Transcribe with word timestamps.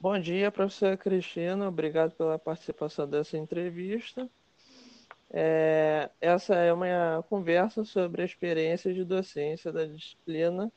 Bom 0.00 0.16
dia, 0.16 0.52
professora 0.52 0.96
Cristina. 0.96 1.66
Obrigado 1.66 2.12
pela 2.12 2.38
participação 2.38 3.04
dessa 3.08 3.36
entrevista. 3.36 4.30
É, 5.28 6.08
essa 6.20 6.54
é 6.54 6.72
uma 6.72 7.20
conversa 7.28 7.84
sobre 7.84 8.22
a 8.22 8.24
experiência 8.24 8.94
de 8.94 9.02
docência 9.02 9.72
da 9.72 9.84
disciplina 9.84 10.70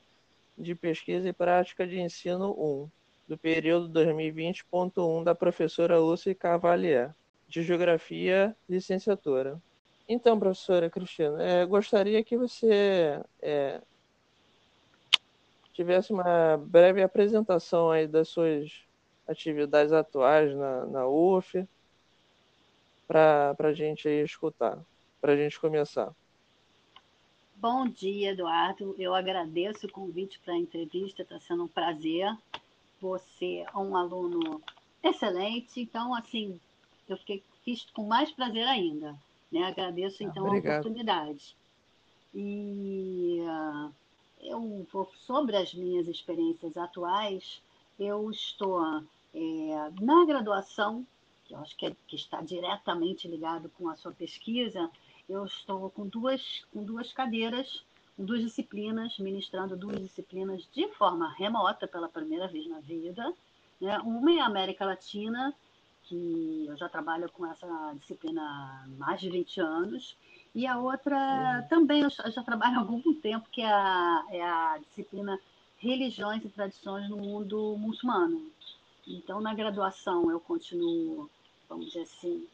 de 0.57 0.73
pesquisa 0.73 1.29
e 1.29 1.33
prática 1.33 1.85
de 1.85 1.99
ensino 2.01 2.51
1, 2.57 2.89
do 3.27 3.37
período 3.37 3.89
2020.1 3.89 5.23
da 5.23 5.35
professora 5.35 5.99
Lúcia 5.99 6.33
Cavalier, 6.33 7.13
de 7.47 7.61
Geografia, 7.61 8.57
licenciatura. 8.67 9.61
Então, 10.09 10.39
professora 10.39 10.89
Cristina, 10.89 11.39
é, 11.43 11.63
gostaria 11.63 12.23
que 12.23 12.35
você 12.35 13.21
é, 13.39 13.81
tivesse 15.73 16.11
uma 16.11 16.57
breve 16.57 17.03
apresentação 17.03 17.91
aí 17.91 18.07
das 18.07 18.27
suas 18.27 18.89
atividades 19.27 19.93
atuais 19.93 20.55
na, 20.55 20.85
na 20.85 21.07
UF, 21.07 21.67
para 23.07 23.55
a 23.59 23.73
gente 23.73 24.07
aí 24.07 24.23
escutar, 24.23 24.79
para 25.19 25.33
a 25.33 25.35
gente 25.35 25.59
começar. 25.59 26.13
Bom 27.55 27.87
dia, 27.87 28.31
Eduardo. 28.31 28.95
Eu 28.97 29.13
agradeço 29.13 29.85
o 29.85 29.91
convite 29.91 30.39
para 30.43 30.53
a 30.53 30.57
entrevista, 30.57 31.21
está 31.21 31.39
sendo 31.39 31.65
um 31.65 31.67
prazer. 31.67 32.35
Você 32.99 33.65
é 33.71 33.77
um 33.77 33.95
aluno 33.95 34.61
excelente, 35.03 35.81
então, 35.81 36.15
assim, 36.15 36.59
eu 37.07 37.17
fiquei, 37.17 37.43
fiz 37.63 37.85
com 37.91 38.03
mais 38.03 38.31
prazer 38.31 38.67
ainda. 38.67 39.15
Né? 39.51 39.63
Agradeço, 39.63 40.23
então, 40.23 40.47
a 40.47 40.57
oportunidade. 40.57 41.55
E 42.33 43.41
uh, 43.41 43.91
eu 44.41 44.87
vou, 44.91 45.11
sobre 45.27 45.55
as 45.55 45.73
minhas 45.73 46.07
experiências 46.07 46.75
atuais, 46.77 47.61
eu 47.99 48.29
estou 48.31 49.03
é, 49.33 49.91
na 50.01 50.25
graduação, 50.25 51.05
que 51.45 51.53
eu 51.53 51.59
acho 51.59 51.75
que, 51.77 51.85
é, 51.85 51.95
que 52.07 52.15
está 52.15 52.41
diretamente 52.41 53.27
ligado 53.27 53.69
com 53.77 53.89
a 53.89 53.95
sua 53.95 54.11
pesquisa, 54.11 54.89
eu 55.29 55.45
estou 55.45 55.89
com 55.89 56.07
duas, 56.07 56.65
com 56.73 56.83
duas 56.83 57.13
cadeiras, 57.13 57.83
com 58.15 58.25
duas 58.25 58.41
disciplinas, 58.41 59.17
ministrando 59.19 59.77
duas 59.77 59.99
disciplinas 59.99 60.67
de 60.73 60.87
forma 60.89 61.33
remota 61.33 61.87
pela 61.87 62.09
primeira 62.09 62.47
vez 62.47 62.67
na 62.67 62.79
vida. 62.79 63.33
Né? 63.79 63.97
Uma 63.99 64.31
é 64.31 64.39
a 64.39 64.45
América 64.45 64.85
Latina, 64.85 65.53
que 66.03 66.65
eu 66.67 66.75
já 66.75 66.89
trabalho 66.89 67.29
com 67.31 67.45
essa 67.45 67.93
disciplina 67.99 68.41
há 68.41 68.87
mais 68.97 69.21
de 69.21 69.29
20 69.29 69.61
anos, 69.61 70.17
e 70.53 70.67
a 70.67 70.77
outra 70.77 71.65
também 71.69 72.01
eu 72.01 72.09
já 72.09 72.43
trabalho 72.43 72.75
há 72.75 72.79
algum 72.79 73.13
tempo, 73.13 73.47
que 73.49 73.61
é 73.61 73.71
a, 73.71 74.25
é 74.29 74.41
a 74.41 74.77
disciplina 74.79 75.39
Religiões 75.81 76.45
e 76.45 76.49
Tradições 76.49 77.09
no 77.09 77.17
Mundo 77.17 77.75
Muçulmano. 77.75 78.51
Então, 79.07 79.41
na 79.41 79.51
graduação, 79.51 80.29
eu 80.29 80.39
continuo, 80.39 81.27
vamos 81.67 81.87
dizer 81.87 82.01
assim, 82.01 82.47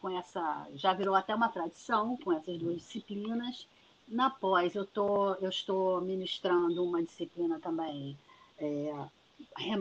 com 0.00 0.10
essa. 0.10 0.66
Já 0.74 0.92
virou 0.92 1.14
até 1.14 1.32
uma 1.32 1.48
tradição 1.48 2.16
com 2.16 2.32
essas 2.32 2.58
duas 2.58 2.78
disciplinas. 2.78 3.68
Na 4.08 4.30
pós, 4.30 4.74
eu, 4.74 4.84
tô, 4.84 5.34
eu 5.34 5.48
estou 5.48 6.00
ministrando 6.00 6.84
uma 6.84 7.00
disciplina 7.02 7.60
também 7.60 8.18
é, 8.58 9.08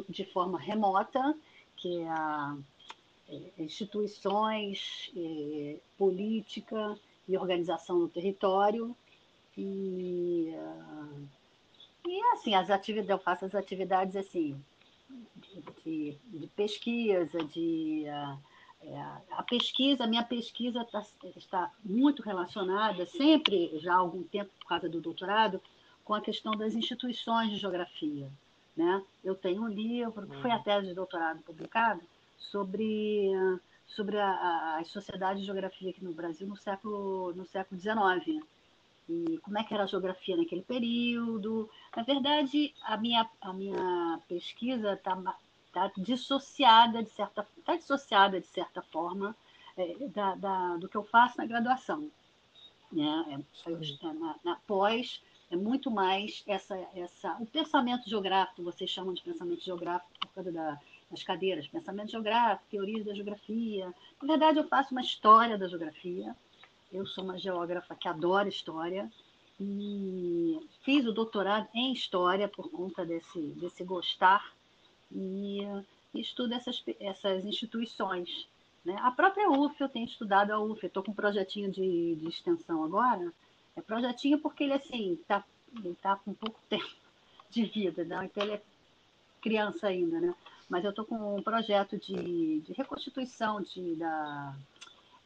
de 0.07 0.25
forma 0.25 0.59
remota, 0.59 1.35
que 1.77 2.01
é 2.01 2.07
a 2.07 2.55
é, 3.27 3.63
instituições, 3.63 5.11
é, 5.17 5.77
política 5.97 6.95
e 7.27 7.35
organização 7.35 7.97
no 7.97 8.07
território. 8.07 8.95
E, 9.57 10.53
uh, 10.53 11.27
e 12.05 12.21
assim, 12.33 12.55
as 12.55 12.69
atividades, 12.69 13.09
eu 13.09 13.17
faço 13.17 13.45
as 13.45 13.55
atividades 13.55 14.15
assim, 14.15 14.59
de, 15.83 16.17
de 16.25 16.47
pesquisa, 16.55 17.43
de 17.45 18.05
uh, 18.07 18.37
é, 18.87 19.01
a 19.31 19.43
pesquisa, 19.43 20.03
a 20.03 20.07
minha 20.07 20.23
pesquisa 20.23 20.85
tá, 20.85 21.03
está 21.35 21.71
muito 21.83 22.21
relacionada, 22.21 23.05
sempre 23.05 23.77
já 23.79 23.93
há 23.93 23.97
algum 23.97 24.23
tempo, 24.23 24.51
por 24.59 24.67
causa 24.67 24.87
do 24.87 25.01
doutorado, 25.01 25.59
com 26.03 26.13
a 26.13 26.21
questão 26.21 26.51
das 26.53 26.75
instituições 26.75 27.49
de 27.49 27.57
geografia. 27.57 28.29
Né? 28.77 29.03
Eu 29.23 29.33
tenho 29.33 29.63
um 29.63 29.67
livro, 29.67 30.27
que 30.27 30.41
foi 30.41 30.51
a 30.51 30.59
tese 30.59 30.87
de 30.87 30.93
doutorado 30.93 31.41
publicado, 31.41 32.01
sobre, 32.37 33.31
sobre 33.87 34.19
a, 34.19 34.29
a, 34.29 34.77
as 34.79 34.89
sociedades 34.89 35.39
de 35.39 35.45
geografia 35.45 35.89
aqui 35.89 36.03
no 36.03 36.13
Brasil 36.13 36.45
no 36.45 36.57
século, 36.57 37.33
no 37.33 37.45
século 37.45 37.79
XIX. 37.79 38.45
E 39.07 39.37
como 39.39 39.57
é 39.57 39.63
que 39.63 39.73
era 39.73 39.83
a 39.83 39.87
geografia 39.87 40.35
naquele 40.35 40.63
período. 40.63 41.69
Na 41.95 42.03
verdade, 42.03 42.73
a 42.81 42.97
minha, 42.97 43.29
a 43.41 43.53
minha 43.53 44.19
pesquisa 44.27 44.93
está 44.93 45.15
tá 45.71 45.91
dissociada 45.97 47.03
de 47.03 47.09
certa 47.09 47.45
tá 47.63 47.75
dissociada 47.75 48.39
de 48.39 48.47
certa 48.47 48.81
forma 48.81 49.35
é, 49.77 50.07
da, 50.07 50.35
da, 50.35 50.77
do 50.77 50.87
que 50.87 50.95
eu 50.95 51.03
faço 51.03 51.37
na 51.37 51.45
graduação 51.45 52.09
né? 52.91 53.25
É, 53.67 53.71
é, 53.71 54.13
na, 54.13 54.35
na, 54.43 54.55
pós 54.67 55.21
é 55.51 55.55
muito 55.55 55.91
mais 55.91 56.43
essa 56.47 56.75
essa 56.95 57.35
o 57.39 57.45
pensamento 57.45 58.09
geográfico 58.09 58.63
vocês 58.63 58.89
chamam 58.89 59.13
de 59.13 59.21
pensamento 59.21 59.63
geográfico 59.63 60.11
por 60.19 60.29
causa 60.29 60.51
da, 60.51 60.79
das 61.11 61.23
cadeiras 61.23 61.67
pensamento 61.67 62.11
geográfico 62.11 62.69
teorias 62.69 63.05
da 63.05 63.13
geografia. 63.13 63.93
Na 64.21 64.27
verdade 64.27 64.59
eu 64.59 64.67
faço 64.67 64.91
uma 64.91 65.01
história 65.01 65.57
da 65.57 65.67
geografia 65.67 66.35
eu 66.91 67.05
sou 67.05 67.23
uma 67.23 67.37
geógrafa 67.37 67.95
que 67.95 68.07
adora 68.07 68.49
história 68.49 69.11
e 69.59 70.59
fiz 70.81 71.05
o 71.05 71.13
doutorado 71.13 71.67
em 71.73 71.93
história 71.93 72.47
por 72.47 72.69
conta 72.69 73.05
desse 73.05 73.39
desse 73.39 73.83
gostar 73.83 74.53
e, 75.11 75.59
estudo 76.13 76.53
essas, 76.53 76.83
essas 76.99 77.45
instituições. 77.45 78.47
Né? 78.83 78.95
A 79.01 79.11
própria 79.11 79.49
UF, 79.49 79.79
eu 79.81 79.89
tenho 79.89 80.05
estudado 80.05 80.51
a 80.51 80.59
UF, 80.59 80.85
estou 80.85 81.03
com 81.03 81.11
um 81.11 81.15
projetinho 81.15 81.71
de, 81.71 82.15
de 82.15 82.27
extensão 82.27 82.83
agora. 82.83 83.33
É 83.75 83.81
projetinho 83.81 84.39
porque 84.39 84.63
ele 84.63 84.73
assim 84.73 85.13
está 85.13 85.43
tá 86.01 86.15
com 86.17 86.33
pouco 86.33 86.59
tempo 86.69 86.95
de 87.49 87.65
vida, 87.65 88.03
né? 88.03 88.25
então 88.25 88.43
ele 88.43 88.53
é 88.53 88.61
criança 89.41 89.87
ainda, 89.87 90.19
né? 90.19 90.35
Mas 90.67 90.83
eu 90.83 90.89
estou 90.89 91.05
com 91.05 91.37
um 91.37 91.43
projeto 91.43 91.97
de, 91.97 92.61
de 92.61 92.73
reconstituição 92.73 93.61
de, 93.61 93.95
da, 93.95 94.55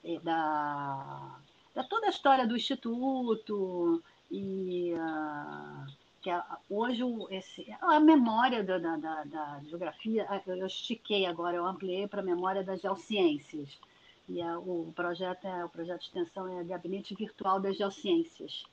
é, 0.04 0.20
da, 0.20 1.40
da 1.80 1.84
toda 1.84 2.08
a 2.08 2.10
história 2.10 2.46
do 2.46 2.58
Instituto 2.58 4.04
e 4.30 4.94
uh, 4.94 5.92
que 6.22 6.30
é, 6.30 6.42
hoje 6.70 7.02
esse, 7.32 7.66
a 7.82 8.00
memória 8.00 8.62
da, 8.64 8.78
da, 8.78 8.98
da, 8.98 9.24
da, 9.24 9.62
geografia, 9.66 10.28
eu 10.46 10.68
estiquei 10.68 11.26
agora, 11.26 11.56
eu 11.56 11.66
ampliei 11.66 12.06
para 12.08 12.20
a 12.20 12.26
memória 12.26 12.64
das 12.64 12.82
geociências. 12.82 13.80
E 14.28 14.42
a, 14.42 14.60
o 14.60 14.92
projeto 14.94 15.48
é 15.48 15.64
o 15.64 15.70
projeto 15.70 16.02
de 16.02 16.08
extensão 16.08 16.60
é 16.60 16.64
Gabinete 16.66 17.16
Virtual 17.16 17.60
das 17.60 17.78
Geociências. 17.78 18.66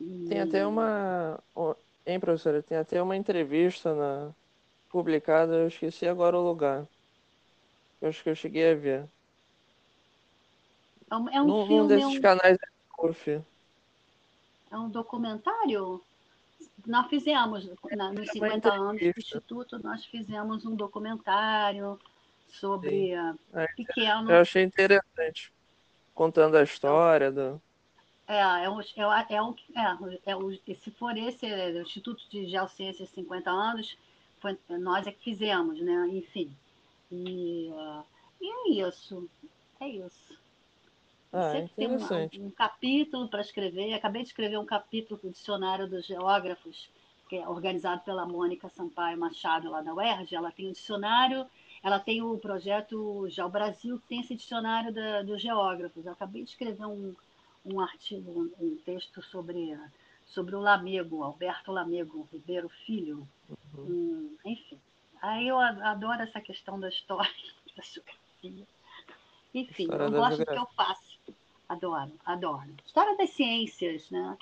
E... 0.00 0.26
Tem 0.28 0.40
até 0.40 0.64
uma, 0.64 1.40
hein, 2.06 2.20
professora? 2.20 2.62
Tem 2.62 2.78
até 2.78 3.02
uma 3.02 3.16
entrevista 3.16 3.92
na, 3.92 4.30
publicada, 4.88 5.54
eu 5.54 5.68
esqueci 5.68 6.06
agora 6.06 6.38
o 6.38 6.46
lugar. 6.46 6.86
Eu 8.00 8.08
acho 8.08 8.22
que 8.22 8.30
eu 8.30 8.36
cheguei 8.36 8.70
a 8.70 8.74
ver. 8.74 9.04
É 11.12 11.16
um, 11.16 11.28
é 11.28 11.42
um 11.42 11.46
num, 11.46 11.66
filme. 11.66 11.88
Desses 11.88 12.14
é 12.14 12.18
um... 12.18 12.20
canais 12.20 12.58
É 14.70 14.76
um 14.78 14.88
documentário? 14.88 16.02
nós 16.86 17.06
fizemos, 17.08 17.68
na, 17.92 18.12
nos 18.12 18.28
50 18.30 18.72
anos 18.72 19.00
do 19.00 19.18
Instituto, 19.18 19.78
nós 19.78 20.04
fizemos 20.06 20.64
um 20.64 20.74
documentário 20.74 21.98
sobre 22.48 23.14
uh, 23.14 23.38
pequeno. 23.76 24.30
Eu 24.30 24.40
achei 24.40 24.62
interessante, 24.62 25.52
contando 26.14 26.56
a 26.56 26.62
história 26.62 27.30
do. 27.30 27.60
É, 28.26 28.64
é 28.64 28.70
um, 28.70 28.80
é, 28.80 29.34
é 29.34 29.42
um, 29.42 29.54
é, 29.76 30.30
é 30.32 30.36
um, 30.36 30.50
se 30.50 30.90
for 30.92 31.16
esse 31.16 31.46
é, 31.46 31.70
o 31.70 31.82
Instituto 31.82 32.22
de 32.30 32.46
Geociências 32.46 33.10
50 33.10 33.50
anos, 33.50 33.96
foi, 34.40 34.58
nós 34.70 35.06
é 35.06 35.12
que 35.12 35.22
fizemos, 35.22 35.80
né? 35.80 36.08
Enfim. 36.10 36.56
E, 37.10 37.70
uh, 37.72 38.02
e 38.40 38.50
é 38.50 38.88
isso. 38.88 39.28
É 39.80 39.88
isso. 39.88 40.41
Ah, 41.32 41.50
sempre 41.52 41.72
tem 41.74 41.88
um, 41.88 42.46
um 42.46 42.50
capítulo 42.50 43.26
para 43.26 43.40
escrever. 43.40 43.94
Acabei 43.94 44.22
de 44.22 44.28
escrever 44.28 44.58
um 44.58 44.66
capítulo 44.66 45.18
para 45.18 45.28
o 45.28 45.32
Dicionário 45.32 45.88
dos 45.88 46.04
Geógrafos, 46.04 46.90
que 47.28 47.36
é 47.36 47.48
organizado 47.48 48.02
pela 48.02 48.26
Mônica 48.26 48.68
Sampaio 48.68 49.18
Machado, 49.18 49.70
lá 49.70 49.80
da 49.80 49.94
UERJ. 49.94 50.34
Ela 50.34 50.52
tem 50.52 50.68
um 50.68 50.72
dicionário, 50.72 51.46
ela 51.82 51.98
tem 51.98 52.20
o 52.22 52.36
projeto 52.36 53.26
Já 53.30 53.46
o 53.46 53.50
Brasil, 53.50 53.98
que 54.00 54.08
tem 54.08 54.20
esse 54.20 54.34
dicionário 54.34 54.92
da, 54.92 55.22
dos 55.22 55.40
geógrafos. 55.40 56.04
Eu 56.04 56.12
acabei 56.12 56.44
de 56.44 56.50
escrever 56.50 56.84
um, 56.84 57.14
um 57.64 57.80
artigo, 57.80 58.30
um, 58.30 58.66
um 58.66 58.76
texto 58.84 59.22
sobre, 59.22 59.74
sobre 60.26 60.54
o 60.54 60.60
Lamego, 60.60 61.22
Alberto 61.22 61.72
Lamego 61.72 62.28
Ribeiro 62.30 62.68
Filho. 62.84 63.26
Uhum. 63.74 64.36
Um, 64.44 64.50
enfim, 64.50 64.78
aí 65.22 65.48
eu 65.48 65.58
adoro 65.58 66.20
essa 66.20 66.42
questão 66.42 66.78
da 66.78 66.90
história, 66.90 67.32
da 67.74 67.82
geografia. 67.82 68.66
Enfim, 69.54 69.88
eu 69.90 70.10
gosto 70.10 70.38
do 70.38 70.46
que 70.46 70.58
eu 70.58 70.66
faço. 70.76 71.18
Adoro, 71.68 72.12
adoro. 72.24 72.74
História 72.84 73.16
das 73.16 73.30
ciências, 73.30 74.10
né? 74.10 74.36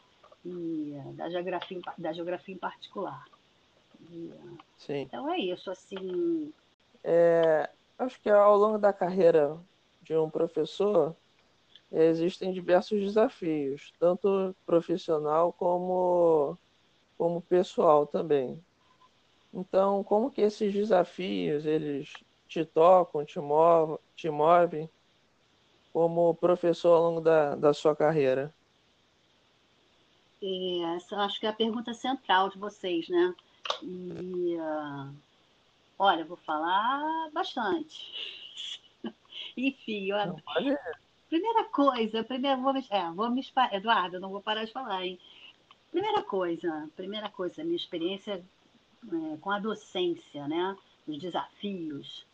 E 0.44 0.94
eh, 0.94 1.12
da 1.12 1.30
geografia, 1.30 1.80
da 1.98 2.12
geografia 2.12 2.54
em 2.54 2.58
particular. 2.58 3.24
E, 4.10 4.32
Sim. 4.76 5.02
Então 5.02 5.30
é 5.30 5.38
isso, 5.38 5.70
assim. 5.70 6.52
É, 7.04 7.70
acho 7.98 8.20
que 8.20 8.30
ao 8.30 8.56
longo 8.56 8.78
da 8.78 8.92
carreira 8.92 9.58
de 10.02 10.16
um 10.16 10.30
professor 10.30 11.14
existem 11.92 12.52
diversos 12.52 13.00
desafios, 13.00 13.92
tanto 13.98 14.54
profissional 14.64 15.52
como, 15.52 16.56
como 17.18 17.42
pessoal 17.42 18.06
também. 18.06 18.62
Então, 19.52 20.02
como 20.04 20.30
que 20.30 20.40
esses 20.40 20.72
desafios 20.72 21.66
eles 21.66 22.12
te 22.48 22.64
tocam, 22.64 23.24
te, 23.24 23.38
mov 23.38 23.98
te 24.16 24.30
movem 24.30 24.88
como 25.92 26.34
professor 26.34 26.94
ao 26.94 27.02
longo 27.02 27.20
da, 27.20 27.54
da 27.56 27.74
sua 27.74 27.94
carreira? 27.94 28.52
É, 30.42 30.96
essa 30.96 31.16
acho 31.16 31.38
que 31.38 31.46
é 31.46 31.50
a 31.50 31.54
pergunta 31.54 31.92
central 31.92 32.48
de 32.48 32.58
vocês, 32.58 33.08
né? 33.08 33.34
E, 33.82 34.56
uh, 34.56 35.14
olha, 35.98 36.24
vou 36.24 36.36
falar 36.38 37.30
bastante. 37.32 38.10
Enfim, 39.56 40.12
olha, 40.12 40.34
primeira 41.28 41.64
coisa, 41.64 42.24
primeiro 42.24 42.60
vou 42.62 42.72
me, 42.72 42.86
é, 42.90 43.10
vou 43.10 43.30
me 43.30 43.46
Eduardo, 43.72 44.18
não 44.18 44.30
vou 44.30 44.40
parar 44.40 44.64
de 44.64 44.72
falar, 44.72 45.04
hein? 45.04 45.18
Primeira 45.90 46.22
coisa, 46.22 46.88
primeira 46.96 47.28
coisa, 47.28 47.64
minha 47.64 47.76
experiência 47.76 48.42
é, 49.12 49.36
com 49.38 49.50
a 49.50 49.58
docência, 49.58 50.46
né? 50.48 50.76
Os 51.06 51.18
desafios. 51.18 52.24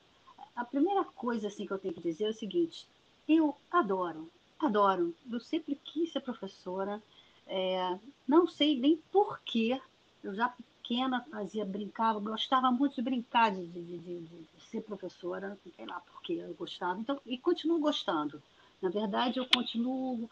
A 0.55 0.64
primeira 0.64 1.05
coisa 1.05 1.49
assim 1.49 1.67
que 1.67 1.73
eu 1.73 1.79
tenho 1.79 1.94
que 1.94 2.00
dizer 2.00 2.26
é 2.26 2.31
o 2.31 2.35
seguinte: 2.35 2.87
eu 3.28 3.56
adoro, 3.70 4.31
adoro. 4.58 5.14
Eu 5.31 5.40
sempre 5.40 5.75
quis 5.76 6.12
ser 6.12 6.20
professora. 6.20 7.02
É, 7.46 7.99
não 8.26 8.46
sei 8.46 8.78
nem 8.78 8.96
porquê. 9.12 9.81
Eu 10.23 10.34
já 10.34 10.55
pequena 10.87 11.26
fazia, 11.31 11.64
brincava, 11.64 12.20
gostava 12.20 12.70
muito 12.70 12.94
de 12.94 13.02
brincar 13.02 13.50
de, 13.50 13.67
de, 13.67 13.99
de, 13.99 14.20
de 14.20 14.46
ser 14.70 14.82
professora, 14.82 15.58
não 15.64 15.73
sei 15.73 15.84
lá 15.84 16.00
porquê 16.00 16.34
eu 16.34 16.55
gostava, 16.55 17.00
então, 17.00 17.20
e 17.26 17.37
continuo 17.37 17.81
gostando. 17.81 18.40
Na 18.81 18.88
verdade, 18.88 19.38
eu 19.38 19.46
continuo 19.46 20.31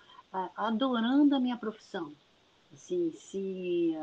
adorando 0.56 1.34
a 1.34 1.40
minha 1.40 1.56
profissão. 1.56 2.12
Assim, 2.72 3.12
se 3.12 3.96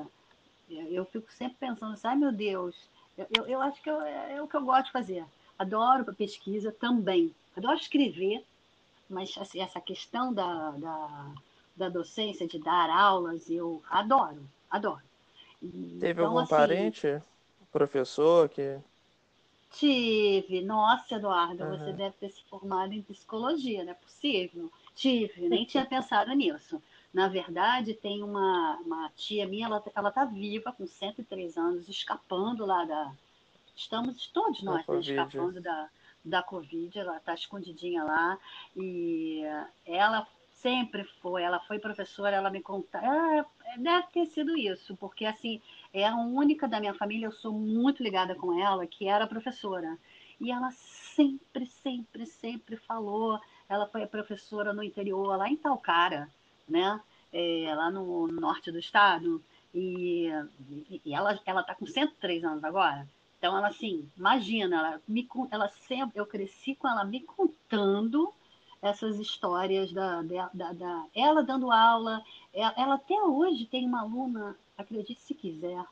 eu 0.69 1.05
fico 1.05 1.31
sempre 1.31 1.57
pensando 1.59 1.93
assim, 1.93 2.07
ai 2.07 2.15
meu 2.15 2.31
Deus, 2.31 2.75
eu, 3.17 3.45
eu, 3.45 3.61
acho 3.61 3.81
que 3.81 3.89
eu, 3.89 4.01
é, 4.01 4.35
é 4.35 4.41
o 4.41 4.47
que 4.47 4.55
eu 4.55 4.63
gosto 4.63 4.85
de 4.85 4.91
fazer. 4.91 5.25
Adoro 5.57 6.13
pesquisa 6.13 6.71
também. 6.71 7.33
Adoro 7.55 7.77
escrever, 7.77 8.43
mas 9.11 9.35
assim, 9.37 9.59
essa 9.59 9.79
questão 9.79 10.33
da, 10.33 10.71
da, 10.71 11.31
da 11.75 11.89
docência, 11.89 12.47
de 12.47 12.57
dar 12.57 12.89
aulas, 12.89 13.49
eu 13.49 13.81
adoro, 13.89 14.43
adoro. 14.69 15.01
Teve 15.61 16.11
então, 16.11 16.25
algum 16.25 16.39
assim, 16.39 16.49
parente, 16.49 17.21
professor 17.71 18.49
que. 18.49 18.79
Tive. 19.71 20.61
Nossa, 20.61 21.15
Eduardo, 21.15 21.63
uhum. 21.63 21.77
você 21.77 21.93
deve 21.93 22.15
ter 22.17 22.29
se 22.29 22.43
formado 22.43 22.93
em 22.93 23.01
psicologia, 23.01 23.83
não 23.83 23.91
é 23.91 23.95
possível? 23.95 24.69
Tive, 24.95 25.47
nem 25.47 25.65
tinha 25.65 25.85
pensado 25.85 26.33
nisso. 26.33 26.81
Na 27.13 27.27
verdade, 27.27 27.93
tem 27.93 28.23
uma, 28.23 28.77
uma 28.85 29.09
tia 29.15 29.47
minha, 29.47 29.67
ela, 29.67 29.83
ela 29.95 30.11
tá 30.11 30.25
viva, 30.25 30.71
com 30.71 30.85
103 30.85 31.57
anos, 31.57 31.87
escapando 31.87 32.65
lá 32.65 32.83
da. 32.85 33.11
Estamos 33.75 34.27
todos 34.27 34.61
nós 34.61 34.85
né, 34.85 34.99
escapando 34.99 35.61
da, 35.61 35.89
da 36.23 36.43
Covid, 36.43 36.97
ela 36.97 37.17
está 37.17 37.33
escondidinha 37.33 38.03
lá. 38.03 38.37
E 38.75 39.41
ela 39.85 40.27
sempre 40.61 41.03
foi, 41.21 41.41
ela 41.41 41.59
foi 41.61 41.79
professora, 41.79 42.35
ela 42.35 42.51
me 42.51 42.61
conta, 42.61 42.99
ah, 42.99 43.45
deve 43.77 44.07
ter 44.07 44.25
sido 44.27 44.55
isso, 44.55 44.95
porque 44.95 45.25
assim, 45.25 45.59
é 45.91 46.07
a 46.07 46.15
única 46.15 46.67
da 46.67 46.79
minha 46.79 46.93
família, 46.93 47.25
eu 47.25 47.31
sou 47.31 47.51
muito 47.51 48.03
ligada 48.03 48.35
com 48.35 48.61
ela, 48.61 48.85
que 48.85 49.07
era 49.07 49.25
professora. 49.25 49.97
E 50.39 50.51
ela 50.51 50.71
sempre, 50.71 51.65
sempre, 51.65 52.25
sempre 52.25 52.77
falou, 52.77 53.39
ela 53.67 53.87
foi 53.87 54.05
professora 54.05 54.71
no 54.73 54.83
interior, 54.83 55.35
lá 55.37 55.49
em 55.49 55.57
Talcara, 55.57 56.29
né? 56.67 56.99
É, 57.33 57.73
lá 57.75 57.89
no 57.89 58.27
norte 58.27 58.71
do 58.71 58.77
estado, 58.77 59.41
e, 59.73 60.27
e 61.05 61.13
ela 61.13 61.39
ela 61.45 61.61
está 61.61 61.73
com 61.73 61.85
103 61.85 62.43
anos 62.43 62.63
agora. 62.63 63.07
Então, 63.41 63.57
ela 63.57 63.69
assim, 63.69 64.07
imagina, 64.15 64.77
ela, 64.77 65.01
me, 65.07 65.27
ela 65.49 65.67
sempre, 65.87 66.19
eu 66.19 66.27
cresci 66.27 66.75
com 66.75 66.87
ela 66.87 67.03
me 67.03 67.21
contando 67.21 68.31
essas 68.79 69.17
histórias 69.17 69.91
da, 69.91 70.21
da, 70.21 70.51
da, 70.53 70.73
da 70.73 71.05
ela 71.15 71.41
dando 71.41 71.71
aula. 71.71 72.23
Ela, 72.53 72.73
ela, 72.77 72.93
até 72.93 73.19
hoje 73.19 73.65
tem 73.65 73.87
uma 73.87 74.01
aluna, 74.01 74.55
acredite 74.77 75.19
se 75.21 75.33
quiser, 75.33 75.83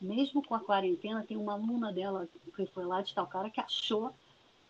mesmo 0.00 0.42
com 0.42 0.54
a 0.54 0.60
quarentena, 0.60 1.22
tem 1.22 1.36
uma 1.36 1.52
aluna 1.52 1.92
dela 1.92 2.26
que 2.56 2.64
foi 2.64 2.86
lá 2.86 3.02
de 3.02 3.12
Talcara 3.12 3.50
que 3.50 3.60
achou 3.60 4.10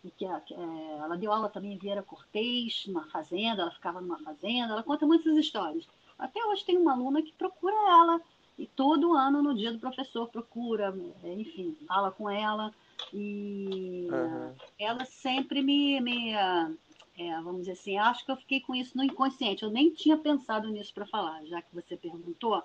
que, 0.03 0.11
que 0.11 0.25
é, 0.25 0.97
ela 0.99 1.15
deu 1.15 1.31
aula 1.31 1.47
também 1.47 1.75
em 1.75 1.77
Vieira 1.77 2.03
Cortez, 2.03 2.83
numa 2.87 3.05
fazenda, 3.05 3.61
ela 3.61 3.71
ficava 3.71 4.01
numa 4.01 4.19
fazenda, 4.19 4.73
ela 4.73 4.83
conta 4.83 5.07
muitas 5.07 5.37
histórias. 5.37 5.87
Até 6.19 6.43
hoje 6.43 6.65
tem 6.65 6.77
uma 6.77 6.91
aluna 6.91 7.21
que 7.21 7.31
procura 7.31 7.73
ela, 7.73 8.21
e 8.57 8.65
todo 8.65 9.13
ano, 9.13 9.41
no 9.41 9.55
dia 9.55 9.71
do 9.71 9.79
professor, 9.79 10.27
procura, 10.27 10.95
enfim, 11.23 11.77
fala 11.87 12.11
com 12.11 12.29
ela, 12.29 12.73
e 13.13 14.07
uhum. 14.11 14.53
ela 14.79 15.05
sempre 15.05 15.61
me, 15.61 16.01
me 16.01 16.31
é, 16.31 17.41
vamos 17.41 17.61
dizer 17.61 17.73
assim, 17.73 17.97
acho 17.97 18.25
que 18.25 18.31
eu 18.31 18.37
fiquei 18.37 18.59
com 18.61 18.75
isso 18.75 18.95
no 18.95 19.03
inconsciente, 19.03 19.63
eu 19.63 19.69
nem 19.69 19.89
tinha 19.91 20.17
pensado 20.17 20.69
nisso 20.69 20.93
para 20.93 21.05
falar, 21.05 21.43
já 21.45 21.61
que 21.61 21.73
você 21.73 21.97
perguntou, 21.97 22.61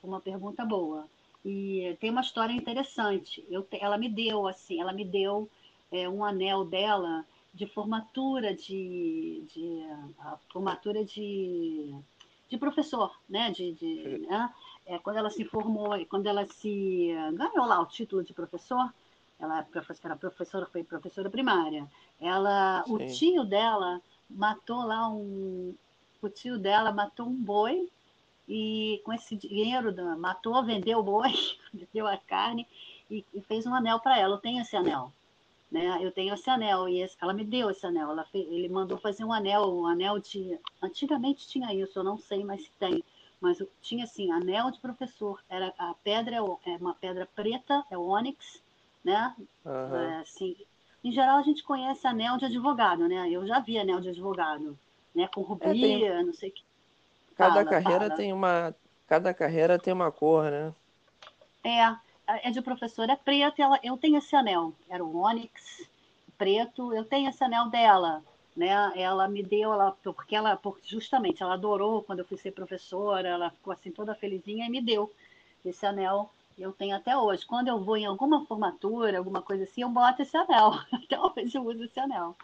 foi 0.00 0.10
uma 0.10 0.20
pergunta 0.20 0.64
boa. 0.64 1.06
E 1.44 1.96
tem 2.00 2.10
uma 2.10 2.20
história 2.22 2.52
interessante, 2.52 3.44
eu, 3.48 3.66
ela 3.72 3.96
me 3.96 4.08
deu, 4.08 4.46
assim, 4.46 4.80
ela 4.80 4.92
me 4.92 5.04
deu 5.04 5.48
é, 5.92 6.08
um 6.08 6.24
anel 6.24 6.64
dela 6.64 7.24
de 7.56 7.66
formatura 7.66 8.54
de, 8.54 9.42
de 9.54 9.86
formatura 10.52 11.04
de, 11.04 11.94
de 12.48 12.58
professor, 12.58 13.18
né? 13.28 13.50
De, 13.50 13.72
de 13.72 14.18
né? 14.28 14.52
É, 14.86 14.98
quando 14.98 15.16
ela 15.16 15.30
se 15.30 15.44
formou, 15.44 15.92
quando 16.06 16.26
ela 16.26 16.46
se 16.46 17.12
ganhou 17.34 17.66
lá 17.66 17.80
o 17.80 17.86
título 17.86 18.22
de 18.22 18.32
professor, 18.32 18.92
ela 19.38 19.66
era 20.02 20.16
professora, 20.16 20.66
foi 20.66 20.84
professora 20.84 21.28
primária. 21.28 21.86
Ela, 22.20 22.84
o 22.86 22.98
tio 22.98 23.44
dela 23.44 24.00
matou 24.30 24.84
lá 24.84 25.08
um, 25.08 25.74
o 26.22 26.28
tio 26.28 26.58
dela 26.58 26.92
matou 26.92 27.26
um 27.26 27.34
boi 27.34 27.90
e 28.48 29.02
com 29.04 29.12
esse 29.12 29.36
dinheiro 29.36 29.92
matou, 30.18 30.64
vendeu 30.64 31.00
o 31.00 31.02
boi, 31.02 31.32
vendeu 31.74 32.06
a 32.06 32.16
carne 32.16 32.66
e, 33.10 33.24
e 33.34 33.40
fez 33.42 33.66
um 33.66 33.74
anel 33.74 33.98
para 34.00 34.18
ela. 34.18 34.36
Eu 34.36 34.40
tenho 34.40 34.62
esse 34.62 34.76
anel 34.76 35.12
né? 35.70 35.98
Eu 36.00 36.12
tenho 36.12 36.34
esse 36.34 36.48
anel 36.48 36.88
e 36.88 37.02
esse, 37.02 37.16
ela 37.20 37.32
me 37.32 37.44
deu 37.44 37.70
esse 37.70 37.84
anel. 37.86 38.14
Fez, 38.30 38.46
ele 38.48 38.68
mandou 38.68 38.98
fazer 38.98 39.24
um 39.24 39.32
anel, 39.32 39.72
um 39.74 39.86
anel 39.86 40.18
de. 40.18 40.58
Antigamente 40.80 41.48
tinha 41.48 41.74
isso, 41.74 41.98
eu 41.98 42.04
não 42.04 42.16
sei 42.16 42.44
mais 42.44 42.62
se 42.62 42.70
tem, 42.78 43.02
mas 43.46 43.62
tinha 43.80 44.04
assim, 44.04 44.32
anel 44.32 44.72
de 44.72 44.80
professor. 44.80 45.40
Era 45.48 45.72
a 45.78 45.94
pedra 46.02 46.36
é, 46.36 46.38
é 46.38 46.76
uma 46.76 46.94
pedra 46.94 47.28
preta, 47.34 47.84
é 47.90 47.96
o 47.96 48.06
ônix, 48.06 48.60
né? 49.04 49.34
Uhum. 49.64 49.96
É, 49.96 50.16
assim, 50.18 50.56
em 51.04 51.12
geral 51.12 51.38
a 51.38 51.42
gente 51.42 51.62
conhece 51.62 52.04
anel 52.06 52.36
de 52.38 52.46
advogado, 52.46 53.06
né? 53.06 53.30
Eu 53.30 53.46
já 53.46 53.60
vi 53.60 53.78
anel 53.78 54.00
de 54.00 54.08
advogado, 54.08 54.76
né? 55.14 55.28
Com 55.32 55.42
rubia, 55.42 56.08
é, 56.08 56.16
tem... 56.16 56.24
não 56.24 56.34
sei 56.34 56.48
o 56.48 56.52
que. 56.52 56.64
Cada 57.36 57.54
fala, 57.54 57.64
carreira 57.70 58.04
fala. 58.06 58.16
tem 58.16 58.32
uma, 58.32 58.74
cada 59.06 59.32
carreira 59.32 59.78
tem 59.78 59.92
uma 59.92 60.10
cor, 60.10 60.50
né? 60.50 60.74
É, 61.62 62.48
é 62.48 62.50
de 62.50 62.60
professora 62.60 63.12
é 63.12 63.16
preta, 63.16 63.62
ela, 63.62 63.78
eu 63.82 63.96
tenho 63.96 64.18
esse 64.18 64.34
anel, 64.34 64.72
era 64.88 65.04
o 65.04 65.16
Onyx 65.16 65.88
preto, 66.36 66.92
eu 66.92 67.04
tenho 67.04 67.30
esse 67.30 67.42
anel 67.44 67.70
dela, 67.70 68.22
né? 68.56 68.92
Ela 68.96 69.28
me 69.28 69.42
deu, 69.42 69.72
ela, 69.72 69.94
porque 70.02 70.34
ela, 70.34 70.56
porque 70.56 70.88
justamente, 70.88 71.42
ela 71.42 71.54
adorou 71.54 72.02
quando 72.02 72.20
eu 72.20 72.24
fui 72.24 72.38
ser 72.38 72.52
professora, 72.52 73.28
ela 73.28 73.50
ficou 73.50 73.72
assim 73.72 73.90
toda 73.90 74.14
felizinha 74.14 74.66
e 74.66 74.70
me 74.70 74.80
deu 74.80 75.12
esse 75.64 75.84
anel. 75.84 76.30
Eu 76.58 76.72
tenho 76.72 76.96
até 76.96 77.14
hoje. 77.14 77.44
Quando 77.44 77.68
eu 77.68 77.78
vou 77.78 77.98
em 77.98 78.06
alguma 78.06 78.46
formatura, 78.46 79.18
alguma 79.18 79.42
coisa 79.42 79.64
assim, 79.64 79.82
eu 79.82 79.90
boto 79.90 80.22
esse 80.22 80.34
anel. 80.34 80.72
Até 80.90 81.20
hoje 81.20 81.54
eu 81.54 81.62
uso 81.62 81.84
esse 81.84 82.00
anel. 82.00 82.34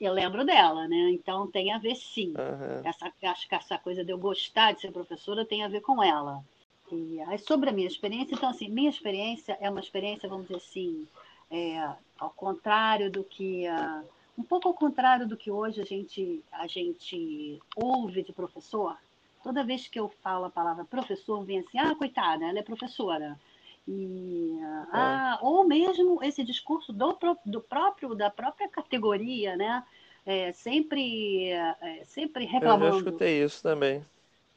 Eu 0.00 0.14
lembro 0.14 0.46
dela, 0.46 0.88
né? 0.88 1.10
Então 1.10 1.46
tem 1.46 1.70
a 1.70 1.76
ver 1.76 1.94
sim. 1.94 2.28
Uhum. 2.30 2.88
Essa, 2.88 3.12
acho 3.30 3.46
que 3.46 3.54
essa 3.54 3.76
coisa 3.76 4.02
de 4.02 4.10
eu 4.10 4.16
gostar 4.16 4.72
de 4.72 4.80
ser 4.80 4.92
professora 4.92 5.44
tem 5.44 5.62
a 5.62 5.68
ver 5.68 5.82
com 5.82 6.02
ela. 6.02 6.42
E 6.90 7.20
aí, 7.20 7.38
sobre 7.38 7.68
a 7.68 7.72
minha 7.72 7.86
experiência, 7.86 8.34
então, 8.34 8.48
assim, 8.48 8.68
minha 8.68 8.88
experiência 8.88 9.58
é 9.60 9.68
uma 9.68 9.80
experiência, 9.80 10.28
vamos 10.28 10.46
dizer 10.46 10.56
assim, 10.56 11.06
é, 11.50 11.86
ao 12.18 12.30
contrário 12.30 13.10
do 13.10 13.22
que. 13.22 13.66
Uh, 13.68 14.04
um 14.36 14.42
pouco 14.42 14.68
ao 14.68 14.74
contrário 14.74 15.26
do 15.26 15.36
que 15.36 15.50
hoje 15.50 15.80
a 15.80 15.84
gente, 15.84 16.42
a 16.52 16.66
gente 16.66 17.60
ouve 17.76 18.22
de 18.22 18.32
professor. 18.32 18.96
Toda 19.42 19.64
vez 19.64 19.86
que 19.86 20.00
eu 20.00 20.08
falo 20.22 20.46
a 20.46 20.50
palavra 20.50 20.84
professor, 20.84 21.44
vem 21.44 21.60
assim, 21.60 21.78
ah, 21.78 21.94
coitada, 21.94 22.44
ela 22.44 22.58
é 22.58 22.62
professora. 22.62 23.38
E, 23.86 24.58
é. 24.60 24.96
ah, 24.96 25.38
ou 25.42 25.66
mesmo 25.66 26.22
esse 26.22 26.42
discurso 26.42 26.92
do, 26.92 27.18
do 27.44 27.60
próprio, 27.60 28.14
da 28.14 28.30
própria 28.30 28.68
categoria, 28.68 29.56
né? 29.56 29.84
É, 30.26 30.52
sempre, 30.52 31.50
é, 31.50 32.02
sempre 32.06 32.46
reclamando. 32.46 32.86
Eu 32.86 32.92
já 32.92 32.98
escutei 32.98 33.44
isso 33.44 33.62
também. 33.62 34.02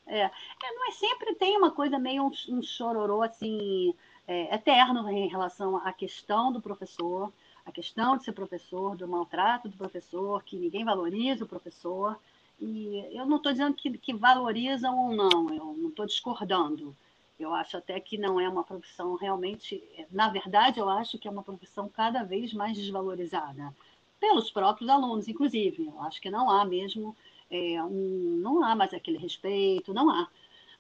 É, 0.08 0.22
é, 0.22 0.32
mas 0.80 0.96
sempre 0.96 1.36
tem 1.36 1.58
uma 1.58 1.72
coisa 1.72 2.00
meio 2.00 2.24
um, 2.24 2.32
um 2.56 2.62
chororô 2.64 3.22
assim, 3.22 3.94
é, 4.26 4.56
eterno 4.56 5.10
em 5.10 5.28
relação 5.28 5.76
à 5.78 5.92
questão 5.92 6.52
do 6.52 6.62
professor. 6.62 7.32
A 7.68 7.72
questão 7.72 8.16
de 8.16 8.24
ser 8.24 8.32
professor, 8.32 8.96
do 8.96 9.06
maltrato 9.08 9.68
do 9.68 9.76
professor, 9.76 10.42
que 10.42 10.56
ninguém 10.56 10.86
valoriza 10.86 11.44
o 11.44 11.48
professor. 11.48 12.18
E 12.62 13.06
eu 13.12 13.26
não 13.26 13.38
estou 13.38 13.52
dizendo 13.52 13.74
que, 13.76 13.98
que 13.98 14.14
valorizam 14.14 14.98
ou 14.98 15.14
não, 15.14 15.54
eu 15.54 15.76
não 15.78 15.90
estou 15.90 16.06
discordando. 16.06 16.96
Eu 17.38 17.54
acho 17.54 17.76
até 17.76 18.00
que 18.00 18.18
não 18.18 18.40
é 18.40 18.48
uma 18.48 18.64
profissão 18.64 19.16
realmente. 19.16 19.84
Na 20.10 20.30
verdade, 20.30 20.80
eu 20.80 20.90
acho 20.90 21.20
que 21.20 21.28
é 21.28 21.32
uma 21.32 21.44
profissão 21.44 21.90
cada 21.90 22.24
vez 22.24 22.54
mais 22.54 22.78
desvalorizada 22.78 23.76
pelos 24.18 24.50
próprios 24.50 24.90
alunos, 24.90 25.28
inclusive. 25.28 25.88
Eu 25.88 26.02
acho 26.04 26.22
que 26.22 26.30
não 26.32 26.50
há 26.50 26.64
mesmo, 26.64 27.16
é, 27.52 27.84
um, 27.84 28.40
não 28.42 28.64
há 28.64 28.76
mais 28.76 28.94
aquele 28.94 29.18
respeito, 29.18 29.94
não 29.94 30.10
há. 30.10 30.30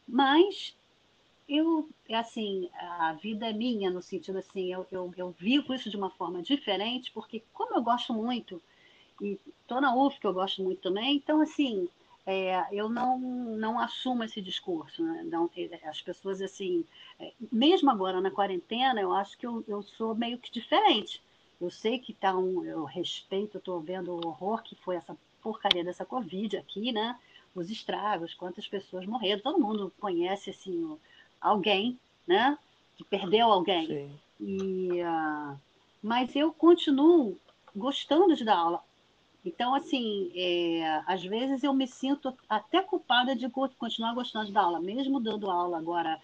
Mas 0.07 0.73
eu, 1.47 1.89
assim, 2.11 2.69
a 2.73 3.13
vida 3.13 3.47
é 3.49 3.53
minha, 3.53 3.89
no 3.89 4.01
sentido 4.01 4.39
assim, 4.39 4.71
eu, 4.71 4.85
eu, 4.91 5.13
eu 5.17 5.31
vivo 5.31 5.73
isso 5.73 5.89
de 5.89 5.97
uma 5.97 6.09
forma 6.09 6.41
diferente, 6.41 7.11
porque 7.11 7.43
como 7.53 7.75
eu 7.75 7.81
gosto 7.81 8.13
muito, 8.13 8.61
e 9.21 9.39
estou 9.61 9.81
na 9.81 9.95
UF, 9.95 10.19
que 10.19 10.27
eu 10.27 10.33
gosto 10.33 10.63
muito 10.63 10.81
também, 10.81 11.15
então, 11.15 11.41
assim, 11.41 11.89
é, 12.25 12.67
eu 12.73 12.89
não, 12.89 13.17
não 13.17 13.79
assumo 13.79 14.23
esse 14.23 14.41
discurso. 14.41 15.01
Né? 15.01 15.23
Não, 15.23 15.49
é, 15.55 15.87
as 15.87 16.01
pessoas, 16.01 16.41
assim, 16.41 16.85
é, 17.19 17.31
mesmo 17.51 17.89
agora 17.89 18.19
na 18.19 18.29
quarentena, 18.29 18.99
eu 18.99 19.13
acho 19.13 19.37
que 19.37 19.47
eu, 19.47 19.63
eu 19.67 19.81
sou 19.81 20.13
meio 20.13 20.37
que 20.37 20.51
diferente. 20.51 21.21
Eu 21.59 21.71
sei 21.71 21.97
que 21.97 22.13
tá 22.13 22.37
um, 22.37 22.63
eu 22.65 22.83
respeito, 22.83 23.57
estou 23.57 23.79
vendo 23.79 24.11
o 24.11 24.27
horror 24.27 24.61
que 24.61 24.75
foi 24.75 24.97
essa 24.97 25.17
porcaria 25.41 25.83
dessa 25.83 26.05
Covid 26.05 26.57
aqui, 26.57 26.91
né? 26.91 27.17
Os 27.55 27.71
estragos, 27.71 28.33
quantas 28.33 28.67
pessoas 28.67 29.05
morreram, 29.05 29.41
todo 29.41 29.59
mundo 29.59 29.91
conhece, 29.97 30.49
assim, 30.51 30.97
alguém, 31.41 31.99
né? 32.27 32.57
Que 32.95 33.03
perdeu 33.03 33.47
alguém. 33.51 33.87
Sim. 33.87 34.19
E, 34.39 35.01
uh, 35.03 35.57
mas 36.01 36.35
eu 36.35 36.51
continuo 36.51 37.37
gostando 37.75 38.35
de 38.35 38.43
dar 38.43 38.57
aula. 38.57 38.83
Então, 39.45 39.73
assim, 39.73 40.31
é, 40.35 41.03
às 41.05 41.23
vezes 41.23 41.63
eu 41.63 41.73
me 41.73 41.87
sinto 41.87 42.37
até 42.49 42.81
culpada 42.81 43.35
de 43.35 43.49
continuar 43.49 44.13
gostando 44.13 44.47
de 44.47 44.51
dar 44.51 44.63
aula, 44.63 44.79
mesmo 44.79 45.19
dando 45.21 45.49
aula 45.49 45.77
agora 45.77 46.19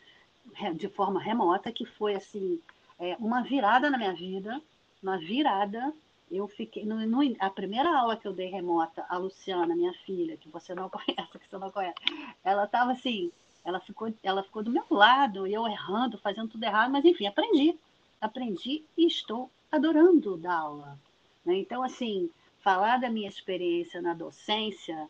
de 0.76 0.90
forma 0.90 1.22
remota, 1.22 1.72
que 1.72 1.86
foi, 1.86 2.16
assim, 2.16 2.60
é, 3.00 3.16
uma 3.18 3.42
virada 3.42 3.90
na 3.90 3.98
minha 3.98 4.14
vida, 4.14 4.62
uma 5.02 5.18
virada. 5.18 5.94
Eu 6.30 6.48
fiquei. 6.48 6.86
No, 6.86 7.00
no, 7.06 7.36
a 7.40 7.50
primeira 7.50 7.98
aula 7.98 8.18
que 8.18 8.28
eu 8.28 8.34
dei 8.34 8.50
remota, 8.50 9.06
a 9.08 9.18
Luciana, 9.18 9.76
minha 9.76 9.94
filha, 10.06 10.36
que 10.36 10.50
você 10.50 10.76
não 10.76 10.90
conhece, 10.92 11.40
que 11.40 11.50
você 11.50 11.58
não 11.58 11.72
conhece, 11.72 11.96
ela 12.44 12.66
estava 12.66 12.92
assim, 12.92 13.32
ela 13.66 13.80
ficou, 13.80 14.14
ela 14.22 14.44
ficou 14.44 14.64
do 14.64 14.72
meu 14.72 14.86
lado, 14.90 15.48
eu 15.48 15.68
errando, 15.68 16.18
fazendo 16.18 16.50
tudo 16.50 16.64
errado, 16.64 16.92
mas 16.92 17.06
enfim, 17.06 17.26
aprendi. 17.26 17.78
Aprendi 18.20 18.84
e 18.98 19.06
estou 19.06 19.50
adorando 19.72 20.38
dar 20.38 20.60
aula. 20.60 20.98
Né? 21.46 21.58
Então, 21.58 21.84
assim, 21.84 22.30
falar 22.62 22.98
da 22.98 23.10
minha 23.10 23.28
experiência 23.28 24.02
na 24.02 24.14
docência 24.14 25.08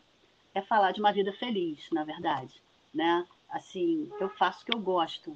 é 0.54 0.62
falar 0.62 0.92
de 0.92 1.00
uma 1.00 1.12
vida 1.12 1.32
feliz, 1.32 1.88
na 1.92 2.04
verdade. 2.04 2.54
Né? 2.92 3.26
Assim, 3.50 4.10
eu 4.20 4.28
faço 4.30 4.62
o 4.62 4.66
que 4.66 4.74
eu 4.74 4.80
gosto. 4.80 5.34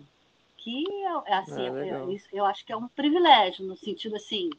Que, 0.57 0.85
assim, 1.29 1.67
é 1.67 1.93
eu, 1.93 2.19
eu 2.33 2.45
acho 2.45 2.65
que 2.65 2.73
é 2.73 2.77
um 2.77 2.89
privilégio, 2.89 3.65
no 3.65 3.77
sentido 3.77 4.17
assim, 4.17 4.51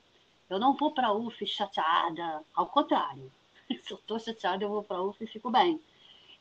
eu 0.49 0.57
não 0.57 0.73
vou 0.73 0.91
para 0.91 1.13
UF 1.13 1.45
chateada, 1.45 2.41
ao 2.55 2.65
contrário. 2.67 3.31
Se 3.83 3.91
eu 3.91 3.97
estou 3.97 4.19
chateada, 4.19 4.63
eu 4.63 4.69
vou 4.69 4.83
para 4.83 5.01
UF 5.01 5.23
e 5.23 5.27
fico 5.27 5.49
bem. 5.49 5.79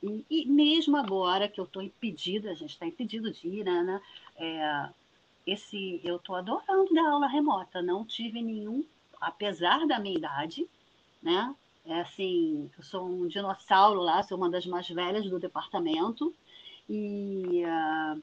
E, 0.02 0.25
e 0.31 0.47
mesmo 0.47 0.97
agora 0.97 1.49
que 1.49 1.61
eu 1.61 1.64
estou 1.64 1.83
impedida, 1.83 2.50
a 2.50 2.55
gente 2.55 2.71
está 2.71 2.87
impedido 2.87 3.31
de 3.31 3.49
ir, 3.49 3.64
né? 3.64 3.83
né 3.83 4.00
é, 4.37 4.88
esse, 5.47 6.00
eu 6.05 6.17
estou 6.17 6.37
adorando 6.37 6.95
dar 6.95 7.09
aula 7.09 7.26
remota. 7.26 7.83
Não 7.83 8.05
tive 8.05 8.43
nenhum, 8.43 8.85
apesar 9.21 9.87
da 9.87 9.99
minha 9.99 10.17
idade, 10.17 10.69
né? 11.23 11.55
É 11.87 12.00
assim, 12.00 12.71
eu 12.76 12.85
sou 12.85 13.09
um 13.09 13.26
dinossauro 13.26 14.00
lá, 14.00 14.23
sou 14.23 14.37
uma 14.37 14.50
das 14.50 14.67
mais 14.67 14.87
velhas 14.88 15.28
do 15.28 15.38
departamento. 15.38 16.35
E 16.88 17.62
uh, 17.64 18.23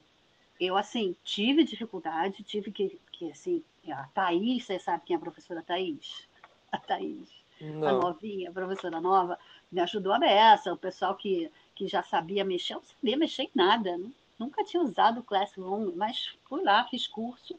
eu, 0.60 0.76
assim, 0.76 1.16
tive 1.24 1.64
dificuldade, 1.64 2.42
tive 2.44 2.70
que, 2.70 2.98
que 3.12 3.30
assim, 3.30 3.62
a 3.90 4.04
Thaís, 4.14 4.64
você 4.64 4.78
sabe 4.78 5.04
quem 5.04 5.14
é 5.14 5.16
a 5.16 5.20
professora 5.20 5.62
Thaís? 5.62 6.26
A 6.72 6.78
Thaís, 6.78 7.28
Não. 7.60 7.88
a 7.88 7.92
novinha, 7.92 8.50
a 8.50 8.52
professora 8.52 9.00
nova, 9.00 9.38
me 9.70 9.80
ajudou 9.80 10.12
a 10.12 10.18
beça, 10.18 10.72
o 10.72 10.76
pessoal 10.76 11.14
que 11.16 11.50
que 11.76 11.86
já 11.86 12.02
sabia 12.02 12.44
mexer, 12.44 12.74
eu 12.74 12.78
não 12.78 12.86
sabia 12.86 13.16
mexer 13.16 13.42
em 13.42 13.50
nada, 13.54 14.00
nunca 14.38 14.64
tinha 14.64 14.82
usado 14.82 15.20
o 15.20 15.22
Classroom, 15.22 15.92
mas 15.94 16.34
fui 16.48 16.62
lá, 16.64 16.84
fiz 16.84 17.06
curso 17.06 17.54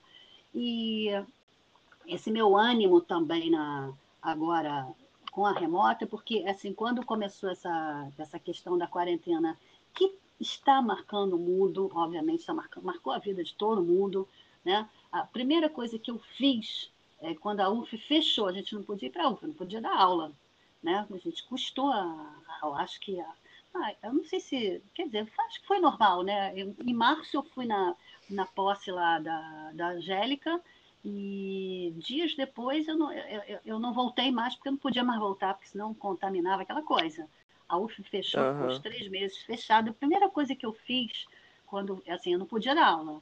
e 0.53 1.09
esse 2.05 2.31
meu 2.31 2.57
ânimo 2.57 2.99
também 2.99 3.49
na 3.51 3.93
agora 4.21 4.87
com 5.31 5.45
a 5.45 5.53
remota, 5.53 6.07
porque 6.07 6.43
assim 6.47 6.73
quando 6.73 7.05
começou 7.05 7.49
essa 7.49 8.11
essa 8.17 8.39
questão 8.39 8.77
da 8.77 8.87
quarentena 8.87 9.57
que 9.93 10.11
está 10.39 10.81
marcando 10.81 11.35
o 11.35 11.39
mundo, 11.39 11.91
obviamente 11.93 12.39
está 12.39 12.53
marcando, 12.53 12.83
marcou 12.85 13.13
a 13.13 13.19
vida 13.19 13.43
de 13.43 13.53
todo 13.53 13.83
mundo, 13.83 14.27
né? 14.65 14.89
A 15.11 15.21
primeira 15.23 15.69
coisa 15.69 15.99
que 15.99 16.11
eu 16.11 16.19
fiz 16.37 16.91
é, 17.19 17.33
quando 17.35 17.61
a 17.61 17.69
UF 17.69 17.97
fechou, 17.97 18.47
a 18.47 18.51
gente 18.51 18.73
não 18.75 18.83
podia 18.83 19.07
ir 19.09 19.11
para 19.11 19.25
a 19.25 19.29
UF, 19.29 19.45
não 19.45 19.53
podia 19.53 19.81
dar 19.81 19.95
aula, 19.95 20.31
né? 20.81 21.07
A 21.09 21.17
gente 21.17 21.43
custou, 21.43 21.91
a, 21.91 22.35
eu 22.63 22.73
acho 22.75 22.99
que 22.99 23.19
a, 23.19 23.33
ah, 23.73 23.93
eu 24.03 24.13
não 24.13 24.23
sei 24.23 24.39
se. 24.39 24.81
Quer 24.93 25.05
dizer, 25.05 25.27
acho 25.39 25.61
que 25.61 25.67
foi 25.67 25.79
normal, 25.79 26.23
né? 26.23 26.53
Eu, 26.55 26.75
em 26.85 26.93
março 26.93 27.37
eu 27.37 27.43
fui 27.43 27.65
na, 27.65 27.95
na 28.29 28.45
posse 28.45 28.91
lá 28.91 29.19
da, 29.19 29.71
da 29.73 29.89
Angélica 29.89 30.59
e 31.03 31.93
dias 31.97 32.35
depois 32.35 32.87
eu 32.87 32.97
não, 32.97 33.11
eu, 33.13 33.59
eu 33.65 33.79
não 33.79 33.93
voltei 33.93 34.31
mais 34.31 34.55
porque 34.55 34.69
eu 34.69 34.73
não 34.73 34.79
podia 34.79 35.03
mais 35.03 35.19
voltar, 35.19 35.53
porque 35.53 35.69
senão 35.69 35.93
contaminava 35.93 36.63
aquela 36.63 36.81
coisa. 36.81 37.27
A 37.69 37.77
UF 37.77 38.01
fechou, 38.03 38.41
uhum. 38.41 38.67
os 38.67 38.79
três 38.79 39.07
meses 39.09 39.37
fechado. 39.39 39.89
A 39.89 39.93
primeira 39.93 40.29
coisa 40.29 40.55
que 40.55 40.65
eu 40.65 40.73
fiz, 40.73 41.25
quando 41.65 42.01
assim, 42.07 42.33
eu 42.33 42.39
não 42.39 42.45
podia 42.45 42.73
dar 42.73 42.87
aula, 42.87 43.21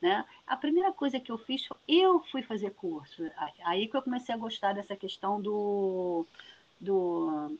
né? 0.00 0.24
A 0.46 0.56
primeira 0.56 0.92
coisa 0.92 1.20
que 1.20 1.30
eu 1.30 1.38
fiz 1.38 1.66
foi 1.66 1.76
eu 1.88 2.20
fui 2.30 2.42
fazer 2.42 2.70
curso. 2.70 3.22
Aí 3.64 3.88
que 3.88 3.96
eu 3.96 4.02
comecei 4.02 4.34
a 4.34 4.38
gostar 4.38 4.72
dessa 4.72 4.96
questão 4.96 5.40
do, 5.40 6.24
do 6.80 7.56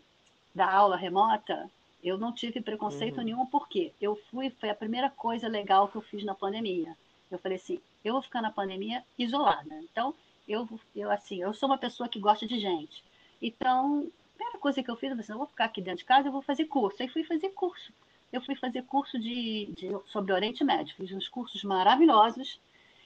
da 0.54 0.72
aula 0.72 0.96
remota 0.96 1.70
eu 2.02 2.18
não 2.18 2.32
tive 2.32 2.60
preconceito 2.60 3.18
uhum. 3.18 3.24
nenhum, 3.24 3.46
porque 3.46 3.92
eu 4.00 4.16
fui, 4.30 4.50
foi 4.50 4.70
a 4.70 4.74
primeira 4.74 5.10
coisa 5.10 5.48
legal 5.48 5.88
que 5.88 5.96
eu 5.96 6.02
fiz 6.02 6.24
na 6.24 6.34
pandemia. 6.34 6.96
Eu 7.30 7.38
falei 7.38 7.56
assim, 7.56 7.80
eu 8.04 8.14
vou 8.14 8.22
ficar 8.22 8.42
na 8.42 8.50
pandemia 8.50 9.04
isolada. 9.18 9.74
Então, 9.82 10.14
eu, 10.48 10.68
eu 10.96 11.10
assim, 11.10 11.40
eu 11.42 11.52
sou 11.54 11.68
uma 11.68 11.78
pessoa 11.78 12.08
que 12.08 12.18
gosta 12.18 12.46
de 12.46 12.58
gente. 12.58 13.04
Então, 13.40 14.10
a 14.34 14.36
primeira 14.36 14.58
coisa 14.58 14.82
que 14.82 14.90
eu 14.90 14.96
fiz, 14.96 15.10
eu 15.10 15.10
falei 15.10 15.22
assim, 15.22 15.32
eu 15.32 15.38
vou 15.38 15.46
ficar 15.46 15.66
aqui 15.66 15.80
dentro 15.80 15.98
de 15.98 16.04
casa, 16.04 16.28
eu 16.28 16.32
vou 16.32 16.42
fazer 16.42 16.64
curso. 16.64 17.02
Aí 17.02 17.08
fui 17.08 17.24
fazer 17.24 17.50
curso. 17.50 17.92
Eu 18.32 18.40
fui 18.40 18.54
fazer 18.54 18.82
curso 18.84 19.18
de, 19.18 19.66
de 19.76 19.90
sobre 20.06 20.32
Oriente 20.32 20.64
Médio. 20.64 20.94
Fiz 20.96 21.12
uns 21.12 21.28
cursos 21.28 21.62
maravilhosos 21.64 22.60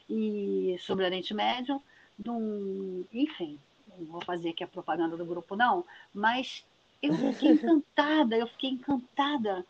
e 0.08 0.76
sobre 0.80 1.04
Oriente 1.04 1.32
Médio, 1.32 1.80
de 2.18 2.30
um, 2.30 3.04
enfim, 3.12 3.58
não 3.98 4.06
vou 4.06 4.20
fazer 4.20 4.50
aqui 4.50 4.62
a 4.62 4.68
propaganda 4.68 5.16
do 5.16 5.24
grupo 5.24 5.56
não, 5.56 5.84
mas 6.12 6.64
eu 7.08 7.32
fiquei 7.32 7.50
encantada, 7.50 8.36
eu 8.36 8.46
fiquei 8.46 8.70
encantada. 8.70 9.66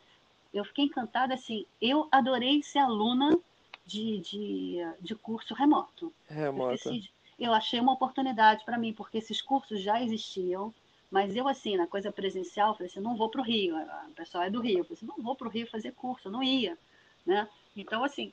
Eu 0.53 0.64
fiquei 0.64 0.85
encantada, 0.85 1.35
assim, 1.35 1.67
eu 1.81 2.07
adorei 2.12 2.62
ser 2.62 2.79
aluna 2.79 3.37
de, 3.85 4.21
de, 4.21 4.76
de 5.00 5.14
curso 5.14 5.53
remoto. 5.53 6.12
Remoto. 6.29 6.88
Eu, 6.88 7.03
eu 7.38 7.53
achei 7.53 7.81
uma 7.81 7.93
oportunidade 7.93 8.64
para 8.64 8.79
mim, 8.79 8.93
porque 8.93 9.19
esses 9.19 9.43
cursos 9.43 9.81
já 9.81 10.00
existiam, 10.00 10.73
mas 11.11 11.35
eu, 11.35 11.49
assim, 11.49 11.76
na 11.76 11.87
coisa 11.87 12.12
presencial, 12.12 12.75
falei 12.75 12.88
assim, 12.88 13.00
não 13.00 13.17
vou 13.17 13.29
para 13.29 13.41
o 13.41 13.45
Rio, 13.45 13.76
o 13.76 14.12
pessoal 14.12 14.45
é 14.45 14.50
do 14.50 14.61
Rio, 14.61 14.79
eu 14.79 14.85
falei 14.85 14.97
assim, 14.97 15.07
não 15.07 15.23
vou 15.23 15.35
para 15.35 15.49
o 15.49 15.50
Rio 15.50 15.67
fazer 15.67 15.93
curso, 15.93 16.29
eu 16.29 16.33
não 16.33 16.43
ia, 16.43 16.79
né? 17.26 17.49
Então, 17.76 18.05
assim, 18.05 18.33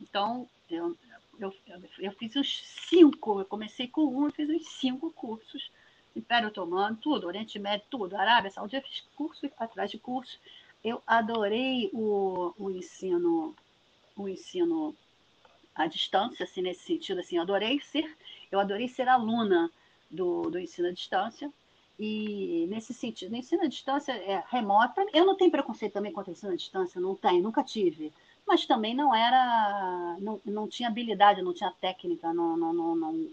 então, 0.00 0.48
eu, 0.68 0.96
eu, 1.38 1.52
eu 1.98 2.12
fiz 2.12 2.36
uns 2.36 2.62
cinco, 2.88 3.40
eu 3.40 3.44
comecei 3.46 3.88
com 3.88 4.04
um, 4.04 4.26
eu 4.26 4.32
fiz 4.32 4.48
uns 4.48 4.66
cinco 4.68 5.10
cursos 5.10 5.70
Império 6.14 6.48
Otomano, 6.48 6.96
tudo, 6.96 7.26
Oriente 7.26 7.58
Médio, 7.58 7.86
tudo, 7.90 8.16
Arábia 8.16 8.50
Saudita, 8.50 8.78
eu 8.78 8.90
fiz 8.90 9.04
curso 9.14 9.50
atrás 9.58 9.90
de 9.90 9.98
curso. 9.98 10.38
Eu 10.82 11.02
adorei 11.06 11.90
o, 11.92 12.52
o 12.58 12.70
ensino, 12.70 13.54
o 14.16 14.28
ensino 14.28 14.94
à 15.74 15.86
distância, 15.86 16.44
assim, 16.44 16.62
nesse 16.62 16.84
sentido, 16.84 17.20
assim, 17.20 17.38
adorei 17.38 17.80
ser, 17.80 18.16
eu 18.50 18.58
adorei 18.58 18.88
ser 18.88 19.08
aluna 19.08 19.70
do, 20.10 20.50
do 20.50 20.58
ensino 20.58 20.88
à 20.88 20.92
distância. 20.92 21.50
E 21.98 22.66
nesse 22.70 22.94
sentido, 22.94 23.36
ensino 23.36 23.62
à 23.62 23.66
distância 23.66 24.12
é 24.12 24.42
remota. 24.48 25.04
Eu 25.12 25.26
não 25.26 25.36
tenho 25.36 25.50
preconceito 25.50 25.92
também 25.92 26.12
contra 26.12 26.32
ensino 26.32 26.52
à 26.52 26.56
distância, 26.56 27.00
não 27.00 27.14
tenho, 27.14 27.42
nunca 27.42 27.62
tive. 27.62 28.10
Mas 28.46 28.64
também 28.64 28.94
não 28.94 29.14
era, 29.14 30.16
não, 30.18 30.40
não 30.44 30.66
tinha 30.66 30.88
habilidade, 30.88 31.42
não 31.42 31.52
tinha 31.52 31.70
técnica, 31.78 32.32
não, 32.32 32.56
não, 32.56 32.72
não, 32.72 32.96
não. 32.96 33.28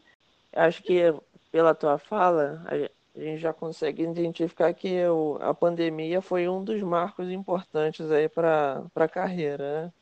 Acho 0.54 0.84
que 0.84 1.02
pela 1.52 1.74
tua 1.74 1.98
fala, 1.98 2.64
a 2.68 3.20
gente 3.20 3.40
já 3.40 3.54
consegue 3.54 4.04
identificar 4.04 4.74
que 4.74 5.06
o, 5.08 5.38
a 5.42 5.54
pandemia 5.54 6.22
foi 6.22 6.48
um 6.48 6.64
dos 6.64 6.82
marcos 6.82 7.30
importantes 7.30 8.12
aí 8.12 8.30
para 8.30 8.84
a 8.96 9.08
carreira, 9.08 9.84
né? 9.84 9.94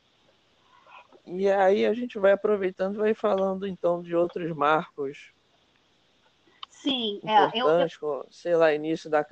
E 1.26 1.50
aí 1.50 1.84
a 1.84 1.92
gente 1.92 2.18
vai 2.20 2.32
aproveitando 2.32 2.94
e 2.94 2.98
vai 2.98 3.14
falando 3.14 3.66
então 3.66 4.00
de 4.00 4.14
outros 4.14 4.54
marcos. 4.54 5.32
Sim, 6.70 7.20
é, 7.24 7.60
eu, 7.60 7.68
eu... 7.68 8.26
sei 8.30 8.54
lá, 8.54 8.72
início 8.72 9.10
da, 9.10 9.22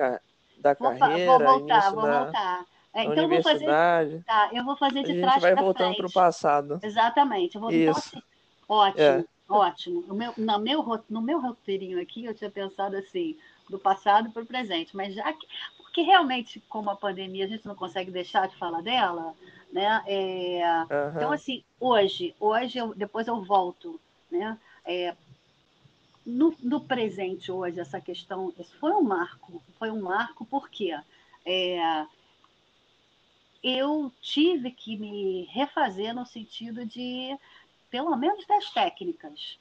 da 0.58 0.74
vou, 0.74 0.98
carreira, 0.98 1.38
vou 1.38 1.58
voltar, 1.58 1.74
início 1.74 1.92
vou 1.92 2.02
da, 2.02 2.24
voltar. 2.24 2.64
É, 2.94 3.04
então 3.04 3.24
universidade. 3.24 4.10
Vou 4.10 4.22
fazer, 4.22 4.24
tá, 4.24 4.50
eu 4.52 4.64
vou 4.64 4.76
fazer 4.76 5.02
de 5.04 5.12
a 5.12 5.20
trás 5.20 5.34
gente 5.34 5.42
vai 5.42 5.54
voltando 5.54 5.96
para 5.96 6.06
o 6.06 6.12
passado. 6.12 6.80
Exatamente. 6.82 7.54
Eu 7.54 7.60
vou, 7.60 7.70
então, 7.70 7.92
assim, 7.92 8.22
ótimo, 8.68 9.02
é. 9.02 9.24
Ótimo. 9.48 10.04
O 10.08 10.14
meu, 10.14 10.32
no, 10.36 10.58
meu, 10.58 11.04
no 11.08 11.22
meu 11.22 11.40
roteirinho 11.40 12.00
aqui, 12.00 12.24
eu 12.24 12.34
tinha 12.34 12.50
pensado 12.50 12.96
assim, 12.96 13.36
do 13.68 13.78
passado 13.78 14.30
para 14.30 14.42
o 14.42 14.46
presente, 14.46 14.94
mas 14.96 15.14
já 15.14 15.32
que, 15.32 15.46
porque 15.76 16.02
realmente, 16.02 16.60
como 16.68 16.90
a 16.90 16.96
pandemia, 16.96 17.44
a 17.44 17.48
gente 17.48 17.66
não 17.66 17.74
consegue 17.74 18.10
deixar 18.10 18.48
de 18.48 18.56
falar 18.56 18.82
dela, 18.82 19.34
né? 19.72 20.02
É, 20.06 20.62
uhum. 20.90 21.16
Então, 21.16 21.32
assim, 21.32 21.62
hoje, 21.78 22.34
hoje 22.40 22.78
eu, 22.78 22.94
depois 22.94 23.26
eu 23.26 23.42
volto, 23.44 24.00
né? 24.30 24.58
É, 24.84 25.14
no, 26.26 26.54
no, 26.62 26.80
presente 26.80 27.52
hoje, 27.52 27.78
essa 27.78 28.00
questão, 28.00 28.52
isso 28.58 28.76
foi 28.78 28.92
um 28.92 29.02
marco, 29.02 29.62
foi 29.78 29.90
um 29.90 30.00
marco 30.00 30.44
porque 30.46 30.96
é, 31.44 32.06
eu 33.62 34.12
tive 34.20 34.70
que 34.70 34.96
me 34.96 35.44
refazer 35.44 36.14
no 36.14 36.26
sentido 36.26 36.84
de, 36.84 37.36
pelo 37.94 38.16
menos 38.16 38.44
das 38.44 38.70
técnicas, 38.70 39.56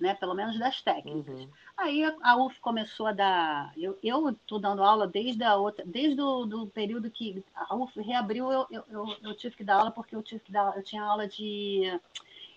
né? 0.00 0.14
Pelo 0.14 0.32
menos 0.32 0.58
das 0.58 0.80
técnicas. 0.80 1.40
Uhum. 1.40 1.48
Aí 1.76 2.02
a 2.22 2.34
UF 2.34 2.58
começou 2.58 3.08
a 3.08 3.12
dar. 3.12 3.74
Eu 3.76 4.30
estou 4.30 4.58
dando 4.58 4.82
aula 4.82 5.06
desde 5.06 5.44
a 5.44 5.54
outra, 5.56 5.84
desde 5.84 6.18
o 6.18 6.46
do 6.46 6.66
período 6.68 7.10
que 7.10 7.44
a 7.54 7.76
UF 7.76 8.00
reabriu, 8.00 8.50
eu, 8.50 8.66
eu, 8.70 8.84
eu, 8.88 9.16
eu, 9.22 9.36
tive 9.36 9.54
que 9.54 9.62
dar 9.62 9.80
aula 9.80 9.90
porque 9.90 10.16
eu 10.16 10.22
tive 10.22 10.40
que 10.40 10.50
dar, 10.50 10.74
eu 10.74 10.82
tinha 10.82 11.02
aula 11.02 11.28
de. 11.28 12.00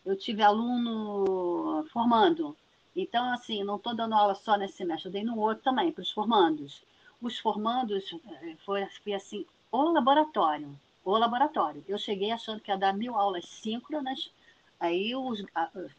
Eu 0.06 0.16
tive 0.16 0.42
aluno 0.42 1.86
formando. 1.92 2.56
Então, 2.96 3.30
assim, 3.34 3.66
não 3.66 3.76
estou 3.76 3.94
dando 3.94 4.16
aula 4.16 4.34
só 4.34 4.56
nesse 4.56 4.78
semestre, 4.78 5.10
eu 5.10 5.12
dei 5.12 5.26
no 5.26 5.38
outro 5.38 5.62
também, 5.62 5.92
para 5.92 6.04
os 6.04 6.10
formandos. 6.10 6.82
Os 7.22 7.38
formandos 7.38 8.14
eh, 8.14 8.56
foi, 8.66 8.86
foi 9.04 9.14
assim, 9.14 9.46
o 9.74 9.92
laboratório 9.92 10.74
o 11.08 11.18
laboratório. 11.18 11.84
Eu 11.88 11.98
cheguei 11.98 12.32
achando 12.32 12.60
que 12.60 12.70
ia 12.70 12.78
dar 12.78 12.94
mil 12.94 13.16
aulas 13.16 13.46
síncronas, 13.46 14.30
aí 14.80 15.16
os, 15.16 15.44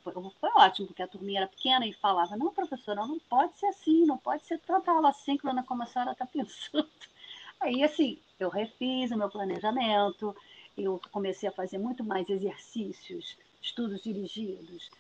foi, 0.03 0.13
foi, 0.13 0.51
ótimo, 0.57 0.87
porque 0.89 1.03
a 1.03 1.09
turminha 1.09 1.41
era 1.41 1.49
pequena 1.49 1.87
e 1.87 1.93
falava, 1.93 2.37
não, 2.37 2.53
professora, 2.53 3.07
não 3.07 3.19
pode 3.19 3.59
ser 3.59 3.67
assim, 3.67 4.07
não 4.07 4.17
pode 4.17 4.45
ser 4.47 4.59
tanta 4.61 4.93
aula 4.93 5.13
síncrona 5.13 5.63
como 5.63 5.83
a 5.83 5.87
senhora 5.87 6.13
está 6.13 6.27
pensando. 6.27 6.89
Aí, 7.61 7.83
assim, 7.83 8.19
eu 8.39 8.49
refiz 8.49 9.11
o 9.11 9.17
meu 9.17 9.29
planejamento, 9.29 10.35
eu 10.77 11.01
comecei 11.11 11.49
a 11.49 11.53
fazer 11.53 11.79
muito 11.79 12.05
mais 12.05 12.29
exercícios, 12.29 13.37
estudos 13.61 14.01
dirigidos, 14.03 14.91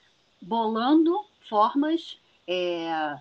bolando 0.42 1.25
formas 1.49 2.18
é, 2.49 3.16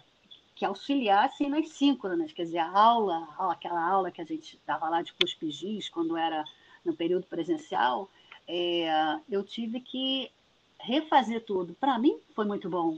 que 0.55 0.65
auxiliassem 0.65 1.49
nas 1.49 1.69
síncronas, 1.69 2.31
quer 2.31 2.45
dizer, 2.45 2.57
a 2.57 2.71
aula, 2.71 3.27
aquela 3.51 3.87
aula 3.87 4.09
que 4.09 4.21
a 4.21 4.25
gente 4.25 4.59
dava 4.65 4.89
lá 4.89 5.03
de 5.03 5.13
cuspigis, 5.13 5.87
quando 5.87 6.17
era 6.17 6.43
no 6.83 6.95
período 6.95 7.27
presencial, 7.27 8.09
é, 8.47 9.19
eu 9.29 9.43
tive 9.43 9.79
que 9.81 10.31
refazer 10.79 11.43
tudo. 11.45 11.73
Para 11.75 11.97
mim 11.99 12.17
foi 12.35 12.45
muito 12.45 12.69
bom. 12.69 12.97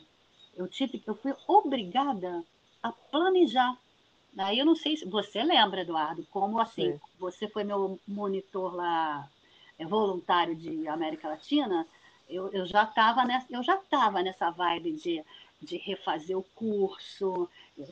Eu 0.55 0.67
tive, 0.67 1.01
eu 1.05 1.15
fui 1.15 1.33
obrigada 1.47 2.43
a 2.81 2.91
planejar. 2.91 3.77
Aí 4.37 4.59
eu 4.59 4.65
não 4.65 4.75
sei 4.75 4.97
se 4.97 5.05
você 5.05 5.43
lembra, 5.43 5.81
Eduardo, 5.81 6.25
como 6.31 6.59
assim? 6.59 6.93
Sim. 6.93 7.01
Você 7.17 7.47
foi 7.47 7.63
meu 7.63 7.99
monitor 8.07 8.75
lá 8.75 9.27
é, 9.77 9.85
voluntário 9.85 10.55
de 10.55 10.87
América 10.87 11.29
Latina. 11.29 11.87
Eu, 12.29 12.49
eu 12.49 12.65
já 12.65 12.83
estava 12.83 13.25
nessa, 13.25 13.47
eu 13.49 13.63
já 13.63 13.75
estava 13.75 14.21
nessa 14.21 14.51
vibe 14.51 14.91
de 14.93 15.23
de 15.61 15.77
refazer 15.77 16.37
o 16.37 16.43
curso, 16.55 17.49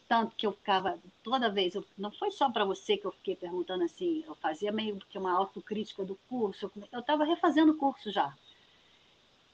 tanto 0.08 0.36
que 0.36 0.48
eu 0.48 0.54
ficava 0.54 0.98
toda 1.22 1.50
vez, 1.50 1.76
eu, 1.76 1.86
não 1.98 2.12
foi 2.12 2.32
só 2.32 2.50
para 2.50 2.64
você 2.64 2.98
que 2.98 3.06
eu 3.06 3.12
fiquei 3.12 3.36
perguntando 3.36 3.84
assim, 3.84 4.24
eu 4.26 4.36
fazia 4.36 4.72
meio 4.72 4.98
que 5.10 5.18
uma 5.18 5.34
autocrítica 5.34 6.04
do 6.06 6.18
curso, 6.30 6.72
eu 6.92 7.00
estava 7.00 7.26
refazendo 7.26 7.74
o 7.74 7.78
curso 7.78 8.12
já. 8.12 8.34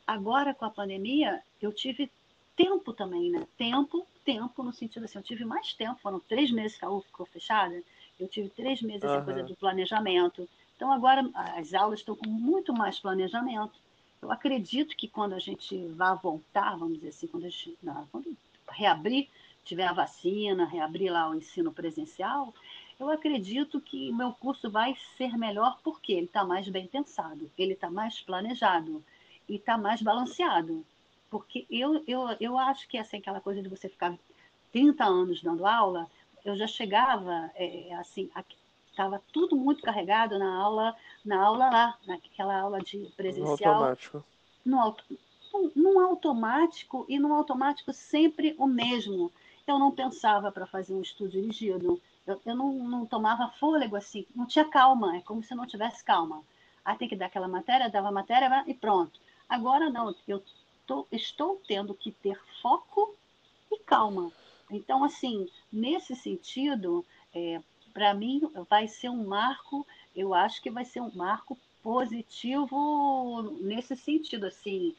Agora, 0.06 0.54
com 0.54 0.66
a 0.66 0.70
pandemia, 0.70 1.42
eu 1.62 1.72
tive 1.72 2.12
tempo 2.56 2.94
também, 2.94 3.32
né? 3.32 3.48
Tempo, 3.58 4.06
tempo, 4.24 4.63
no 4.63 4.74
sentido 4.74 5.06
assim, 5.06 5.18
eu 5.18 5.24
tive 5.24 5.46
mais 5.46 5.74
tempo, 5.74 6.00
foram 6.02 6.20
três 6.20 6.52
meses 6.52 6.78
que 6.78 6.86
a 6.86 6.89
UF 6.89 7.08
ficou 7.08 7.26
fechada, 7.26 7.82
eu 8.20 8.28
tive 8.28 8.50
três 8.50 8.82
meses 8.82 9.04
uhum. 9.04 9.16
essa 9.16 9.26
coisa 9.26 9.44
do 9.44 9.56
planejamento. 9.56 10.48
Então, 10.76 10.92
agora 10.92 11.30
as 11.34 11.74
aulas 11.74 12.00
estão 12.00 12.16
com 12.16 12.30
muito 12.30 12.74
mais 12.74 13.00
planejamento. 13.00 13.74
Eu 14.22 14.32
acredito 14.32 14.96
que 14.96 15.08
quando 15.08 15.34
a 15.34 15.39
gente 15.39 15.78
vai 15.89 16.16
voltar, 16.18 16.78
vamos 16.78 16.96
dizer 16.96 17.10
assim, 17.10 17.28
quando, 17.28 17.46
a 17.46 17.50
gente, 17.50 17.78
não, 17.82 18.08
quando 18.08 18.36
reabrir, 18.70 19.28
tiver 19.66 19.86
a 19.86 19.94
vacina, 19.94 20.66
reabrir 20.66 21.12
lá 21.12 21.30
o 21.30 21.36
ensino 21.36 21.72
presencial, 21.72 22.54
eu 23.00 23.10
acredito 23.10 23.82
que 23.82 24.10
o 24.10 24.16
meu 24.16 24.32
curso 24.34 24.70
vai 24.70 24.96
ser 25.18 25.38
melhor 25.38 25.80
porque 25.84 26.13
ele 26.13 26.26
está 26.26 26.44
mais 26.44 26.68
bem 26.70 26.88
pensado, 26.88 27.50
ele 27.58 27.74
está 27.74 27.89
mais 27.89 28.22
planejado 28.22 29.04
e 29.48 29.56
está 29.56 29.78
mais 29.78 30.02
balanceado. 30.02 30.86
Porque 31.30 31.66
eu, 31.70 32.04
eu, 32.08 32.36
eu 32.40 32.58
acho 32.58 32.88
que 32.88 32.98
assim, 32.98 33.18
aquela 33.18 33.42
coisa 33.42 33.62
de 33.62 33.70
você 33.70 33.90
ficar 33.90 34.16
30 34.72 35.04
anos 35.04 35.42
dando 35.42 35.66
aula, 35.66 36.08
eu 36.46 36.56
já 36.56 36.68
chegava 36.68 37.50
é, 37.56 37.94
assim, 37.96 38.30
estava 38.90 39.22
tudo 39.32 39.56
muito 39.56 39.82
carregado 39.82 40.38
na 40.38 40.56
aula, 40.56 40.96
na 41.26 41.44
aula 41.44 41.70
lá, 41.70 41.98
naquela 42.06 42.60
aula 42.60 42.80
de 42.80 43.00
presencial. 43.18 43.76
No 43.76 44.80
automático. 44.80 45.18
No, 45.54 45.72
num 45.76 46.00
automático 46.00 47.06
e 47.10 47.20
no 47.20 47.34
automático 47.34 47.92
sempre 47.94 48.56
o 48.58 48.66
mesmo. 48.66 49.32
Eu 49.66 49.80
não 49.80 49.92
pensava 49.92 50.52
para 50.52 50.68
fazer 50.68 50.94
um 50.94 51.02
estudo 51.02 51.32
dirigido, 51.32 52.02
eu, 52.26 52.42
eu 52.46 52.56
não, 52.56 52.74
não, 52.74 53.06
tomava 53.06 53.50
fôlego 53.60 53.96
assim, 53.96 54.26
não 54.36 54.46
tinha 54.46 54.66
calma, 54.66 55.18
é 55.18 55.22
como 55.22 55.44
se 55.44 55.56
não 55.56 55.66
tivesse 55.66 56.04
calma. 56.04 56.42
Aí 56.84 56.98
tem 56.98 57.08
que 57.08 57.16
dar 57.16 57.28
aquela 57.28 57.48
matéria, 57.48 57.90
dava 57.90 58.12
matéria 58.12 58.64
e 58.68 58.74
pronto. 58.74 59.20
Agora 59.54 59.88
não, 59.88 60.16
eu 60.28 60.44
tô, 60.88 61.06
estou 61.12 61.62
tendo 61.68 61.94
que 61.94 62.12
ter 62.12 62.42
foco 62.60 63.16
e 63.72 63.78
calma. 63.78 64.32
Então, 64.72 65.04
assim, 65.04 65.48
nesse 65.72 66.16
sentido, 66.16 67.06
é, 67.36 67.62
para 67.94 68.16
mim 68.16 68.42
vai 68.68 68.88
ser 68.88 69.10
um 69.10 69.28
marco, 69.28 69.86
eu 70.16 70.34
acho 70.34 70.60
que 70.60 70.72
vai 70.72 70.84
ser 70.84 71.02
um 71.02 71.12
marco 71.13 71.56
positivo 71.84 73.44
nesse 73.62 73.96
sentido, 73.96 74.48
assim. 74.48 74.96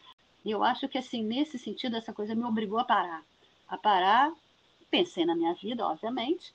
Eu 0.47 0.62
acho 0.62 0.88
que 0.88 0.99
assim, 0.99 1.25
nesse 1.25 1.59
sentido, 1.59 1.97
essa 1.97 2.12
coisa 2.12 2.33
me 2.33 2.45
obrigou 2.45 2.79
a 2.79 2.85
parar. 2.85 3.25
A 3.67 3.77
parar, 3.77 4.33
pensei 4.88 5.27
na 5.27 5.35
minha 5.35 5.55
vida, 5.55 5.85
obviamente, 5.85 6.55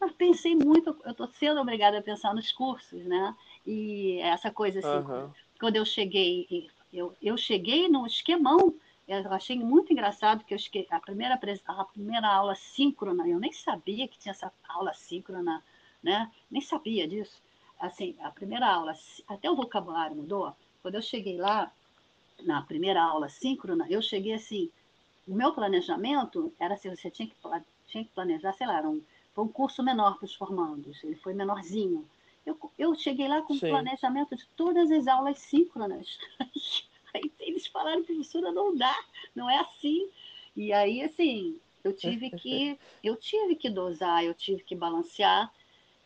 mas 0.00 0.12
pensei 0.12 0.54
muito, 0.54 0.96
eu 1.04 1.10
estou 1.10 1.26
sendo 1.26 1.60
obrigada 1.60 1.98
a 1.98 2.02
pensar 2.02 2.32
nos 2.32 2.52
cursos, 2.52 3.04
né? 3.06 3.34
E 3.66 4.20
essa 4.20 4.52
coisa 4.52 4.78
assim, 4.78 5.04
uhum. 5.10 5.30
quando 5.58 5.74
eu 5.74 5.84
cheguei, 5.84 6.70
eu, 6.92 7.14
eu 7.20 7.36
cheguei 7.36 7.88
no 7.88 8.06
esquemão 8.06 8.74
eu 9.08 9.32
achei 9.32 9.58
muito 9.58 9.92
engraçado 9.92 10.44
que 10.44 10.54
eu 10.54 10.58
a 10.90 11.00
primeira, 11.00 11.34
a 11.66 11.84
primeira 11.84 12.28
aula 12.28 12.54
síncrona, 12.54 13.26
eu 13.26 13.40
nem 13.40 13.50
sabia 13.50 14.06
que 14.06 14.16
tinha 14.16 14.30
essa 14.30 14.52
aula 14.68 14.94
síncrona 14.94 15.60
né? 16.02 16.30
Nem 16.50 16.60
sabia 16.60 17.06
disso. 17.06 17.42
Assim, 17.78 18.16
a 18.20 18.30
primeira 18.30 18.66
aula, 18.66 18.94
até 19.26 19.50
o 19.50 19.56
vocabulário 19.56 20.16
mudou. 20.16 20.54
Quando 20.82 20.94
eu 20.94 21.02
cheguei 21.02 21.36
lá, 21.38 21.72
na 22.42 22.62
primeira 22.62 23.02
aula 23.02 23.28
síncrona, 23.28 23.86
eu 23.88 24.00
cheguei 24.00 24.34
assim, 24.34 24.70
o 25.26 25.34
meu 25.34 25.52
planejamento 25.52 26.52
era 26.58 26.74
assim, 26.74 26.94
você 26.94 27.10
tinha 27.10 27.28
que, 27.28 27.34
tinha 27.86 28.04
que 28.04 28.10
planejar, 28.10 28.52
sei 28.54 28.66
lá, 28.66 28.78
era 28.78 28.88
um, 28.88 29.02
foi 29.34 29.44
um 29.44 29.48
curso 29.48 29.82
menor 29.82 30.16
para 30.16 30.24
os 30.24 30.34
formandos, 30.34 31.02
ele 31.04 31.16
foi 31.16 31.34
menorzinho. 31.34 32.06
Eu, 32.44 32.58
eu 32.78 32.94
cheguei 32.94 33.28
lá 33.28 33.42
com 33.42 33.54
o 33.54 33.60
planejamento 33.60 34.34
de 34.36 34.46
todas 34.56 34.90
as 34.90 35.06
aulas 35.06 35.38
síncronas. 35.38 36.18
Aí 37.14 37.32
eles 37.40 37.66
falaram, 37.66 38.04
professora, 38.04 38.52
não 38.52 38.76
dá, 38.76 38.94
não 39.34 39.50
é 39.50 39.58
assim. 39.58 40.08
E 40.56 40.72
aí, 40.72 41.02
assim, 41.02 41.58
eu 41.82 41.92
tive 41.92 42.30
que, 42.38 42.78
eu 43.02 43.16
tive 43.16 43.56
que 43.56 43.68
dosar, 43.68 44.24
eu 44.24 44.34
tive 44.34 44.62
que 44.62 44.76
balancear. 44.76 45.52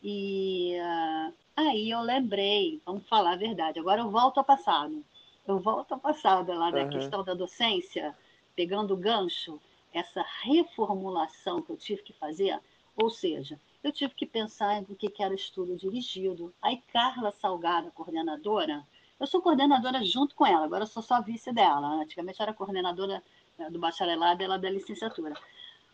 E 0.03 0.75
uh, 0.79 1.33
aí 1.55 1.89
eu 1.89 2.01
lembrei, 2.01 2.81
vamos 2.85 3.07
falar 3.07 3.33
a 3.33 3.37
verdade, 3.37 3.79
agora 3.79 4.01
eu 4.01 4.09
volto 4.09 4.39
ao 4.39 4.43
passado. 4.43 5.03
Eu 5.47 5.59
volto 5.59 5.93
ao 5.93 5.99
passado 5.99 6.51
lá 6.53 6.71
da 6.71 6.83
uhum. 6.83 6.89
questão 6.89 7.23
da 7.23 7.33
docência, 7.33 8.17
pegando 8.55 8.93
o 8.93 8.97
gancho, 8.97 9.61
essa 9.93 10.25
reformulação 10.41 11.61
que 11.61 11.69
eu 11.69 11.77
tive 11.77 12.01
que 12.01 12.13
fazer, 12.13 12.59
ou 12.95 13.09
seja, 13.09 13.59
eu 13.85 13.91
tive 13.91 14.15
que 14.15 14.25
pensar 14.25 14.81
no 14.81 14.95
que 14.95 15.11
era 15.21 15.35
estudo 15.35 15.77
dirigido. 15.77 16.51
Aí 16.59 16.81
Carla 16.91 17.31
Salgado, 17.31 17.91
coordenadora, 17.91 18.83
eu 19.19 19.27
sou 19.27 19.39
coordenadora 19.39 20.03
junto 20.03 20.33
com 20.33 20.43
ela, 20.43 20.65
agora 20.65 20.83
eu 20.83 20.87
sou 20.87 21.03
só 21.03 21.21
vice 21.21 21.53
dela. 21.53 22.01
Antigamente 22.01 22.39
eu 22.39 22.43
era 22.45 22.53
coordenadora 22.53 23.21
né, 23.55 23.69
do 23.69 23.77
bacharelado 23.77 24.41
e 24.41 24.45
ela 24.45 24.57
da 24.57 24.71
licenciatura. 24.71 25.35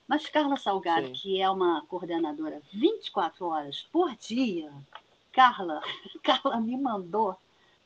Mas 0.07 0.25
Carla 0.29 0.55
Salgado, 0.55 1.07
Sim. 1.07 1.13
que 1.13 1.41
é 1.41 1.49
uma 1.49 1.81
coordenadora 1.85 2.61
24 2.71 3.45
horas 3.45 3.81
por 3.91 4.15
dia, 4.15 4.71
Carla, 5.33 5.81
Carla 6.23 6.61
me 6.61 6.77
mandou, 6.77 7.35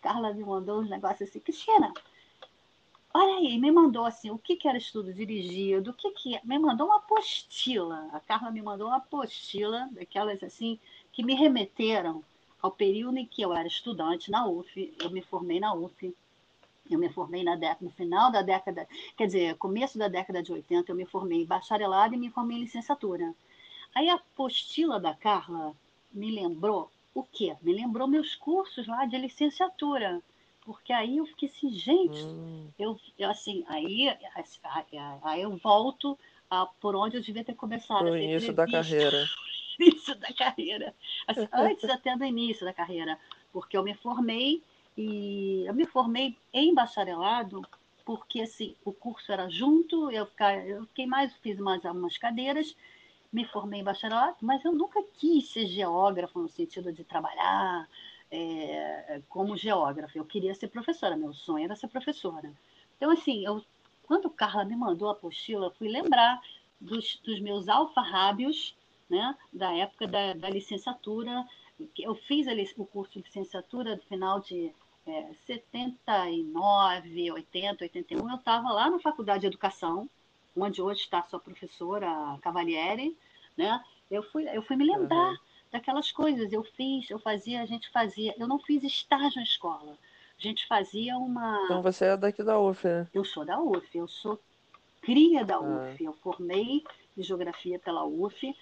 Carla 0.02 0.32
me 0.36 0.44
mandou 0.44 0.82
uns 0.82 0.90
negócios 0.90 1.28
assim, 1.28 1.40
Cristina, 1.40 1.92
olha 3.16 3.38
aí, 3.38 3.58
me 3.58 3.72
mandou 3.72 4.04
assim, 4.06 4.30
o 4.30 4.38
que, 4.38 4.58
que 4.58 4.68
era 4.68 4.78
estudo 4.78 5.14
dirigido, 5.14 5.92
o 5.92 5.94
que 5.94 6.12
que 6.12 6.38
me 6.44 6.60
mandou 6.60 6.88
uma 6.88 6.98
apostila. 6.98 8.10
A 8.12 8.20
Carla 8.20 8.52
me 8.52 8.62
mandou 8.62 8.88
uma 8.88 8.98
apostila 8.98 9.88
daquelas 9.94 10.44
assim 10.44 10.78
que 11.14 11.24
me 11.24 11.34
remeteram 11.34 12.22
ao 12.62 12.72
período 12.72 13.18
em 13.18 13.26
que 13.26 13.42
eu 13.42 13.54
era 13.54 13.68
estudante 13.68 14.30
na 14.30 14.46
UF, 14.46 14.94
eu 15.02 15.10
me 15.12 15.22
formei 15.22 15.62
na 15.62 15.74
UF. 15.74 16.14
Eu 16.90 17.00
me 17.00 17.10
formei 17.10 17.44
na 17.44 17.56
década, 17.56 17.86
no 17.86 17.90
final 17.90 18.32
da 18.32 18.42
década, 18.42 18.88
quer 19.18 19.28
dizer, 19.28 19.56
começo 19.56 19.98
da 19.98 20.08
década 20.08 20.44
de 20.44 20.52
80, 20.52 20.92
eu 20.92 20.96
me 20.96 21.06
formei 21.06 21.42
em 21.42 21.46
bacharelado 21.46 22.14
e 22.14 22.18
me 22.18 22.30
formei 22.30 22.58
em 22.58 22.62
licenciatura. 22.62 23.34
Aí 23.96 24.10
a 24.10 24.16
apostila 24.16 25.00
da 25.00 25.16
Carla 25.16 25.74
me 26.12 26.30
lembrou 26.30 26.92
o 27.14 27.24
quê? 27.24 27.56
Me 27.62 27.74
lembrou 27.74 28.08
meus 28.08 28.36
cursos 28.36 28.86
lá 28.88 29.06
de 29.06 29.18
licenciatura. 29.18 30.22
Porque 30.66 30.92
aí 30.92 31.18
eu 31.18 31.26
fiquei 31.28 31.48
assim, 31.48 31.70
gente, 31.72 32.26
hum. 32.26 32.68
eu, 32.78 33.00
eu, 33.20 33.30
assim, 33.30 33.64
aí, 33.68 34.08
aí 35.22 35.42
eu 35.42 35.56
volto 35.58 36.18
a, 36.50 36.66
por 36.66 36.96
onde 36.96 37.18
eu 37.18 37.22
devia 37.22 37.44
ter 37.44 37.54
começado. 37.54 38.06
No 38.06 38.18
início 38.18 38.52
da 38.52 38.68
carreira. 38.68 39.26
início 39.80 40.16
da 40.16 40.34
carreira. 40.34 40.96
Assim, 41.28 41.48
antes 41.54 41.88
até 41.88 42.18
do 42.18 42.26
início 42.26 42.66
da 42.66 42.74
carreira. 42.74 43.20
Porque 43.54 43.78
eu 43.78 43.84
me 43.84 43.94
formei 43.94 44.64
e 44.98 45.64
eu 45.68 45.74
me 45.74 45.86
formei 45.86 46.36
em 46.52 46.74
bacharelado 46.74 47.62
porque 48.06 48.42
assim, 48.42 48.76
o 48.86 48.94
curso 48.94 49.32
era 49.32 49.50
junto, 49.50 50.12
eu, 50.12 50.28
fiquei, 50.28 50.72
eu 50.72 50.86
fiquei 50.86 51.08
mais, 51.08 51.34
fiz 51.38 51.58
mais 51.58 51.84
algumas 51.84 52.18
cadeiras, 52.18 52.76
me 53.34 53.44
formei 53.46 53.82
em 53.82 53.84
bacharelado, 53.84 54.38
mas 54.42 54.64
eu 54.64 54.72
nunca 54.72 55.04
quis 55.16 55.50
ser 55.50 55.66
geógrafo 55.66 56.40
no 56.40 56.48
sentido 56.48 56.94
de 56.94 57.04
trabalhar 57.04 57.90
é, 58.36 59.22
como 59.30 59.58
geógrafa. 59.58 60.18
Eu 60.18 60.26
queria 60.26 60.54
ser 60.54 60.68
professora, 60.68 61.16
meu 61.16 61.34
sonho 61.34 61.66
era 61.66 61.76
ser 61.76 61.88
professora. 61.88 62.52
Então, 62.98 63.12
assim, 63.12 63.46
eu, 63.46 63.64
quando 64.04 64.30
Carla 64.30 64.66
me 64.66 64.76
mandou 64.76 65.10
a 65.10 65.14
apostila, 65.14 65.72
fui 65.72 65.88
lembrar 65.88 66.42
dos, 66.80 67.20
dos 67.24 67.40
meus 67.40 67.68
alfarrábios, 67.68 68.76
né, 69.10 69.36
da 69.52 69.74
época 69.74 70.08
da, 70.08 70.34
da 70.34 70.50
licenciatura. 70.50 71.46
Eu 71.98 72.16
fiz 72.16 72.48
o 72.78 72.86
curso 72.86 73.14
de 73.14 73.26
licenciatura 73.26 73.96
no 73.96 74.02
final 74.04 74.40
de 74.40 74.74
é, 75.06 75.28
79, 75.46 77.32
80, 77.32 77.84
81. 77.84 78.30
Eu 78.30 78.36
estava 78.36 78.72
lá 78.72 78.90
na 78.90 79.00
Faculdade 79.00 79.42
de 79.42 79.48
Educação, 79.48 80.10
onde 80.56 80.82
hoje 80.82 81.02
está 81.02 81.22
sua 81.24 81.40
professora 81.40 82.38
Cavalieri, 82.42 83.16
né? 83.58 83.84
Eu 84.10 84.24
fui, 84.24 84.48
eu 84.50 84.62
fui 84.62 84.76
me 84.76 84.86
lembrar 84.86 85.32
uhum. 85.32 85.38
Daquelas 85.72 86.12
coisas. 86.12 86.52
Eu 86.52 86.64
fiz, 86.64 87.10
eu 87.10 87.20
fazia, 87.20 87.62
a 87.62 87.66
gente 87.66 87.90
fazia. 87.90 88.34
Eu 88.38 88.48
não 88.48 88.60
fiz 88.60 88.84
estágio 88.84 89.38
na 89.38 89.44
escola. 89.44 89.98
A 90.38 90.42
gente 90.42 90.68
fazia 90.68 91.18
uma. 91.18 91.62
Então 91.66 91.82
você 91.82 92.06
é 92.06 92.18
daqui 92.18 92.44
da 92.44 92.60
UF, 92.60 92.88
né? 92.88 93.08
Eu 93.14 93.24
sou 93.24 93.46
da 93.46 93.60
UF, 93.60 93.98
eu 93.98 94.08
sou 94.08 94.40
cria 95.02 95.46
da 95.46 95.56
ah. 95.56 95.62
UF. 95.62 96.04
Eu 96.04 96.14
formei 96.14 96.84
em 97.18 97.24
geografia 97.24 97.80
pela 97.80 98.06
UF. 98.06 98.56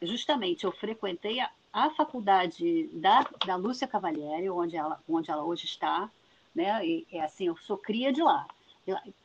Justamente, 0.00 0.64
eu 0.64 0.70
frequentei 0.70 1.40
a, 1.40 1.50
a 1.72 1.90
faculdade 1.90 2.88
da, 2.92 3.26
da 3.44 3.56
Lúcia 3.56 3.88
Cavalieri, 3.88 4.48
onde 4.48 4.76
ela, 4.76 5.00
onde 5.08 5.28
ela 5.28 5.42
hoje 5.42 5.64
está, 5.64 6.08
né? 6.54 6.86
E 6.86 7.06
é 7.10 7.20
assim, 7.22 7.48
eu 7.48 7.56
sou 7.56 7.76
cria 7.76 8.12
de 8.12 8.22
lá 8.22 8.46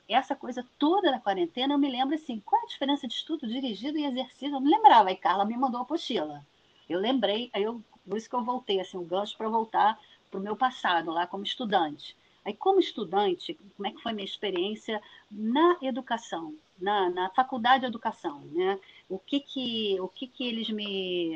essa 0.09 0.35
coisa 0.35 0.65
toda 0.77 1.11
da 1.11 1.19
quarentena, 1.19 1.73
eu 1.73 1.77
me 1.77 1.89
lembro 1.89 2.15
assim, 2.15 2.41
qual 2.45 2.61
é 2.61 2.65
a 2.65 2.67
diferença 2.67 3.07
de 3.07 3.13
estudo 3.13 3.47
dirigido 3.47 3.97
e 3.97 4.05
exercício? 4.05 4.55
Eu 4.55 4.59
me 4.59 4.69
lembrava, 4.69 5.09
aí 5.09 5.15
Carla 5.15 5.45
me 5.45 5.57
mandou 5.57 5.79
a 5.79 5.83
apostila. 5.83 6.45
Eu 6.89 6.99
lembrei, 6.99 7.49
aí 7.53 7.63
eu, 7.63 7.81
por 8.07 8.17
isso 8.17 8.29
que 8.29 8.35
eu 8.35 8.43
voltei, 8.43 8.79
assim, 8.79 8.97
o 8.97 9.03
gancho 9.03 9.37
para 9.37 9.49
voltar 9.49 9.99
para 10.29 10.39
o 10.39 10.43
meu 10.43 10.55
passado, 10.55 11.11
lá 11.11 11.27
como 11.27 11.43
estudante. 11.43 12.15
Aí, 12.45 12.53
como 12.53 12.79
estudante, 12.79 13.57
como 13.77 13.87
é 13.87 13.91
que 13.91 14.01
foi 14.01 14.11
minha 14.11 14.25
experiência 14.25 15.01
na 15.31 15.77
educação, 15.81 16.53
na, 16.77 17.09
na 17.09 17.29
faculdade 17.29 17.81
de 17.81 17.85
educação, 17.85 18.41
né? 18.51 18.77
O 19.07 19.17
que 19.17 19.39
que, 19.39 19.97
o 20.01 20.07
que, 20.07 20.27
que 20.27 20.45
eles 20.45 20.69
me... 20.69 21.35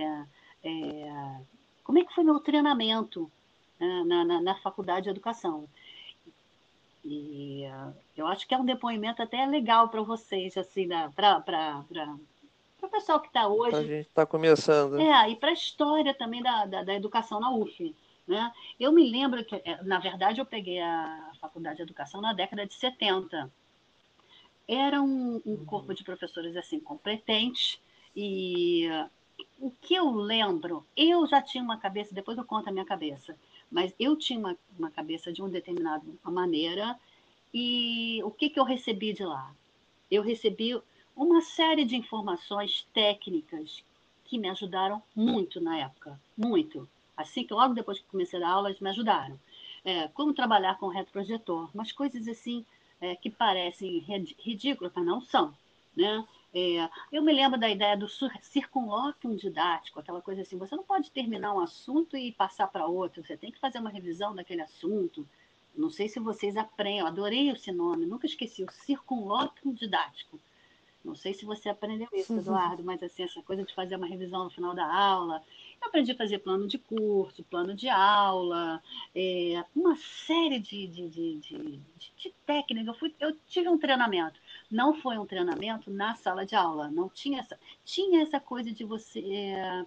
É, 0.63 1.39
como 1.83 1.99
é 1.99 2.03
que 2.03 2.13
foi 2.13 2.23
meu 2.25 2.39
treinamento 2.41 3.31
né, 3.79 4.03
na, 4.05 4.25
na, 4.25 4.41
na 4.41 4.55
faculdade 4.55 5.05
de 5.05 5.09
educação? 5.09 5.69
E 7.05 7.65
uh, 7.67 7.93
eu 8.17 8.27
acho 8.27 8.45
que 8.45 8.53
é 8.53 8.57
um 8.57 8.65
depoimento 8.65 9.21
até 9.21 9.45
legal 9.45 9.87
para 9.87 10.01
vocês, 10.01 10.57
assim, 10.57 10.87
né? 10.87 11.09
Para 12.77 12.87
o 12.87 12.91
pessoal 12.91 13.19
que 13.19 13.27
está 13.27 13.47
hoje. 13.47 13.75
A 13.75 13.83
gente 13.83 14.07
está 14.07 14.25
começando. 14.25 14.99
É, 14.99 15.29
e 15.29 15.35
para 15.35 15.49
a 15.49 15.53
história 15.53 16.13
também 16.13 16.41
da, 16.41 16.65
da, 16.65 16.83
da, 16.83 16.93
educação 16.93 17.39
na 17.39 17.51
UF. 17.51 17.95
Né? 18.27 18.51
Eu 18.79 18.91
me 18.91 19.09
lembro 19.09 19.43
que, 19.43 19.55
é, 19.55 19.81
na 19.83 19.99
verdade, 19.99 20.39
eu 20.39 20.45
peguei 20.45 20.79
a 20.79 21.31
faculdade 21.39 21.77
de 21.77 21.83
educação 21.83 22.21
na 22.21 22.33
década 22.33 22.65
de 22.65 22.73
70. 22.73 23.51
Era 24.67 25.01
um, 25.01 25.41
um 25.45 25.51
uhum. 25.51 25.65
corpo 25.65 25.93
de 25.93 26.03
professores 26.03 26.55
assim 26.57 26.79
competentes 26.79 27.79
e 28.15 28.87
o 29.59 29.71
que 29.71 29.95
eu 29.95 30.11
lembro, 30.11 30.85
eu 30.95 31.25
já 31.27 31.41
tinha 31.41 31.63
uma 31.63 31.77
cabeça, 31.77 32.13
depois 32.13 32.37
eu 32.37 32.43
conto 32.43 32.67
a 32.67 32.71
minha 32.71 32.85
cabeça 32.85 33.35
mas 33.71 33.93
eu 33.99 34.15
tinha 34.15 34.39
uma, 34.39 34.57
uma 34.77 34.89
cabeça 34.89 35.31
de 35.31 35.41
uma 35.41 35.49
determinada 35.49 36.03
maneira 36.23 36.97
e 37.53 38.21
o 38.23 38.31
que, 38.31 38.49
que 38.49 38.59
eu 38.59 38.63
recebi 38.63 39.13
de 39.13 39.23
lá? 39.23 39.53
Eu 40.09 40.21
recebi 40.21 40.79
uma 41.17 41.41
série 41.41 41.83
de 41.83 41.95
informações 41.95 42.87
técnicas 42.93 43.83
que 44.23 44.37
me 44.37 44.49
ajudaram 44.49 45.01
muito 45.15 45.59
na 45.59 45.79
época, 45.79 46.19
muito. 46.37 46.87
Assim 47.15 47.43
que 47.43 47.53
logo 47.53 47.73
depois 47.73 47.99
que 47.99 48.05
comecei 48.05 48.37
a 48.37 48.43
dar 48.43 48.51
aulas, 48.51 48.79
me 48.79 48.89
ajudaram. 48.89 49.39
É, 49.83 50.07
como 50.09 50.33
trabalhar 50.33 50.77
com 50.77 50.87
retroprojetor, 50.87 51.69
umas 51.73 51.91
coisas 51.91 52.27
assim 52.27 52.63
é, 53.01 53.15
que 53.15 53.31
parecem 53.31 53.99
ridículas, 54.37 54.91
mas 54.95 55.05
não 55.05 55.19
são. 55.21 55.53
Né? 55.95 56.23
É, 56.53 56.87
eu 57.11 57.23
me 57.23 57.33
lembro 57.33 57.59
da 57.59 57.69
ideia 57.69 57.97
do 57.97 58.07
circunlóquio 58.41 59.35
didático, 59.35 59.99
aquela 59.99 60.21
coisa 60.21 60.41
assim, 60.43 60.57
você 60.57 60.75
não 60.75 60.83
pode 60.83 61.09
terminar 61.09 61.53
um 61.53 61.59
assunto 61.59 62.15
e 62.15 62.31
passar 62.31 62.67
para 62.67 62.85
outro, 62.85 63.23
você 63.23 63.35
tem 63.35 63.51
que 63.51 63.59
fazer 63.59 63.79
uma 63.79 63.89
revisão 63.89 64.35
daquele 64.35 64.61
assunto. 64.61 65.27
Não 65.75 65.89
sei 65.89 66.09
se 66.09 66.19
vocês 66.19 66.55
aprendem, 66.57 66.99
eu 66.99 67.07
adorei 67.07 67.49
esse 67.49 67.71
nome, 67.71 68.05
nunca 68.05 68.27
esqueci, 68.27 68.63
o 68.63 68.71
circunlóquio 68.71 69.73
didático. 69.73 70.39
Não 71.07 71.15
sei 71.15 71.33
se 71.33 71.45
você 71.45 71.69
aprendeu 71.69 72.07
isso, 72.13 72.33
Eduardo, 72.33 72.83
mas 72.83 73.01
assim, 73.01 73.23
essa 73.23 73.41
coisa 73.41 73.63
de 73.63 73.73
fazer 73.73 73.95
uma 73.95 74.07
revisão 74.07 74.43
no 74.43 74.49
final 74.49 74.75
da 74.75 74.85
aula. 74.85 75.41
Eu 75.81 75.87
aprendi 75.87 76.11
a 76.11 76.15
fazer 76.15 76.39
plano 76.39 76.67
de 76.67 76.77
curso, 76.77 77.43
plano 77.43 77.73
de 77.73 77.87
aula, 77.87 78.81
é, 79.15 79.63
uma 79.75 79.95
série 79.95 80.59
de, 80.59 80.87
de, 80.87 81.07
de, 81.09 81.35
de, 81.37 81.81
de 82.17 82.33
técnicas. 82.45 82.87
Eu, 82.87 82.93
fui, 82.93 83.13
eu 83.19 83.35
tive 83.47 83.69
um 83.69 83.77
treinamento 83.77 84.39
não 84.69 84.93
foi 84.93 85.17
um 85.17 85.25
treinamento 85.25 85.89
na 85.89 86.15
sala 86.15 86.45
de 86.45 86.55
aula, 86.55 86.89
não 86.89 87.09
tinha 87.09 87.39
essa, 87.39 87.57
tinha 87.85 88.21
essa 88.21 88.39
coisa 88.39 88.71
de 88.71 88.83
você, 88.83 89.19
é, 89.19 89.85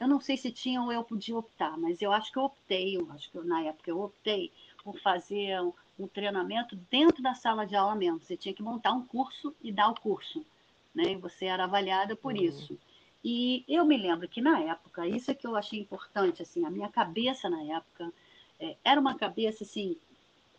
eu 0.00 0.08
não 0.08 0.20
sei 0.20 0.36
se 0.36 0.50
tinha 0.50 0.82
ou 0.82 0.92
eu 0.92 1.04
podia 1.04 1.36
optar, 1.36 1.76
mas 1.78 2.00
eu 2.00 2.12
acho 2.12 2.32
que 2.32 2.38
eu 2.38 2.44
optei, 2.44 2.96
eu 2.96 3.10
acho 3.12 3.30
que 3.30 3.36
eu, 3.36 3.44
na 3.44 3.62
época 3.62 3.90
eu 3.90 4.00
optei 4.00 4.50
por 4.82 4.98
fazer 5.00 5.60
um, 5.98 6.06
treinamento 6.06 6.76
dentro 6.90 7.22
da 7.22 7.34
sala 7.34 7.66
de 7.66 7.74
aula 7.76 7.94
mesmo. 7.94 8.20
Você 8.20 8.36
tinha 8.36 8.54
que 8.54 8.62
montar 8.62 8.92
um 8.92 9.04
curso 9.04 9.54
e 9.62 9.72
dar 9.72 9.88
o 9.88 10.00
curso, 10.00 10.44
né? 10.94 11.12
E 11.12 11.16
você 11.16 11.46
era 11.46 11.64
avaliada 11.64 12.14
por 12.14 12.32
uhum. 12.34 12.42
isso. 12.42 12.78
E 13.24 13.64
eu 13.68 13.84
me 13.84 13.96
lembro 13.96 14.28
que 14.28 14.40
na 14.40 14.60
época, 14.60 15.06
isso 15.06 15.30
é 15.30 15.34
que 15.34 15.46
eu 15.46 15.56
achei 15.56 15.80
importante, 15.80 16.42
assim, 16.42 16.64
a 16.64 16.70
minha 16.70 16.88
cabeça 16.88 17.50
na 17.50 17.62
época 17.62 18.12
é, 18.60 18.76
era 18.84 19.00
uma 19.00 19.16
cabeça 19.16 19.64
assim, 19.64 19.96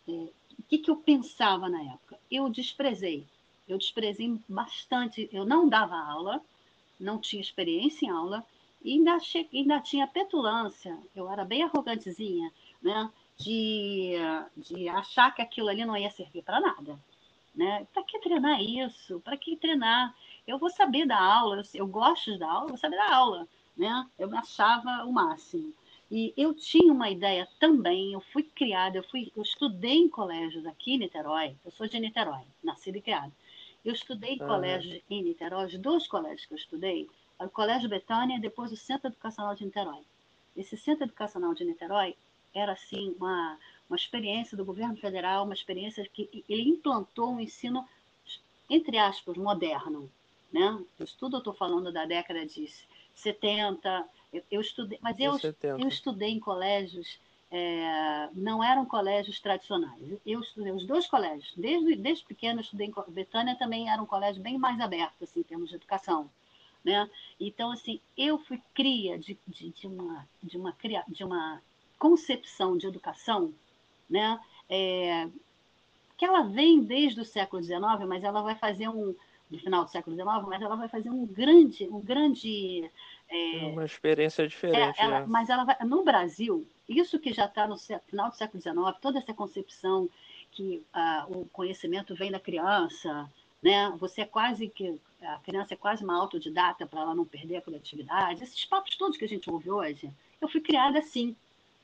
é, 0.08 0.12
o 0.12 0.64
que, 0.68 0.78
que 0.80 0.92
eu 0.92 0.98
pensava 0.98 1.70
na 1.70 1.82
época? 1.82 2.20
Eu 2.30 2.50
desprezei 2.50 3.26
eu 3.70 3.78
desprezei 3.78 4.38
bastante. 4.50 5.30
Eu 5.32 5.46
não 5.46 5.70
dava 5.70 5.96
aula, 5.96 6.42
não 7.00 7.20
tinha 7.20 7.42
experiência 7.42 8.08
em 8.08 8.10
aula, 8.10 8.44
e 8.84 8.94
ainda, 8.94 9.20
che... 9.20 9.48
ainda 9.54 9.80
tinha 9.80 10.08
petulância, 10.08 10.98
eu 11.16 11.30
era 11.30 11.46
bem 11.46 11.64
arrogantezinha, 11.64 12.52
né? 12.82 13.10
De, 13.40 14.16
de 14.58 14.90
achar 14.90 15.34
que 15.34 15.42
aquilo 15.42 15.70
ali 15.70 15.86
não 15.86 15.96
ia 15.96 16.12
servir 16.12 16.44
para 16.44 16.60
nada. 16.60 17.00
Né? 17.56 17.88
Para 17.94 18.04
que 18.04 18.20
treinar 18.20 18.62
isso? 18.62 19.22
Para 19.22 19.38
que 19.38 19.56
treinar? 19.56 20.14
Eu 20.46 20.58
vou 20.58 20.70
saber 20.70 21.06
da 21.06 21.18
aula, 21.18 21.58
eu, 21.58 21.64
eu 21.74 21.88
gosto 21.88 22.38
da 22.38 22.50
aula, 22.50 22.66
eu 22.66 22.70
vou 22.70 22.78
saber 22.78 22.98
da 22.98 23.16
aula. 23.16 23.48
Né? 23.78 24.06
Eu 24.18 24.30
me 24.30 24.38
achava 24.38 25.06
o 25.06 25.14
máximo. 25.14 25.74
E 26.12 26.34
eu 26.36 26.56
tinha 26.56 26.92
uma 26.92 27.10
ideia 27.10 27.48
também, 27.60 28.14
eu 28.14 28.20
fui 28.20 28.42
criada, 28.44 28.98
eu, 28.98 29.04
fui, 29.04 29.32
eu 29.36 29.44
estudei 29.44 29.98
em 29.98 30.10
colégios 30.10 30.66
aqui 30.66 30.94
em 30.94 30.98
Niterói, 30.98 31.56
eu 31.64 31.72
sou 31.72 31.88
de 31.88 32.00
Niterói, 32.00 32.42
nascida 32.64 32.98
e 32.98 33.02
criada. 33.02 33.32
Eu 33.86 33.94
estudei 33.94 34.34
em 34.34 34.42
uhum. 34.42 34.48
colégio 34.48 35.02
em 35.08 35.24
Niterói, 35.24 35.68
os 35.68 35.78
dois 35.78 36.08
colégios 36.08 36.46
que 36.46 36.54
eu 36.54 36.58
estudei, 36.58 37.08
o 37.40 37.48
Colégio 37.48 37.88
Betânia 37.88 38.38
e 38.38 38.42
depois 38.42 38.72
o 38.72 38.76
Centro 38.76 39.08
Educacional 39.08 39.54
de 39.54 39.66
Niterói. 39.66 40.02
Esse 40.58 40.76
Centro 40.76 41.06
Educacional 41.06 41.54
de 41.54 41.64
Niterói 41.64 42.18
era, 42.54 42.74
assim, 42.74 43.16
uma, 43.20 43.58
uma 43.90 43.96
experiência 43.96 44.56
do 44.58 44.66
governo 44.66 44.98
federal, 44.98 45.46
uma 45.46 45.54
experiência 45.54 46.08
que 46.14 46.44
ele 46.48 46.70
implantou 46.70 47.34
um 47.34 47.40
ensino, 47.40 47.88
entre 48.70 48.98
aspas, 48.98 49.38
moderno. 49.38 50.10
Né? 50.52 50.84
Isso 51.00 51.16
tudo 51.20 51.38
eu 51.38 51.40
estou 51.40 51.54
falando 51.54 51.92
da 51.92 52.06
década 52.06 52.46
de 52.46 52.70
70, 53.16 54.06
eu, 54.34 54.44
eu 54.50 54.62
estudei, 54.62 54.98
mas 55.02 55.20
eu, 55.20 55.38
eu 55.78 55.88
estudei 55.88 56.30
em 56.30 56.40
colégios 56.40 57.20
é, 57.52 58.30
não 58.34 58.64
eram 58.64 58.86
colégios 58.86 59.40
tradicionais. 59.40 60.00
Eu 60.26 60.40
estudei 60.42 60.72
os 60.72 60.86
dois 60.86 61.08
colégios, 61.08 61.52
desde, 61.58 61.96
desde 61.96 62.26
pequeno 62.26 62.60
eu 62.60 62.64
estudei 62.64 62.88
em 62.88 63.12
Betânia, 63.12 63.56
também 63.56 63.90
era 63.90 64.02
um 64.02 64.06
colégio 64.06 64.42
bem 64.42 64.58
mais 64.58 64.80
aberto, 64.80 65.24
assim, 65.24 65.40
em 65.40 65.44
termos 65.44 65.70
de 65.70 65.76
educação. 65.76 66.30
Né? 66.84 67.10
Então, 67.40 67.72
assim, 67.72 68.00
eu 68.18 68.38
fui 68.38 68.62
cria 68.74 69.18
de, 69.18 69.38
de, 69.48 69.70
de, 69.70 69.88
uma, 69.88 70.28
de, 70.42 70.58
uma, 70.58 70.76
de 71.08 71.24
uma 71.24 71.62
concepção 72.00 72.78
de 72.78 72.88
educação, 72.88 73.54
né? 74.10 74.40
É, 74.70 75.28
que 76.18 76.26
ela 76.26 76.44
vem 76.44 76.82
desde 76.82 77.22
o 77.22 77.26
século 77.26 77.62
XIX, 77.62 77.80
mas 78.08 78.24
ela 78.24 78.42
vai 78.42 78.56
fazer 78.56 78.90
um, 78.90 79.16
do 79.50 79.60
final 79.60 79.84
do 79.84 79.92
século 79.92 80.16
XIX, 80.16 80.48
mas 80.48 80.62
ela 80.62 80.76
vai 80.76 80.88
fazer 80.88 81.10
um 81.10 81.26
grande, 81.26 81.88
um 81.90 82.02
grande 82.02 82.90
é, 83.30 83.68
uma 83.68 83.86
experiência 83.86 84.48
diferente. 84.48 85.00
É, 85.00 85.04
ela, 85.04 85.20
né? 85.22 85.26
Mas 85.28 85.50
ela 85.50 85.64
vai, 85.64 85.78
no 85.86 86.04
Brasil, 86.04 86.66
isso 86.88 87.20
que 87.20 87.32
já 87.32 87.46
está 87.46 87.68
no 87.68 87.78
final 87.78 88.30
do 88.30 88.36
século 88.36 88.62
XIX, 88.62 88.76
toda 89.00 89.20
essa 89.20 89.34
concepção 89.34 90.10
que 90.52 90.84
ah, 90.92 91.28
o 91.30 91.46
conhecimento 91.46 92.16
vem 92.16 92.32
da 92.32 92.40
criança, 92.40 93.30
né? 93.62 93.94
Você 94.00 94.22
é 94.22 94.26
quase 94.26 94.68
que 94.68 95.00
a 95.22 95.38
criança 95.40 95.76
é 95.76 95.78
quase 95.78 96.04
uma 96.04 96.18
autodidata 96.18 96.88
para 96.88 97.02
ela 97.02 97.14
não 97.14 97.26
perder 97.26 97.58
a 97.58 97.62
criatividade. 97.62 98.44
Esses 98.44 98.66
papos 98.66 98.96
todos 98.96 99.18
que 99.18 99.26
a 99.26 99.30
gente 99.30 99.50
ouve 99.50 99.70
hoje, 99.70 100.12
eu 100.42 100.48
fui 100.48 100.62
criada 100.62 100.98
assim, 100.98 101.36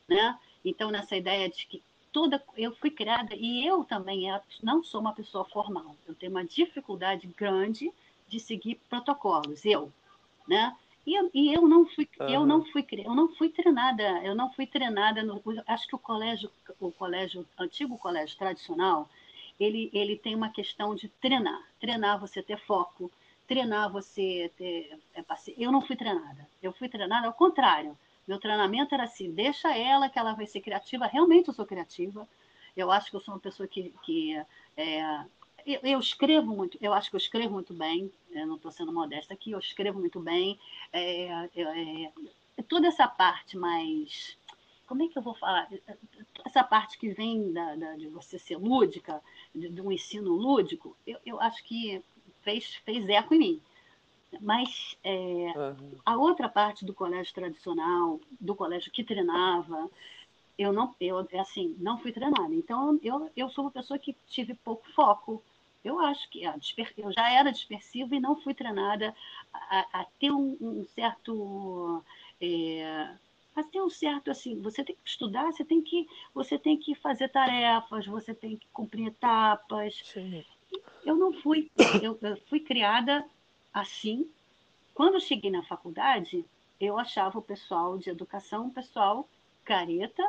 né? 0.08 0.38
Então 0.64 0.92
nessa 0.92 1.16
ideia 1.16 1.50
de 1.50 1.66
que 1.66 1.82
toda 2.12 2.42
eu 2.56 2.74
fui 2.76 2.90
criada 2.90 3.36
e 3.36 3.68
eu 3.68 3.84
também 3.84 4.32
é, 4.32 4.42
não 4.64 4.84
sou 4.84 5.02
uma 5.02 5.14
pessoa 5.14 5.46
formal. 5.46 5.96
Eu 6.08 6.16
tenho 6.16 6.32
uma 6.32 6.46
dificuldade 6.46 7.28
grande 7.28 7.92
de 8.28 8.40
seguir 8.40 8.80
protocolos. 8.90 9.66
Eu, 9.66 9.92
né? 10.48 10.76
E 11.06 11.14
eu, 11.14 11.30
e 11.34 11.54
eu 11.54 11.68
não 11.68 11.86
fui, 11.86 12.10
uhum. 12.20 12.30
eu 12.30 12.46
não 12.46 12.66
fui, 12.66 12.86
eu 12.92 13.14
não 13.14 13.28
fui 13.36 13.50
treinada, 13.50 14.04
eu 14.24 14.34
não 14.34 14.52
fui 14.54 14.66
treinada 14.66 15.22
no, 15.22 15.40
acho 15.68 15.88
que 15.88 15.96
o 15.96 16.00
colégio, 16.00 16.50
o 16.80 16.92
colégio, 16.92 17.46
antigo 17.60 17.98
colégio 17.98 18.36
tradicional, 18.36 19.08
ele, 19.60 19.90
ele 19.94 20.18
tem 20.18 20.34
uma 20.34 20.50
questão 20.50 20.96
de 20.96 21.08
treinar, 21.08 21.62
treinar 21.80 22.20
você 22.20 22.42
ter 22.42 22.58
foco, 22.66 23.12
treinar 23.48 23.92
você 23.92 24.52
ter, 24.58 24.98
é, 25.14 25.24
eu 25.58 25.72
não 25.72 25.82
fui 25.82 25.96
treinada, 25.96 26.48
eu 26.62 26.74
fui 26.74 26.90
treinada 26.90 27.28
ao 27.28 27.34
contrário, 27.34 27.96
meu 28.28 28.40
treinamento 28.40 28.94
era 28.94 29.04
assim, 29.04 29.32
deixa 29.32 29.76
ela 29.76 30.10
que 30.10 30.18
ela 30.18 30.34
vai 30.34 30.46
ser 30.46 30.62
criativa, 30.62 31.06
realmente 31.06 31.48
eu 31.48 31.54
sou 31.54 31.66
criativa, 31.66 32.28
eu 32.76 32.92
acho 32.92 33.10
que 33.10 33.16
eu 33.16 33.22
sou 33.22 33.34
uma 33.34 33.40
pessoa 33.40 33.68
que, 33.68 33.94
que 34.04 34.36
é, 34.76 35.26
eu, 35.66 36.00
escrevo 36.00 36.56
muito, 36.56 36.78
eu 36.80 36.94
acho 36.94 37.10
que 37.10 37.16
eu 37.16 37.20
escrevo 37.20 37.54
muito 37.54 37.74
bem, 37.74 38.12
eu 38.32 38.46
não 38.46 38.56
estou 38.56 38.72
sendo 38.72 38.94
modesta 38.94 39.34
aqui, 39.34 39.52
eu 39.52 39.60
escrevo 39.60 40.00
muito 40.00 40.20
bem. 40.20 40.60
É, 40.94 41.50
é, 41.56 42.12
é, 42.58 42.64
toda 42.68 42.88
essa 42.88 43.08
parte 43.08 43.58
mais. 43.58 44.38
Como 44.86 45.02
é 45.02 45.08
que 45.08 45.18
eu 45.18 45.24
vou 45.24 45.34
falar? 45.34 45.68
Essa 46.46 46.64
parte 46.64 47.00
que 47.00 47.10
vem 47.10 47.52
da, 47.52 47.76
da 47.76 47.96
de 47.96 48.08
você 48.08 48.38
ser 48.38 48.58
lúdica, 48.58 49.20
de, 49.54 49.70
de, 49.70 49.82
um 49.82 49.92
ensino 49.92 50.32
lúdico, 50.32 50.96
eu, 51.08 51.18
eu 51.26 51.42
acho 51.42 51.64
que 51.64 52.04
fez, 52.42 52.76
fez 52.86 53.10
eco 53.10 53.34
em 53.34 53.40
mim. 53.40 53.62
Mas 54.42 54.98
é, 55.04 55.14
uhum. 55.56 55.92
a 56.06 56.18
outra 56.18 56.50
parte 56.50 56.86
do 56.86 56.94
colégio 56.94 57.34
tradicional, 57.34 58.20
do 58.40 58.56
colégio 58.56 58.92
que 58.92 59.04
treinava, 59.04 59.90
eu 60.58 60.72
não, 60.72 60.96
eu 61.00 61.28
assim, 61.40 61.76
não 61.80 61.98
fui 61.98 62.12
treinada. 62.12 62.54
Então 62.54 63.00
eu, 63.04 63.30
eu 63.36 63.50
sou 63.50 63.66
uma 63.66 63.72
pessoa 63.72 64.00
que 64.00 64.16
tive 64.28 64.54
pouco 64.56 64.90
foco, 64.94 65.44
eu 65.84 66.00
acho 66.00 66.28
que 66.30 66.44
eu 66.98 67.12
já 67.12 67.30
era 67.30 67.52
dispersiva 67.52 68.16
e 68.16 68.20
não 68.20 68.36
fui 68.42 68.56
treinada 68.56 69.16
a, 69.54 70.02
a 70.02 70.06
ter 70.20 70.32
um, 70.32 70.58
um 70.60 70.86
certo. 70.96 72.04
É, 72.42 73.16
a 73.56 73.64
ter 73.64 73.82
um 73.82 73.90
certo 73.90 74.30
assim, 74.30 74.60
você 74.62 74.84
tem 74.84 74.96
que 74.96 75.10
estudar, 75.10 75.46
você 75.46 75.64
tem 75.64 75.82
que, 75.82 76.08
você 76.34 76.60
tem 76.60 76.78
que 76.78 76.94
fazer 76.96 77.30
tarefas, 77.30 78.06
você 78.06 78.34
tem 78.34 78.58
que 78.58 78.68
cumprir 78.74 79.08
etapas. 79.08 80.02
Sim. 80.04 80.44
Eu 81.06 81.16
não 81.16 81.32
fui, 81.32 81.72
eu, 82.02 82.18
eu 82.22 82.38
fui 82.50 82.60
criada 82.60 83.24
assim. 83.76 84.26
Quando 84.94 85.20
cheguei 85.20 85.52
na 85.52 85.62
faculdade, 85.62 86.46
eu 86.80 86.98
achava 86.98 87.38
o 87.38 87.42
pessoal 87.42 87.98
de 87.98 88.10
educação 88.10 88.68
um 88.68 88.70
pessoal 88.70 89.28
careta, 89.66 90.24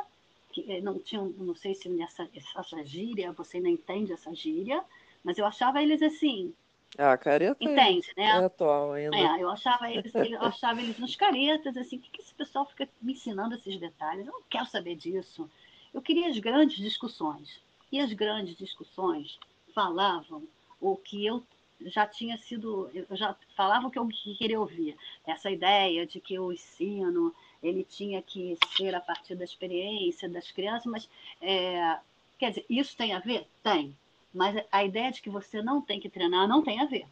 que 0.51 0.69
eh, 0.69 0.81
não 0.81 0.99
tinha, 0.99 1.21
não 1.21 1.55
sei 1.55 1.73
se 1.73 1.87
nessa 1.87 2.27
essa 2.35 2.83
gíria, 2.83 3.31
você 3.31 3.59
não 3.59 3.69
entende 3.69 4.11
essa 4.11 4.33
gíria, 4.35 4.83
mas 5.23 5.37
eu 5.37 5.45
achava 5.45 5.81
eles 5.81 6.01
assim. 6.01 6.53
Ah, 6.97 7.17
careta 7.17 7.63
entende, 7.63 8.11
é, 8.17 8.21
né? 8.21 8.27
é 8.27 8.45
atual 8.45 8.93
ainda. 8.93 9.15
É, 9.15 9.41
eu 9.41 9.49
achava 9.49 9.89
eles, 9.89 10.13
eu 10.13 10.41
achava 10.41 10.81
eles 10.81 10.97
nos 10.99 11.15
caretas, 11.15 11.77
assim, 11.77 11.97
o 11.97 11.99
que, 11.99 12.09
que 12.11 12.21
esse 12.21 12.33
pessoal 12.33 12.65
fica 12.65 12.89
me 13.01 13.13
ensinando 13.13 13.55
esses 13.55 13.79
detalhes? 13.79 14.25
Eu 14.25 14.33
não 14.33 14.41
quero 14.49 14.65
saber 14.65 14.95
disso. 14.95 15.49
Eu 15.93 16.01
queria 16.01 16.29
as 16.29 16.37
grandes 16.39 16.77
discussões. 16.77 17.61
E 17.91 17.99
as 18.01 18.11
grandes 18.11 18.57
discussões 18.57 19.39
falavam 19.73 20.43
o 20.81 20.97
que 20.97 21.25
eu 21.25 21.43
já 21.81 22.07
tinha 22.07 22.37
sido, 22.37 22.89
eu 22.93 23.15
já 23.15 23.35
falava 23.55 23.87
o 23.87 23.91
que 23.91 23.99
eu 23.99 24.07
queria 24.07 24.59
ouvir. 24.59 24.97
Essa 25.25 25.51
ideia 25.51 26.05
de 26.05 26.19
que 26.19 26.37
o 26.39 26.51
ensino 26.51 27.33
ele 27.61 27.83
tinha 27.83 28.21
que 28.21 28.57
ser 28.75 28.93
a 28.95 29.01
partir 29.01 29.35
da 29.35 29.43
experiência 29.43 30.29
das 30.29 30.51
crianças, 30.51 30.85
mas 30.85 31.09
é, 31.41 31.97
quer 32.37 32.49
dizer, 32.49 32.65
isso 32.69 32.95
tem 32.95 33.13
a 33.13 33.19
ver? 33.19 33.47
Tem. 33.63 33.95
Mas 34.33 34.63
a 34.71 34.83
ideia 34.83 35.11
de 35.11 35.21
que 35.21 35.29
você 35.29 35.61
não 35.61 35.81
tem 35.81 35.99
que 35.99 36.09
treinar 36.09 36.47
não 36.47 36.63
tem 36.63 36.79
a 36.79 36.85
ver. 36.85 37.07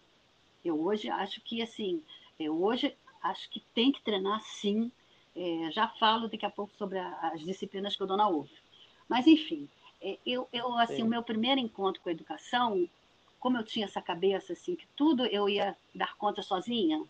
Eu 0.63 0.79
hoje 0.81 1.09
acho 1.09 1.41
que, 1.41 1.61
assim, 1.61 2.01
eu 2.39 2.61
hoje 2.61 2.95
acho 3.21 3.49
que 3.49 3.59
tem 3.73 3.91
que 3.91 4.01
treinar 4.01 4.41
sim. 4.41 4.91
É, 5.35 5.69
já 5.71 5.87
falo 5.87 6.29
daqui 6.29 6.45
a 6.45 6.49
pouco 6.49 6.73
sobre 6.77 6.97
a, 6.97 7.31
as 7.33 7.41
disciplinas 7.41 7.95
que 7.95 8.01
eu 8.01 8.07
dou 8.07 8.17
na 8.17 8.29
UF. 8.29 8.51
Mas, 9.07 9.27
enfim, 9.27 9.67
é, 10.01 10.17
eu, 10.25 10.47
eu 10.51 10.77
assim, 10.77 11.03
o 11.03 11.07
meu 11.07 11.23
primeiro 11.23 11.59
encontro 11.59 12.01
com 12.01 12.09
a 12.09 12.11
educação, 12.11 12.87
como 13.45 13.59
eu 13.59 13.63
tinha 13.63 13.85
essa 13.85 14.01
cabeça, 14.01 14.53
assim, 14.53 14.75
que 14.75 14.87
tudo 14.95 15.23
eu 15.27 15.47
ia 15.47 15.77
dar 15.93 16.17
conta 16.17 16.41
sozinha, 16.41 17.05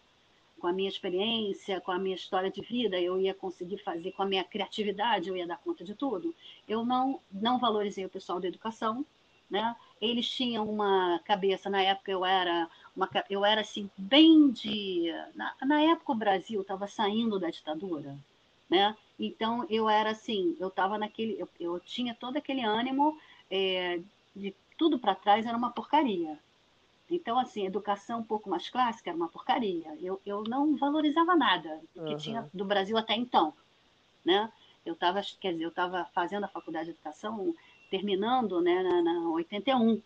com 0.60 0.68
a 0.68 0.74
minha 0.74 0.90
experiência, 0.90 1.80
com 1.80 1.94
a 1.94 1.98
minha 1.98 2.18
história 2.18 2.52
de 2.52 2.60
vida, 2.60 3.00
eu 3.00 3.18
ia 3.18 3.34
conseguir 3.34 3.78
fazer, 3.78 4.12
com 4.12 4.22
a 4.22 4.26
minha 4.26 4.44
criatividade, 4.44 5.30
eu 5.30 5.38
ia 5.38 5.48
dar 5.48 5.58
conta 5.60 5.86
de 5.86 5.96
tudo. 5.96 6.36
Eu 6.68 6.84
não, 6.86 7.22
não 7.32 7.58
valorizei 7.58 8.04
o 8.04 8.10
pessoal 8.10 8.42
da 8.42 8.50
educação, 8.50 9.06
né? 9.50 9.78
Eles 10.02 10.30
tinham 10.30 10.70
uma 10.70 11.22
cabeça, 11.24 11.70
na 11.70 11.82
época 11.82 12.12
eu 12.12 12.26
era, 12.26 12.70
uma, 12.94 13.10
eu 13.30 13.46
era 13.46 13.62
assim, 13.62 13.90
bem 13.98 14.52
de. 14.52 15.06
Na, 15.36 15.56
na 15.62 15.82
época 15.84 16.12
o 16.12 16.16
Brasil 16.16 16.60
estava 16.60 16.86
saindo 16.86 17.40
da 17.40 17.50
ditadura, 17.50 18.14
né? 18.70 18.94
Então 19.18 19.66
eu 19.70 19.90
era 19.90 20.10
assim, 20.10 20.54
eu 20.60 20.68
estava 20.68 20.98
naquele. 20.98 21.40
Eu, 21.40 21.48
eu, 21.62 21.80
tinha 21.80 22.14
todo 22.14 22.36
aquele 22.36 22.62
ânimo 22.62 23.18
é, 23.50 24.02
de 24.36 24.54
tudo 24.78 25.00
para 25.00 25.16
trás 25.16 25.46
era 25.46 25.58
uma 25.58 25.72
porcaria. 25.72 26.38
Então, 27.10 27.38
assim, 27.38 27.66
educação 27.66 28.20
um 28.20 28.24
pouco 28.24 28.50
mais 28.50 28.70
clássica 28.70 29.10
era 29.10 29.18
uma 29.18 29.28
porcaria. 29.28 29.96
Eu, 30.02 30.20
eu 30.26 30.44
não 30.44 30.76
valorizava 30.76 31.36
nada 31.36 31.82
que 31.94 32.00
uhum. 32.00 32.18
tinha 32.18 32.50
do 32.54 32.66
Brasil 32.66 32.98
até 32.98 33.14
então, 33.16 33.54
né? 34.24 34.52
Eu 34.86 34.94
estava, 34.94 35.22
quer 35.40 35.54
dizer, 35.54 35.66
eu 35.66 35.70
estava 35.70 36.06
fazendo 36.14 36.44
a 36.44 36.50
faculdade 36.50 36.86
de 36.86 36.92
educação 36.92 37.54
terminando 37.90 38.62
né, 38.62 38.84
na, 38.84 39.02
na 39.02 39.30
81. 39.30 40.02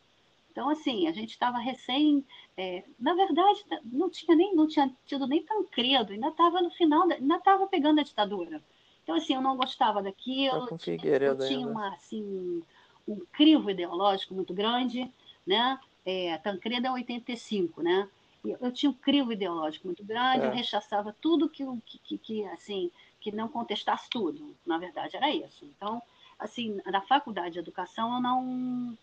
Então, 0.51 0.69
assim, 0.69 1.07
a 1.07 1.11
gente 1.11 1.31
estava 1.31 1.57
recém. 1.57 2.25
É, 2.57 2.83
na 2.99 3.13
verdade, 3.13 3.63
não 3.85 4.09
tinha 4.09 4.35
nem 4.35 4.55
não 4.55 4.67
tinha 4.67 4.91
tido 5.05 5.27
nem 5.27 5.43
tão 5.43 5.63
credo, 5.63 6.11
ainda 6.11 6.27
estava 6.29 6.61
no 6.61 6.71
final, 6.71 7.07
da, 7.07 7.15
ainda 7.15 7.35
estava 7.35 7.67
pegando 7.67 7.99
a 7.99 8.03
ditadura. 8.03 8.61
Então, 9.03 9.15
assim, 9.15 9.33
eu 9.33 9.41
não 9.41 9.55
gostava 9.55 10.03
daquilo. 10.03 10.67
Tá 10.67 10.77
tinha, 10.77 10.97
eu 11.17 11.37
tinha 11.39 11.67
uma, 11.67 11.93
assim, 11.93 12.61
um 13.09 13.25
crivo 13.33 13.69
ideológico 13.69 14.33
muito 14.33 14.53
grande, 14.53 15.11
né? 15.45 15.79
É, 16.05 16.37
Tancredo 16.37 16.87
é 16.87 16.91
85, 16.91 17.81
né? 17.81 18.07
Eu 18.43 18.71
tinha 18.71 18.89
um 18.89 18.93
crivo 18.93 19.33
ideológico 19.33 19.87
muito 19.87 20.03
grande, 20.03 20.45
é. 20.45 20.53
rechaçava 20.53 21.13
tudo 21.19 21.49
que, 21.49 21.65
que, 22.05 22.17
que, 22.17 22.45
assim, 22.45 22.89
que 23.19 23.31
não 23.31 23.49
contestasse 23.49 24.09
tudo. 24.09 24.55
Na 24.65 24.77
verdade, 24.77 25.17
era 25.17 25.29
isso. 25.29 25.65
Então, 25.65 26.01
assim, 26.37 26.79
na 26.85 27.01
faculdade 27.01 27.53
de 27.53 27.59
educação 27.59 28.15
eu 28.15 28.21
não 28.21 28.97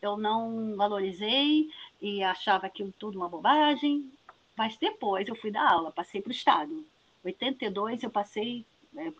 eu 0.00 0.16
não 0.16 0.76
valorizei 0.76 1.68
e 2.00 2.22
achava 2.22 2.66
aquilo 2.66 2.94
tudo 2.98 3.18
uma 3.18 3.28
bobagem, 3.28 4.10
mas 4.56 4.76
depois 4.76 5.28
eu 5.28 5.34
fui 5.34 5.50
dar 5.50 5.72
aula, 5.72 5.90
passei 5.90 6.22
para 6.22 6.30
o 6.30 6.32
Estado. 6.32 6.84
82 7.24 8.04
eu 8.04 8.10
passei, 8.10 8.64
é, 8.96 9.12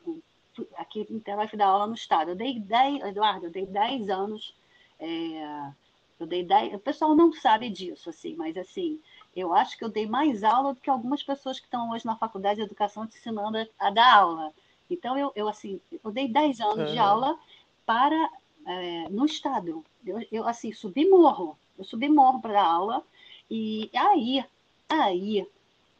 aqui 0.76 1.06
em 1.08 1.14
Niterói 1.14 1.48
fui 1.48 1.58
dar 1.58 1.66
aula 1.66 1.86
no 1.86 1.94
Estado. 1.94 2.30
Eu 2.30 2.36
dei 2.36 2.58
10, 2.58 3.04
Eduardo, 3.04 3.46
eu 3.46 3.50
dei 3.50 3.66
10 3.66 4.08
anos, 4.08 4.54
é, 4.98 5.70
eu 6.18 6.26
dei 6.26 6.44
10, 6.44 6.74
o 6.74 6.78
pessoal 6.78 7.14
não 7.14 7.32
sabe 7.32 7.68
disso, 7.68 8.10
assim, 8.10 8.34
mas 8.34 8.56
assim, 8.56 9.00
eu 9.34 9.54
acho 9.54 9.78
que 9.78 9.84
eu 9.84 9.88
dei 9.88 10.06
mais 10.06 10.42
aula 10.42 10.74
do 10.74 10.80
que 10.80 10.90
algumas 10.90 11.22
pessoas 11.22 11.58
que 11.58 11.66
estão 11.66 11.90
hoje 11.90 12.04
na 12.04 12.16
faculdade 12.16 12.56
de 12.56 12.66
educação 12.66 13.06
te 13.06 13.16
ensinando 13.16 13.58
a, 13.58 13.66
a 13.78 13.90
dar 13.90 14.14
aula. 14.14 14.52
Então, 14.90 15.18
eu, 15.18 15.32
eu, 15.36 15.48
assim, 15.48 15.80
eu 16.02 16.10
dei 16.10 16.28
10 16.28 16.60
anos 16.60 16.78
uhum. 16.78 16.92
de 16.92 16.98
aula 16.98 17.38
para 17.84 18.30
é, 18.66 19.08
no 19.08 19.24
estado. 19.26 19.84
Eu, 20.04 20.26
eu, 20.32 20.48
assim, 20.48 20.72
subi 20.72 21.08
morro. 21.08 21.58
Eu 21.78 21.84
subi 21.84 22.08
morro 22.08 22.40
para 22.40 22.54
dar 22.54 22.66
aula. 22.66 23.04
E 23.50 23.90
aí, 23.94 24.44
aí, 24.88 25.46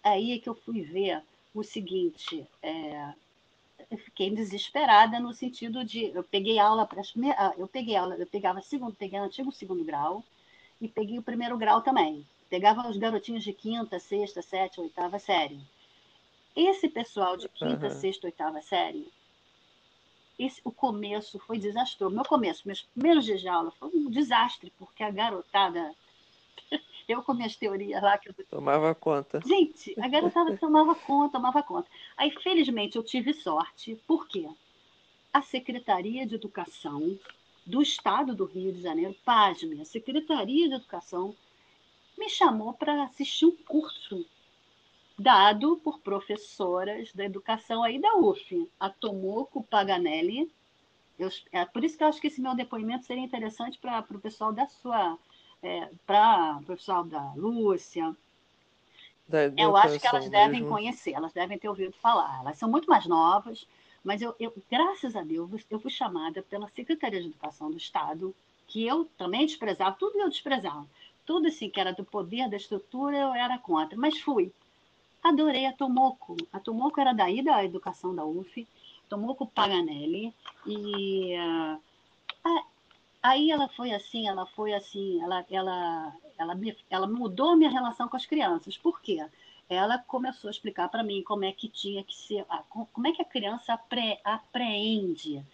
aí 0.03 0.33
é 0.33 0.39
que 0.39 0.49
eu 0.49 0.55
fui 0.55 0.83
ver 0.83 1.23
o 1.55 1.63
seguinte. 1.63 2.47
É, 2.63 3.13
eu 3.91 3.99
fiquei 3.99 4.31
desesperada 4.31 5.19
no 5.19 5.33
sentido 5.33 5.85
de 5.85 6.07
eu 6.15 6.23
peguei 6.23 6.59
aula 6.59 6.87
para 6.87 7.03
ah, 7.37 7.55
eu 7.57 7.67
peguei 7.67 7.97
aula, 7.97 8.17
eu 8.17 8.27
pegava 8.27 8.61
segundo, 8.61 8.95
peguei 8.95 9.19
antigo 9.19 9.51
segundo 9.51 9.85
grau 9.85 10.23
e 10.81 10.89
peguei 10.89 11.19
o 11.19 11.23
primeiro 11.23 11.57
grau 11.57 11.81
também. 11.81 12.27
Pegava 12.51 12.89
os 12.89 12.97
garotinhos 12.97 13.45
de 13.45 13.53
quinta, 13.53 13.99
sexta, 13.99 14.41
sétima, 14.41 14.85
oitava 14.85 15.19
série. 15.19 15.61
Esse 16.57 16.89
pessoal 16.89 17.37
de 17.37 17.49
quinta, 17.49 17.89
uhum. 17.89 17.95
sexta, 17.95 18.27
oitava 18.27 18.61
série, 18.63 19.07
esse, 20.39 20.61
o 20.65 20.71
começo 20.71 21.39
foi 21.41 21.59
desastroso. 21.59 22.15
Meu 22.15 22.25
começo, 22.25 22.63
meus 22.67 22.83
primeiros 22.83 23.25
dias 23.25 23.41
de 23.41 23.49
aula 23.49 23.71
foi 23.73 23.91
um 23.93 24.11
desastre, 24.11 24.73
porque 24.79 25.03
a 25.03 25.11
garotada 25.11 25.95
eu 27.09 27.23
com 27.23 27.33
minhas 27.33 27.57
teorias 27.57 28.03
lá 28.03 28.19
que 28.19 28.29
eu... 28.29 28.35
Tomava 28.51 28.95
conta. 28.95 29.41
Gente, 29.45 29.99
a 29.99 30.07
garotada 30.07 30.55
tomava 30.59 30.95
conta, 30.95 31.33
tomava 31.39 31.63
conta. 31.63 31.89
Aí, 32.17 32.31
felizmente, 32.31 32.97
eu 32.97 33.03
tive 33.03 33.33
sorte, 33.33 33.99
porque 34.07 34.47
a 35.33 35.41
Secretaria 35.41 36.27
de 36.27 36.35
Educação 36.35 37.19
do 37.65 37.81
Estado 37.81 38.35
do 38.35 38.45
Rio 38.45 38.73
de 38.73 38.83
Janeiro, 38.83 39.17
pasme, 39.25 39.81
a 39.81 39.85
Secretaria 39.85 40.69
de 40.69 40.75
Educação 40.75 41.35
me 42.17 42.29
chamou 42.29 42.75
para 42.75 43.05
assistir 43.05 43.47
um 43.47 43.57
curso 43.57 44.27
dado 45.19 45.77
por 45.79 45.99
professoras 46.01 47.13
da 47.13 47.25
educação 47.25 47.83
aí 47.83 47.99
da 47.99 48.17
UF, 48.17 48.69
a 48.79 48.89
Tomoko 48.89 49.63
Paganelli. 49.63 50.51
Eu, 51.19 51.29
é 51.53 51.65
por 51.65 51.83
isso 51.85 51.97
que 51.97 52.05
eu 52.05 52.09
acho 52.09 52.21
que 52.21 52.29
esse 52.29 52.41
meu 52.41 52.55
depoimento 52.55 53.05
seria 53.05 53.25
interessante 53.25 53.79
para 53.79 54.05
o 54.11 54.21
pessoal 54.21 54.53
da 54.53 54.67
sua 54.67 55.19
é, 55.63 55.89
para 56.07 56.59
o 56.61 56.65
pessoal 56.65 57.05
da 57.05 57.33
Lúcia. 57.35 58.15
Da 59.27 59.47
eu 59.57 59.77
acho 59.77 60.01
que 60.01 60.07
elas 60.07 60.29
devem 60.31 60.61
mesmo. 60.61 60.69
conhecer, 60.69 61.13
elas 61.13 61.33
devem 61.33 61.59
ter 61.59 61.69
ouvido 61.69 61.93
falar. 61.95 62.41
Elas 62.41 62.59
são 62.59 62.69
muito 62.69 62.89
mais 62.89 63.07
novas, 63.07 63.67
mas 64.03 64.23
eu, 64.23 64.35
eu, 64.41 64.53
graças 64.71 65.15
a 65.15 65.23
Deus, 65.23 65.51
eu 65.71 65.79
fui 65.79 65.91
chamada 65.91 66.43
pela 66.43 66.69
Secretaria 66.69 67.21
de 67.21 67.29
Educação 67.29 67.71
do 67.71 67.77
Estado, 67.77 68.35
que 68.67 68.87
eu 68.87 69.07
também 69.19 69.47
desprezava, 69.47 69.97
tudo 69.99 70.19
eu 70.19 70.29
desprezava. 70.29 70.87
Tudo 71.27 71.49
assim 71.49 71.69
que 71.69 71.79
era 71.79 71.93
do 71.93 72.05
poder, 72.05 72.49
da 72.49 72.57
estrutura, 72.57 73.17
eu 73.17 73.35
era 73.35 73.59
contra, 73.59 73.99
mas 73.99 74.19
fui. 74.19 74.51
Adorei 75.23 75.67
a 75.67 75.73
Tomoko. 75.75 76.37
A 76.51 76.59
Tomoko 76.59 76.99
era 76.99 77.13
daí 77.13 77.43
da 77.43 77.63
educação 77.63 78.15
da 78.15 78.25
UF, 78.25 78.67
Tomoko 79.11 79.47
Paganelli, 79.47 80.33
e 80.67 81.35
uh, 81.37 81.79
Aí 83.23 83.51
ela 83.51 83.69
foi 83.69 83.93
assim, 83.93 84.29
ela 84.29 84.47
foi 84.47 84.73
assim, 84.73 85.21
ela, 85.23 85.45
ela, 85.51 86.17
ela, 86.39 86.55
me, 86.55 86.77
ela 86.89 87.07
mudou 87.07 87.57
minha 87.57 87.71
relação 87.71 88.09
com 88.09 88.17
as 88.17 88.27
crianças. 88.27 88.77
Por 88.77 89.01
quê? 89.01 89.27
Ela 89.69 89.99
começou 89.99 90.49
a 90.49 90.51
explicar 90.51 90.89
para 90.89 91.03
mim 91.03 91.23
como 91.23 91.45
é 91.45 91.53
que 91.53 91.69
tinha 91.69 92.03
que 92.03 92.15
ser, 92.15 92.47
como 92.71 93.07
é 93.07 93.13
que 93.13 93.21
a 93.21 93.25
criança 93.25 93.75
apre, 93.75 94.19
apreende, 94.25 95.45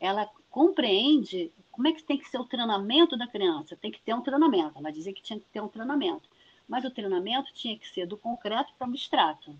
ela 0.00 0.28
compreende 0.50 1.52
como 1.70 1.86
é 1.86 1.92
que 1.92 2.02
tem 2.02 2.18
que 2.18 2.28
ser 2.28 2.38
o 2.38 2.44
treinamento 2.44 3.16
da 3.16 3.26
criança. 3.26 3.76
Tem 3.76 3.92
que 3.92 4.00
ter 4.00 4.14
um 4.14 4.22
treinamento. 4.22 4.78
Ela 4.78 4.90
dizia 4.90 5.12
que 5.12 5.22
tinha 5.22 5.38
que 5.38 5.46
ter 5.46 5.60
um 5.60 5.68
treinamento, 5.68 6.28
mas 6.66 6.84
o 6.84 6.90
treinamento 6.90 7.52
tinha 7.54 7.78
que 7.78 7.88
ser 7.88 8.06
do 8.06 8.16
concreto 8.16 8.72
para 8.78 8.86
o 8.86 8.90
abstrato, 8.90 9.54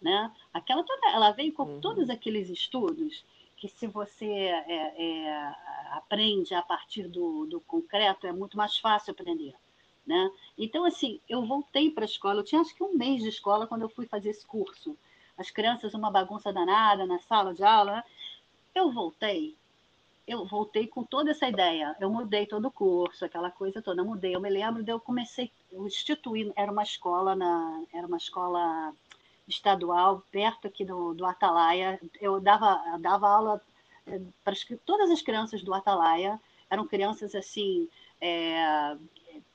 né? 0.00 0.30
Aquela 0.52 0.84
toda, 0.84 1.10
ela 1.10 1.32
veio 1.32 1.52
com 1.52 1.64
uhum. 1.64 1.80
todos 1.80 2.08
aqueles 2.10 2.48
estudos 2.48 3.24
que 3.58 3.68
se 3.68 3.86
você 3.86 4.26
é, 4.26 4.94
é, 4.96 5.54
aprende 5.90 6.54
a 6.54 6.62
partir 6.62 7.08
do, 7.08 7.46
do 7.46 7.60
concreto, 7.60 8.26
é 8.26 8.32
muito 8.32 8.56
mais 8.56 8.78
fácil 8.78 9.12
aprender. 9.12 9.54
Né? 10.06 10.30
Então, 10.56 10.84
assim, 10.84 11.20
eu 11.28 11.44
voltei 11.44 11.90
para 11.90 12.04
a 12.04 12.06
escola, 12.06 12.40
eu 12.40 12.44
tinha 12.44 12.60
acho 12.60 12.74
que 12.74 12.82
um 12.82 12.94
mês 12.94 13.22
de 13.22 13.28
escola 13.28 13.66
quando 13.66 13.82
eu 13.82 13.88
fui 13.88 14.06
fazer 14.06 14.30
esse 14.30 14.46
curso. 14.46 14.96
As 15.36 15.50
crianças, 15.50 15.92
uma 15.92 16.10
bagunça 16.10 16.52
danada 16.52 17.04
na 17.04 17.18
sala 17.20 17.52
de 17.52 17.62
aula. 17.62 18.02
Eu 18.74 18.90
voltei, 18.90 19.54
eu 20.26 20.44
voltei 20.44 20.86
com 20.86 21.04
toda 21.04 21.30
essa 21.30 21.48
ideia. 21.48 21.96
Eu 22.00 22.10
mudei 22.10 22.46
todo 22.46 22.68
o 22.68 22.70
curso, 22.70 23.24
aquela 23.24 23.50
coisa 23.50 23.82
toda, 23.82 24.00
eu 24.00 24.06
mudei. 24.06 24.34
Eu 24.34 24.40
me 24.40 24.50
lembro 24.50 24.82
de 24.82 24.90
eu 24.90 25.00
comecei, 25.00 25.50
eu 25.70 25.86
instituí, 25.86 26.52
era 26.56 26.70
uma 26.70 26.82
escola 26.82 27.34
na, 27.34 27.82
era 27.92 28.06
uma 28.06 28.16
escola 28.16 28.92
estadual, 29.48 30.22
perto 30.30 30.68
aqui 30.68 30.84
do, 30.84 31.14
do 31.14 31.24
Atalaia. 31.24 31.98
Eu 32.20 32.40
dava, 32.40 32.80
dava 33.00 33.28
aula 33.28 33.62
eh, 34.06 34.20
para 34.44 34.54
todas 34.84 35.10
as 35.10 35.22
crianças 35.22 35.62
do 35.62 35.74
Atalaia. 35.74 36.40
Eram 36.70 36.86
crianças 36.86 37.34
assim, 37.34 37.88
é, 38.20 38.96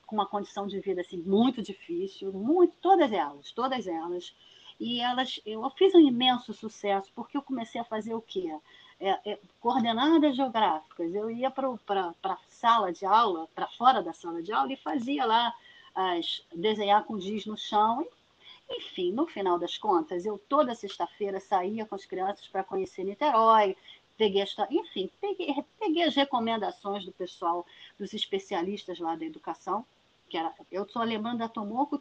com 0.06 0.16
uma 0.16 0.26
condição 0.26 0.66
de 0.66 0.80
vida 0.80 1.00
assim 1.00 1.18
muito 1.18 1.62
difícil, 1.62 2.32
muito, 2.32 2.74
todas 2.80 3.12
elas, 3.12 3.52
todas 3.52 3.86
elas. 3.86 4.34
E 4.78 5.00
elas, 5.00 5.40
eu 5.46 5.68
fiz 5.70 5.94
um 5.94 6.00
imenso 6.00 6.52
sucesso 6.52 7.10
porque 7.14 7.36
eu 7.36 7.42
comecei 7.42 7.80
a 7.80 7.84
fazer 7.84 8.14
o 8.14 8.20
quê? 8.20 8.52
É, 8.98 9.32
é, 9.32 9.38
coordenadas 9.60 10.36
geográficas. 10.36 11.14
Eu 11.14 11.30
ia 11.30 11.50
para 11.50 12.14
a 12.24 12.38
sala 12.48 12.92
de 12.92 13.04
aula, 13.06 13.48
para 13.54 13.68
fora 13.68 14.02
da 14.02 14.12
sala 14.12 14.42
de 14.42 14.52
aula, 14.52 14.72
e 14.72 14.76
fazia 14.76 15.24
lá 15.24 15.54
as, 15.94 16.42
desenhar 16.52 17.04
com 17.04 17.20
giz 17.20 17.46
no 17.46 17.56
chão 17.56 18.02
e 18.02 18.23
enfim, 18.70 19.12
no 19.12 19.26
final 19.26 19.58
das 19.58 19.76
contas, 19.76 20.24
eu 20.24 20.38
toda 20.48 20.74
sexta-feira 20.74 21.40
saía 21.40 21.84
com 21.86 21.94
as 21.94 22.04
crianças 22.04 22.46
para 22.48 22.64
conhecer 22.64 23.04
Niterói, 23.04 23.76
peguei 24.16 24.44
enfim, 24.70 25.10
peguei, 25.20 25.54
peguei 25.78 26.02
as 26.04 26.14
recomendações 26.14 27.04
do 27.04 27.12
pessoal, 27.12 27.66
dos 27.98 28.12
especialistas 28.12 28.98
lá 28.98 29.16
da 29.16 29.24
educação, 29.24 29.84
que 30.28 30.38
era, 30.38 30.52
eu 30.70 30.88
sou 30.88 31.02
alemã 31.02 31.36
da 31.36 31.48
Tomoko, 31.48 32.00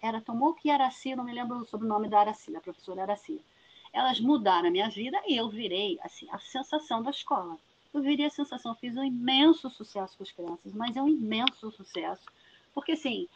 era 0.00 0.20
Tomoko 0.20 0.60
e 0.64 0.70
Araci, 0.70 1.14
não 1.14 1.24
me 1.24 1.32
lembro 1.32 1.66
o 1.70 1.78
nome 1.78 2.08
da 2.08 2.20
Araci, 2.20 2.50
da 2.52 2.60
professora 2.60 3.02
Araci. 3.02 3.40
Elas 3.92 4.20
mudaram 4.20 4.68
a 4.68 4.70
minha 4.70 4.88
vida 4.88 5.20
e 5.26 5.36
eu 5.36 5.48
virei 5.48 5.98
assim, 6.02 6.26
a 6.30 6.38
sensação 6.38 7.02
da 7.02 7.10
escola. 7.10 7.58
Eu 7.92 8.00
virei 8.00 8.26
a 8.26 8.30
sensação, 8.30 8.74
fiz 8.76 8.96
um 8.96 9.04
imenso 9.04 9.68
sucesso 9.68 10.16
com 10.16 10.22
as 10.22 10.30
crianças, 10.30 10.72
mas 10.72 10.96
é 10.96 11.02
um 11.02 11.08
imenso 11.08 11.72
sucesso 11.72 12.22
porque 12.74 12.92
assim, 12.92 13.28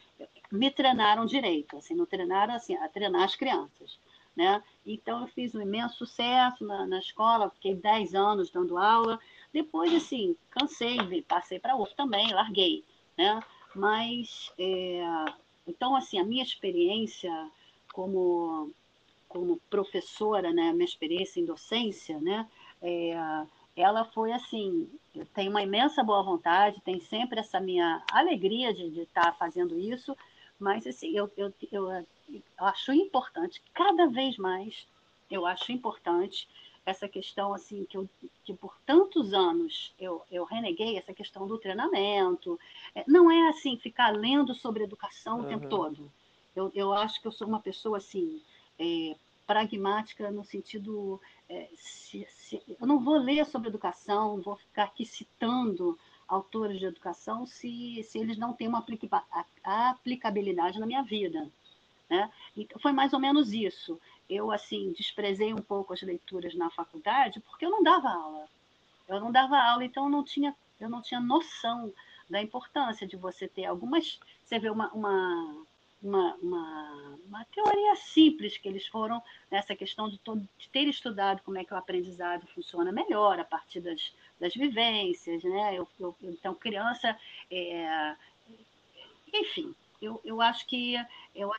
me 0.51 0.71
treinaram 0.71 1.27
direito, 1.27 1.77
assim, 1.77 1.95
não 1.95 2.07
treinaram 2.07 2.55
assim, 2.55 2.77
a 2.77 2.89
treinar 2.89 3.23
as 3.23 3.37
crianças. 3.37 3.99
Né? 4.37 4.63
Então 4.85 5.21
eu 5.21 5.29
fiz 5.29 5.55
um 5.55 5.61
imenso 5.61 5.97
sucesso 5.97 6.65
na, 6.65 6.87
na 6.87 6.99
escola, 6.99 7.51
fiquei 7.51 7.75
10 7.75 8.15
anos 8.15 8.51
dando 8.51 8.77
aula. 8.77 9.21
Depois, 9.53 9.95
assim, 9.95 10.37
cansei, 10.51 11.23
passei 11.23 11.61
para 11.61 11.77
outro 11.77 11.95
também, 11.95 12.33
larguei, 12.33 12.85
né? 13.17 13.41
Mas, 13.77 14.51
é... 14.59 15.05
então, 15.69 15.95
assim, 15.95 16.19
a 16.19 16.25
minha 16.25 16.43
experiência 16.43 17.31
como, 17.93 18.73
como 19.29 19.61
professora, 19.71 20.53
né? 20.53 20.73
Minha 20.73 20.85
experiência 20.85 21.39
em 21.39 21.45
docência, 21.45 22.21
né? 22.21 22.49
É 22.83 23.15
ela 23.77 24.05
foi 24.05 24.33
assim, 24.33 24.89
eu 25.15 25.27
tenho 25.27 25.51
uma 25.51 25.63
imensa 25.63 26.03
boa 26.03 26.23
vontade, 26.23 26.81
tem 26.83 27.01
sempre 27.01 27.41
essa 27.41 27.61
minha 27.61 28.03
alegria 28.13 28.73
de, 28.73 29.01
estar 29.01 29.33
fazendo 29.37 29.79
isso, 29.79 30.17
mas 30.59 30.87
assim, 30.87 31.17
eu, 31.17 31.31
eu, 31.37 31.53
eu, 31.73 31.91
eu 31.91 32.43
acho 32.59 32.93
importante, 32.93 33.61
cada 33.73 34.07
vez 34.07 34.37
mais, 34.37 34.87
eu 35.31 35.45
acho 35.45 35.73
importante 35.73 36.49
essa 36.87 37.09
questão 37.09 37.55
assim 37.55 37.85
que, 37.85 37.97
eu, 37.97 38.09
que 38.45 38.53
por 38.55 38.77
tantos 38.85 39.33
anos 39.33 39.93
eu, 39.99 40.23
eu 40.31 40.45
reneguei 40.45 40.99
essa 40.99 41.15
questão 41.15 41.47
do 41.47 41.59
treinamento. 41.59 42.61
É, 42.95 43.05
não 43.07 43.31
é 43.31 43.49
assim 43.49 43.79
ficar 43.79 44.11
lendo 44.11 44.55
sobre 44.55 44.85
educação 44.85 45.39
uhum. 45.39 45.45
o 45.45 45.49
tempo 45.49 45.69
todo. 45.69 46.13
Eu, 46.55 46.71
eu 46.75 46.93
acho 46.93 47.21
que 47.21 47.27
eu 47.27 47.33
sou 47.33 47.49
uma 47.49 47.61
pessoa 47.61 47.99
assim 47.99 48.41
é, 48.79 49.17
pragmática 49.47 50.31
no 50.31 50.45
sentido 50.45 51.21
é, 51.49 51.69
se, 51.77 52.27
se, 52.31 52.63
eu 52.81 52.87
não 52.87 52.99
vou 52.99 53.17
ler 53.17 53.45
sobre 53.45 53.69
educação, 53.69 54.41
vou 54.41 54.57
ficar 54.57 54.85
aqui 54.85 55.05
citando 55.05 55.99
autores 56.27 56.79
de 56.79 56.87
educação 56.87 57.47
se, 57.47 58.03
se 58.05 58.19
eles 58.19 58.39
não 58.39 58.53
têm 58.53 58.69
uma 58.69 58.79
aplica, 58.79 59.23
aplicabilidade 59.63 60.79
na 60.79 60.87
minha 60.87 61.03
vida. 61.03 61.51
Né? 62.09 62.31
Então, 62.57 62.79
foi 62.81 62.93
mais 62.93 63.13
ou 63.13 63.21
menos 63.21 63.53
isso. 63.53 64.01
Eu, 64.29 64.51
assim, 64.51 64.93
desprezei 64.93 65.53
um 65.53 65.63
pouco 65.63 65.93
as 65.93 66.03
leituras 66.03 66.55
na 66.55 66.71
faculdade 66.71 67.41
porque 67.41 67.65
eu 67.65 67.71
não 67.71 67.83
dava 67.83 68.09
aula. 68.09 68.49
Eu 69.07 69.21
não 69.21 69.31
dava 69.31 69.59
aula, 69.59 69.85
então 69.85 70.05
eu 70.05 70.11
não 70.11 70.25
tinha, 70.25 70.57
eu 70.81 70.89
não 70.89 71.03
tinha 71.03 71.21
noção 71.21 71.93
da 72.29 72.43
importância 72.43 73.07
de 73.07 73.17
você 73.17 73.47
ter 73.47 73.67
algumas... 73.67 74.19
Você 74.45 74.59
vê 74.59 74.71
uma, 74.71 74.91
uma 74.93 75.67
uma, 76.05 76.35
uma, 76.35 77.19
uma, 77.27 77.45
teoria 77.47 77.97
simples 77.97 78.59
que 78.59 78.69
eles 78.69 78.87
foram 78.87 79.23
nessa 79.51 79.75
questão 79.75 80.09
de, 80.09 80.19
todo, 80.19 80.47
de 80.59 80.69
ter 80.69 80.87
estudado 80.87 81.41
como 81.43 81.59
é 81.59 81.65
que 81.65 81.73
o 81.73 81.77
aprendizado 81.77 82.47
funciona 82.49 82.93
melhor 82.93 83.41
a 83.41 83.45
partir 83.45 83.81
das, 83.81 84.13
das 84.39 84.55
vivências, 84.55 85.43
né? 85.43 85.75
Eu, 85.75 85.89
eu, 85.99 86.15
então, 86.23 86.55
criança, 86.55 87.17
é, 87.51 88.15
enfim, 89.33 89.75
eu, 90.01 90.21
eu 90.23 90.43
acho 90.43 90.67
que 90.67 90.95
eu 91.35 91.51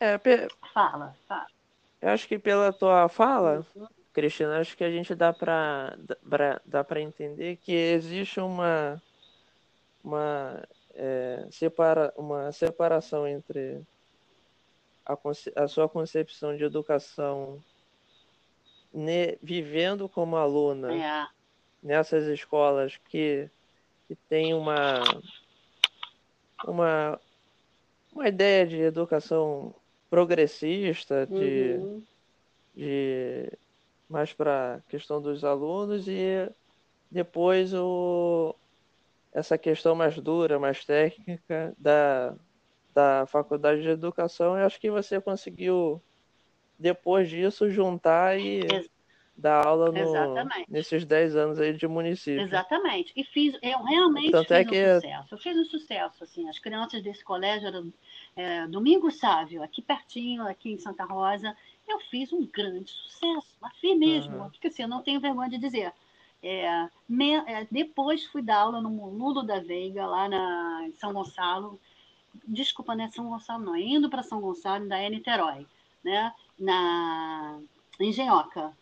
é, 0.00 0.16
pe... 0.16 0.48
fala, 0.72 1.14
fala. 1.28 1.46
Eu 2.00 2.08
acho 2.08 2.26
que 2.26 2.38
pela 2.38 2.72
tua 2.72 3.06
fala, 3.10 3.66
uhum. 3.76 3.86
Cristina, 4.14 4.58
acho 4.58 4.74
que 4.74 4.82
a 4.82 4.90
gente 4.90 5.14
dá 5.14 5.30
para 5.30 5.98
dá 6.64 6.82
para 6.82 7.02
entender 7.02 7.56
que 7.56 7.72
existe 7.72 8.40
uma 8.40 9.00
uma 10.02 10.66
é, 10.94 11.46
separa, 11.50 12.12
uma 12.16 12.52
separação 12.52 13.26
entre 13.26 13.80
a, 15.06 15.16
a 15.56 15.68
sua 15.68 15.88
concepção 15.88 16.56
de 16.56 16.64
educação 16.64 17.62
ne, 18.92 19.38
vivendo 19.42 20.08
como 20.08 20.36
aluna 20.36 20.92
é. 20.94 21.26
nessas 21.82 22.26
escolas 22.26 22.96
que, 23.08 23.48
que 24.06 24.14
tem 24.28 24.54
uma, 24.54 25.00
uma, 26.64 27.20
uma 28.12 28.28
ideia 28.28 28.66
de 28.66 28.80
educação 28.80 29.74
progressista, 30.08 31.26
de, 31.26 31.76
Uhum. 31.78 32.02
de 32.74 33.52
mais 34.08 34.32
para 34.32 34.74
a 34.74 34.80
questão 34.90 35.22
dos 35.22 35.44
alunos 35.44 36.08
e 36.08 36.50
depois 37.10 37.72
o, 37.72 38.54
essa 39.32 39.56
questão 39.56 39.94
mais 39.94 40.18
dura, 40.18 40.58
mais 40.58 40.84
técnica 40.84 41.74
da, 41.78 42.34
da 42.94 43.26
faculdade 43.26 43.82
de 43.82 43.88
educação. 43.88 44.58
Eu 44.58 44.66
acho 44.66 44.80
que 44.80 44.90
você 44.90 45.20
conseguiu, 45.20 46.02
depois 46.78 47.28
disso, 47.28 47.70
juntar 47.70 48.38
e 48.38 48.60
Ex- 48.60 48.90
dar 49.36 49.66
aula 49.66 49.90
no, 49.90 49.98
Exatamente. 49.98 50.66
nesses 50.70 51.04
10 51.04 51.34
anos 51.36 51.58
aí 51.58 51.72
de 51.72 51.86
município. 51.88 52.42
Exatamente. 52.42 53.12
E 53.16 53.24
fiz, 53.24 53.56
eu 53.62 53.82
realmente 53.84 54.32
Tanto 54.32 54.48
fiz 54.48 54.56
é 54.56 54.60
um 54.60 54.64
que- 54.66 54.94
sucesso. 55.00 55.34
Eu 55.34 55.38
fiz 55.38 55.56
um 55.56 55.64
sucesso, 55.64 56.24
assim. 56.24 56.48
As 56.48 56.58
crianças 56.58 57.02
desse 57.02 57.24
colégio 57.24 57.68
eram 57.68 57.92
é, 58.36 58.66
Domingo 58.66 59.10
Sávio, 59.10 59.62
aqui 59.62 59.80
pertinho, 59.80 60.46
aqui 60.46 60.72
em 60.72 60.78
Santa 60.78 61.04
Rosa. 61.04 61.56
Eu 61.88 61.98
fiz 62.00 62.32
um 62.32 62.44
grande 62.46 62.90
sucesso, 62.90 63.56
mas 63.60 63.74
fiz 63.78 63.98
mesmo. 63.98 64.36
Aham. 64.36 64.50
Porque 64.50 64.68
assim, 64.68 64.82
eu 64.82 64.88
não 64.88 65.02
tenho 65.02 65.20
vergonha 65.20 65.48
de 65.50 65.58
dizer. 65.58 65.92
É, 66.42 66.88
me- 67.08 67.34
é, 67.34 67.66
depois 67.70 68.24
fui 68.26 68.42
dar 68.42 68.60
aula 68.60 68.80
no 68.80 69.10
Lulo 69.10 69.42
da 69.42 69.60
Veiga, 69.60 70.06
lá 70.06 70.28
na, 70.28 70.86
em 70.86 70.92
São 70.92 71.12
Gonçalo. 71.12 71.78
Desculpa, 72.46 72.94
não 72.94 73.04
é 73.04 73.10
São 73.10 73.28
Gonçalo, 73.28 73.64
não. 73.64 73.76
Indo 73.76 74.08
para 74.08 74.22
São 74.22 74.40
Gonçalo, 74.40 74.88
da 74.88 74.98
é 74.98 75.10
Niterói, 75.10 75.66
né? 76.02 76.32
Na 76.58 77.60
Engenhoca 77.98 78.74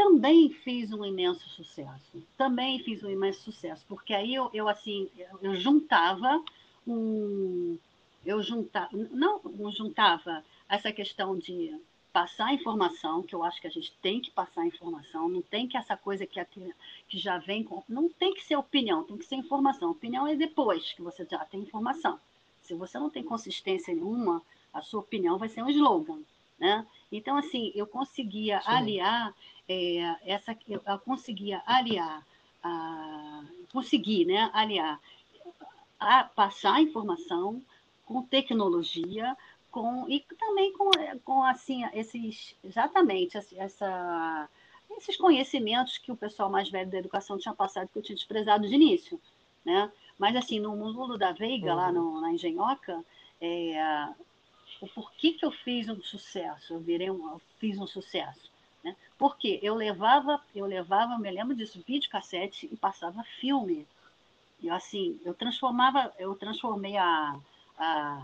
também 0.00 0.48
fiz 0.48 0.90
um 0.94 1.04
imenso 1.04 1.46
sucesso. 1.50 2.22
Também 2.38 2.78
fiz 2.78 3.02
um 3.02 3.10
imenso 3.10 3.42
sucesso, 3.42 3.84
porque 3.86 4.14
aí 4.14 4.34
eu, 4.34 4.48
eu 4.54 4.66
assim, 4.66 5.10
eu, 5.14 5.38
eu 5.42 5.56
juntava 5.56 6.42
um, 6.86 7.76
eu 8.24 8.42
juntava, 8.42 8.88
não 8.92 9.40
juntava 9.70 10.42
essa 10.70 10.90
questão 10.90 11.36
de 11.36 11.78
passar 12.12 12.52
informação, 12.52 13.22
que 13.22 13.34
eu 13.34 13.42
acho 13.44 13.60
que 13.60 13.66
a 13.66 13.70
gente 13.70 13.92
tem 14.02 14.20
que 14.20 14.30
passar 14.30 14.66
informação, 14.66 15.28
não 15.28 15.42
tem 15.42 15.68
que 15.68 15.76
essa 15.76 15.96
coisa 15.96 16.26
que, 16.26 16.44
que 17.08 17.18
já 17.18 17.38
vem 17.38 17.62
com, 17.62 17.82
não 17.88 18.08
tem 18.08 18.34
que 18.34 18.44
ser 18.44 18.56
opinião, 18.56 19.04
tem 19.04 19.16
que 19.16 19.24
ser 19.24 19.36
informação. 19.36 19.90
Opinião 19.90 20.26
é 20.26 20.34
depois 20.34 20.92
que 20.92 21.02
você 21.02 21.26
já 21.30 21.44
tem 21.44 21.60
informação. 21.60 22.18
Se 22.62 22.74
você 22.74 22.98
não 22.98 23.10
tem 23.10 23.22
consistência 23.22 23.94
nenhuma, 23.94 24.42
a 24.72 24.82
sua 24.82 25.00
opinião 25.00 25.38
vai 25.38 25.48
ser 25.48 25.62
um 25.62 25.70
slogan, 25.70 26.20
né? 26.58 26.86
Então, 27.10 27.36
assim, 27.36 27.72
eu 27.74 27.86
conseguia 27.86 28.60
Sim. 28.60 28.68
aliar 28.68 29.34
é, 29.70 30.16
essa, 30.24 30.56
eu, 30.68 30.82
eu 30.84 30.98
conseguia 30.98 31.62
aliar, 31.64 32.26
a, 32.60 33.44
consegui, 33.72 34.24
né, 34.24 34.50
aliar, 34.52 35.00
a 35.98 36.24
passar 36.24 36.74
a 36.74 36.82
informação 36.82 37.62
com 38.04 38.20
tecnologia, 38.22 39.36
com 39.70 40.08
e 40.08 40.20
também 40.38 40.72
com, 40.72 40.90
com 41.24 41.42
assim 41.44 41.84
esses 41.94 42.56
exatamente 42.64 43.36
essa- 43.56 44.48
esses 44.98 45.16
conhecimentos 45.16 45.98
que 45.98 46.12
o 46.12 46.16
pessoal 46.16 46.50
mais 46.50 46.70
velho 46.70 46.90
da 46.90 46.98
educação 46.98 47.38
tinha 47.38 47.54
passado 47.54 47.88
que 47.88 47.98
eu 47.98 48.02
tinha 48.02 48.16
desprezado 48.16 48.66
de 48.68 48.74
início, 48.74 49.20
né? 49.64 49.90
Mas 50.18 50.36
assim 50.36 50.60
no 50.60 50.74
Lulo 50.74 51.16
da 51.18 51.32
Veiga 51.32 51.74
lá 51.74 51.90
Uhum. 51.90 51.92
no, 51.92 52.20
na 52.20 52.32
Engenhoca, 52.32 53.04
é, 53.40 53.74
o 54.80 54.88
porquê 54.88 55.32
que 55.34 55.44
eu 55.44 55.52
fiz 55.52 55.88
um 55.88 56.02
sucesso, 56.02 56.74
eu 56.74 56.80
virei 56.80 57.10
um, 57.10 57.30
eu 57.32 57.40
fiz 57.58 57.78
um 57.78 57.86
sucesso, 57.86 58.50
né? 58.82 58.96
Porque 59.18 59.58
eu 59.62 59.74
levava, 59.74 60.42
eu 60.54 60.66
levava, 60.66 61.14
eu 61.14 61.18
me 61.18 61.30
lembro 61.30 61.54
disso, 61.54 61.82
videocassete 61.86 62.68
e 62.72 62.76
passava 62.76 63.22
filme. 63.40 63.86
E 64.60 64.70
assim, 64.70 65.20
eu 65.24 65.34
transformava, 65.34 66.14
eu 66.18 66.34
transformei 66.36 66.96
a, 66.96 67.40
a 67.80 68.22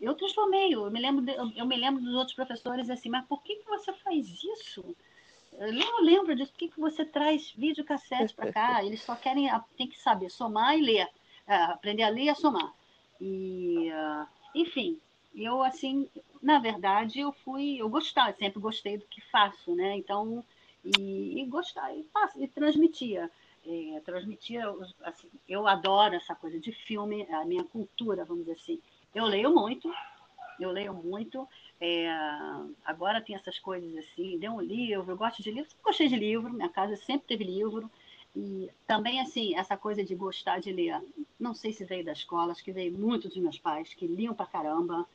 eu 0.00 0.14
transformei, 0.14 0.74
eu 0.74 0.90
me 0.90 1.00
lembro, 1.00 1.24
de- 1.24 1.34
eu, 1.58 1.66
me 1.66 1.76
lembro 1.76 2.02
dos 2.02 2.14
outros 2.14 2.34
professores 2.36 2.90
assim, 2.90 3.08
mas 3.08 3.26
por 3.26 3.42
que 3.42 3.56
que 3.56 3.66
você 3.66 3.92
faz 3.94 4.26
isso? 4.44 4.96
Eu 5.52 5.72
não 5.72 6.02
lembro 6.02 6.34
disso, 6.36 6.52
por 6.52 6.58
que 6.58 6.68
que 6.68 6.80
você 6.80 7.04
traz 7.04 7.50
videocassete 7.52 8.34
para 8.34 8.46
cá? 8.46 8.84
Eles 8.84 9.02
só 9.02 9.16
querem, 9.16 9.48
a- 9.50 9.64
tem 9.76 9.88
que 9.88 9.98
saber 9.98 10.30
somar 10.30 10.76
e 10.78 10.82
ler, 10.82 11.08
ah, 11.46 11.72
aprender 11.72 12.02
a 12.02 12.08
ler 12.10 12.24
e 12.24 12.28
a 12.30 12.34
somar. 12.34 12.74
E, 13.20 13.90
ah, 13.92 14.28
enfim, 14.54 15.00
eu 15.34 15.62
assim, 15.62 16.10
na 16.42 16.58
verdade, 16.58 17.20
eu 17.20 17.32
fui, 17.32 17.76
eu 17.80 17.88
gostava, 17.88 18.32
sempre 18.36 18.60
gostei 18.60 18.98
do 18.98 19.06
que 19.06 19.20
faço, 19.22 19.74
né? 19.74 19.96
Então, 19.96 20.44
e, 20.84 21.40
e 21.40 21.46
gostar, 21.46 21.94
e, 21.96 22.06
e 22.36 22.48
transmitia. 22.48 23.30
É, 23.64 24.00
transmitia, 24.04 24.62
assim, 25.02 25.28
eu 25.48 25.66
adoro 25.66 26.14
essa 26.14 26.34
coisa 26.36 26.60
de 26.60 26.70
filme, 26.72 27.22
a 27.32 27.44
minha 27.44 27.64
cultura, 27.64 28.24
vamos 28.24 28.44
dizer 28.44 28.52
assim. 28.60 28.80
Eu 29.16 29.24
leio 29.24 29.50
muito, 29.50 29.90
eu 30.60 30.70
leio 30.70 30.92
muito. 30.92 31.48
é, 31.80 32.06
agora 32.84 33.18
tem 33.18 33.34
essas 33.34 33.58
coisas 33.58 33.96
assim, 33.96 34.38
dê 34.38 34.46
um 34.46 34.60
livro, 34.60 35.10
eu 35.10 35.16
gosto 35.16 35.42
de 35.42 35.50
livro, 35.50 35.70
sempre 35.70 35.84
gostei 35.84 36.08
de 36.08 36.16
livro, 36.16 36.52
minha 36.52 36.68
casa 36.68 36.96
sempre 36.96 37.26
teve 37.26 37.42
livro. 37.42 37.90
E 38.36 38.68
também, 38.86 39.18
assim, 39.18 39.56
essa 39.56 39.74
coisa 39.74 40.04
de 40.04 40.14
gostar 40.14 40.60
de 40.60 40.70
ler, 40.70 41.00
não 41.40 41.54
sei 41.54 41.72
se 41.72 41.82
veio 41.82 42.04
da 42.04 42.12
escola, 42.12 42.52
acho 42.52 42.62
que 42.62 42.72
veio 42.72 42.92
muito 42.92 43.26
dos 43.26 43.38
meus 43.38 43.58
pais, 43.58 43.94
que 43.94 44.06
liam 44.06 44.34
pra 44.34 44.44
caramba. 44.44 45.08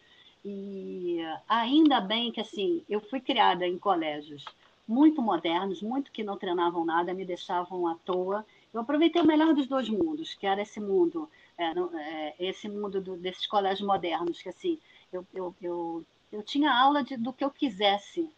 E 0.43 1.19
ainda 1.47 2.01
bem 2.01 2.31
que, 2.31 2.41
assim, 2.41 2.83
eu 2.89 3.01
fui 3.01 3.19
criada 3.21 3.67
em 3.67 3.77
colégios 3.77 4.43
muito 4.87 5.21
modernos, 5.21 5.83
muito 5.83 6.11
que 6.11 6.23
não 6.23 6.37
treinavam 6.37 6.83
nada, 6.83 7.13
me 7.13 7.23
deixavam 7.23 7.87
à 7.87 7.93
toa. 8.03 8.43
Eu 8.73 8.81
aproveitei 8.81 9.21
o 9.21 9.27
melhor 9.27 9.53
dos 9.53 9.67
dois 9.67 9.87
mundos, 9.87 10.33
que 10.33 10.47
era 10.47 10.63
esse 10.63 10.79
mundo, 10.79 11.29
é, 11.61 11.73
no- 11.73 11.91
é, 11.97 12.35
esse 12.39 12.67
mundo 12.69 13.01
do- 13.01 13.17
desses 13.17 13.45
colégios 13.47 13.85
modernos, 13.87 14.41
que 14.41 14.49
assim, 14.49 14.79
eu, 15.11 15.25
eu, 15.33 15.55
eu, 15.61 16.05
eu 16.31 16.43
tinha 16.43 16.71
aula 16.71 17.03
de, 17.03 17.17
do 17.17 17.33
que 17.33 17.43
eu 17.43 17.51
quisesse, 17.51 18.29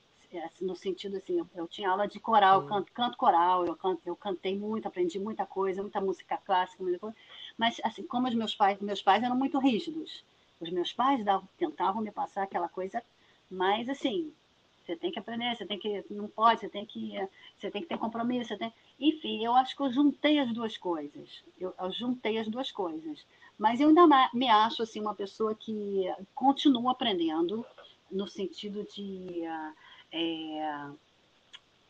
assim, 0.45 0.65
no 0.65 0.75
sentido 0.75 1.17
assim, 1.17 1.37
eu, 1.39 1.47
eu 1.55 1.67
tinha 1.67 1.89
aula 1.89 2.07
de 2.07 2.19
coral, 2.19 2.61
Hum. 2.61 2.67
canto, 2.69 2.91
canto 2.91 3.17
coral, 3.17 3.65
eu, 3.65 3.75
canto, 3.75 4.01
eu 4.05 4.15
cantei 4.15 4.57
muito, 4.57 4.87
aprendi 4.87 5.19
muita 5.19 5.45
coisa, 5.45 5.81
muita 5.81 6.01
música 6.01 6.37
clássica, 6.37 6.83
muita 6.83 6.99
coisa. 6.99 7.15
mas 7.57 7.79
assim, 7.83 8.03
como 8.03 8.27
os 8.27 8.35
meus 8.35 8.55
pais, 8.55 8.79
meus 8.79 9.01
pais 9.01 9.23
eram 9.23 9.35
muito 9.37 9.59
rígidos, 9.59 10.23
os 10.59 10.69
meus 10.71 10.91
pais 10.93 11.23
davam, 11.23 11.47
tentavam 11.57 12.01
me 12.01 12.11
passar 12.11 12.43
aquela 12.43 12.67
coisa, 12.69 13.01
mas 13.49 13.87
assim, 13.89 14.33
você 14.85 14.95
tem 14.95 15.11
que 15.11 15.19
aprender, 15.19 15.55
você 15.55 15.65
tem 15.65 15.79
que, 15.79 16.03
não 16.09 16.27
pode, 16.27 16.59
você 16.59 16.69
tem 16.69 16.85
que, 16.85 17.13
você 17.57 17.71
tem 17.71 17.81
que 17.81 17.87
ter 17.87 17.97
compromisso, 17.97 18.49
você 18.49 18.57
tem, 18.57 18.73
enfim, 18.99 19.43
eu 19.43 19.53
acho 19.53 19.75
que 19.75 19.81
eu 19.81 19.91
juntei 19.91 20.39
as 20.39 20.51
duas 20.53 20.77
coisas, 20.77 21.43
eu, 21.59 21.73
eu 21.79 21.91
juntei 21.91 22.37
as 22.37 22.47
duas 22.47 22.71
coisas, 22.71 23.25
mas 23.57 23.79
eu 23.79 23.89
ainda 23.89 24.29
me 24.33 24.49
acho 24.49 24.83
assim 24.83 24.99
uma 24.99 25.15
pessoa 25.15 25.55
que 25.55 26.05
continua 26.35 26.91
aprendendo 26.91 27.65
no 28.11 28.27
sentido 28.27 28.85
de 28.93 29.43
é, 30.11 30.89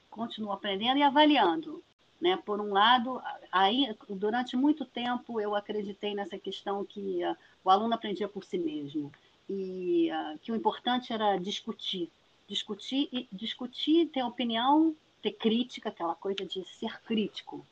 continua 0.10 0.54
aprendendo 0.54 0.98
e 0.98 1.04
avaliando. 1.04 1.84
Né? 2.22 2.38
Por 2.38 2.62
um 2.62 2.72
lado, 2.72 3.22
aí, 3.52 3.94
durante 4.10 4.56
muito 4.56 4.86
tempo 4.86 5.42
eu 5.42 5.56
acreditei 5.56 6.16
nessa 6.16 6.38
questão 6.38 6.86
que 6.86 7.22
ah, 7.22 7.36
o 7.64 7.70
aluno 7.70 7.94
aprendia 7.94 8.30
por 8.30 8.46
si 8.46 8.58
mesmo 8.58 9.12
e 9.50 10.10
ah, 10.10 10.36
que 10.42 10.52
o 10.52 10.56
importante 10.56 11.12
era 11.12 11.36
discutir, 11.36 12.10
discutir 12.48 13.10
e 13.12 13.28
discutir, 13.32 14.08
ter 14.10 14.24
opinião, 14.24 14.96
ter 15.22 15.32
crítica, 15.34 15.90
aquela 15.90 16.16
coisa 16.16 16.46
de 16.46 16.64
ser 16.66 17.02
crítico. 17.04 17.66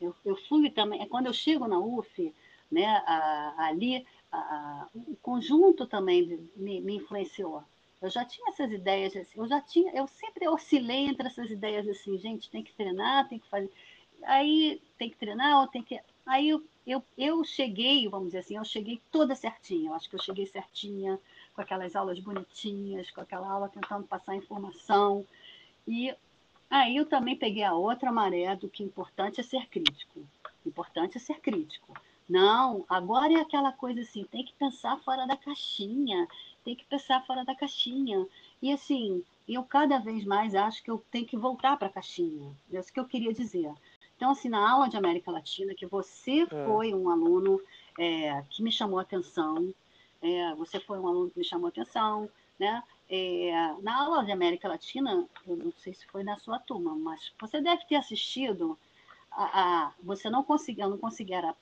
Eu, 0.00 0.14
eu 0.24 0.36
fui 0.36 0.70
também, 0.70 1.02
é 1.02 1.06
quando 1.06 1.26
eu 1.26 1.32
chego 1.32 1.66
na 1.68 1.78
UF, 1.78 2.34
né, 2.70 2.86
a- 3.06 3.54
ali 3.66 4.06
a- 4.32 4.88
o 4.94 5.16
conjunto 5.16 5.86
também 5.86 6.48
me, 6.56 6.80
me 6.80 6.96
influenciou. 6.96 7.62
Eu 8.00 8.08
já 8.08 8.24
tinha 8.24 8.48
essas 8.48 8.72
ideias, 8.72 9.14
assim, 9.14 9.38
eu 9.38 9.46
já 9.48 9.60
tinha, 9.60 9.92
eu 9.94 10.06
sempre 10.06 10.48
oscilei 10.48 11.06
entre 11.06 11.26
essas 11.26 11.50
ideias 11.50 11.86
assim, 11.88 12.16
gente, 12.18 12.50
tem 12.50 12.62
que 12.62 12.72
treinar, 12.72 13.28
tem 13.28 13.38
que 13.38 13.48
fazer, 13.48 13.70
aí 14.22 14.80
tem 14.98 15.10
que 15.10 15.16
treinar, 15.18 15.68
tem 15.68 15.82
que, 15.82 16.00
aí 16.24 16.48
eu, 16.48 16.62
eu, 16.86 17.02
eu 17.18 17.44
cheguei, 17.44 18.08
vamos 18.08 18.28
dizer 18.28 18.38
assim, 18.38 18.56
eu 18.56 18.64
cheguei 18.64 19.00
toda 19.12 19.34
certinha, 19.34 19.90
eu 19.90 19.94
acho 19.94 20.08
que 20.08 20.16
eu 20.16 20.22
cheguei 20.22 20.46
certinha, 20.46 21.18
com 21.54 21.60
aquelas 21.60 21.94
aulas 21.96 22.18
bonitinhas, 22.18 23.10
com 23.10 23.20
aquela 23.20 23.48
aula 23.48 23.68
tentando 23.68 24.06
passar 24.06 24.34
informação, 24.36 25.26
e 25.86 26.14
aí 26.68 26.96
eu 26.96 27.06
também 27.06 27.36
peguei 27.36 27.64
a 27.64 27.74
outra 27.74 28.12
maré 28.12 28.54
do 28.56 28.68
que 28.68 28.82
importante 28.82 29.40
é 29.40 29.42
ser 29.42 29.66
crítico, 29.68 30.26
importante 30.64 31.16
é 31.16 31.20
ser 31.20 31.40
crítico. 31.40 31.94
Não, 32.28 32.84
agora 32.88 33.32
é 33.32 33.40
aquela 33.40 33.72
coisa 33.72 34.02
assim, 34.02 34.22
tem 34.24 34.44
que 34.44 34.52
pensar 34.52 34.96
fora 34.98 35.26
da 35.26 35.36
caixinha, 35.36 36.28
tem 36.64 36.76
que 36.76 36.84
pensar 36.84 37.26
fora 37.26 37.44
da 37.44 37.56
caixinha. 37.56 38.24
E 38.62 38.72
assim, 38.72 39.24
eu 39.48 39.64
cada 39.64 39.98
vez 39.98 40.24
mais 40.24 40.54
acho 40.54 40.80
que 40.84 40.90
eu 40.90 41.04
tenho 41.10 41.26
que 41.26 41.36
voltar 41.36 41.76
para 41.76 41.88
a 41.88 41.92
caixinha. 41.92 42.52
É 42.72 42.78
isso 42.78 42.92
que 42.92 43.00
eu 43.00 43.04
queria 43.04 43.32
dizer. 43.32 43.72
Então, 44.16 44.30
assim, 44.30 44.48
na 44.48 44.70
aula 44.70 44.88
de 44.88 44.96
América 44.96 45.30
Latina, 45.32 45.74
que 45.74 45.86
você 45.86 46.42
É. 46.42 46.64
foi 46.64 46.94
um 46.94 47.10
aluno 47.10 47.60
é, 47.98 48.44
que 48.50 48.62
me 48.62 48.70
chamou 48.70 48.98
a 48.98 49.02
atenção, 49.02 49.74
é, 50.22 50.54
você 50.54 50.78
foi 50.80 50.98
um 50.98 51.08
aluno 51.08 51.30
que 51.30 51.38
me 51.38 51.44
chamou 51.44 51.68
atenção, 51.68 52.28
né? 52.58 52.82
é, 53.10 53.74
na 53.82 54.04
aula 54.04 54.24
de 54.24 54.30
América 54.30 54.68
Latina, 54.68 55.26
eu 55.46 55.56
não 55.56 55.72
sei 55.72 55.92
se 55.92 56.06
foi 56.06 56.22
na 56.22 56.38
sua 56.38 56.60
turma, 56.60 56.94
mas 56.94 57.32
você 57.40 57.60
deve 57.60 57.84
ter 57.86 57.96
assistido 57.96 58.78
a, 59.32 59.86
a 59.86 59.92
você 60.00 60.30
não 60.30 60.44
conseguia, 60.44 60.88
não 60.88 60.96
conseguia, 60.96 61.54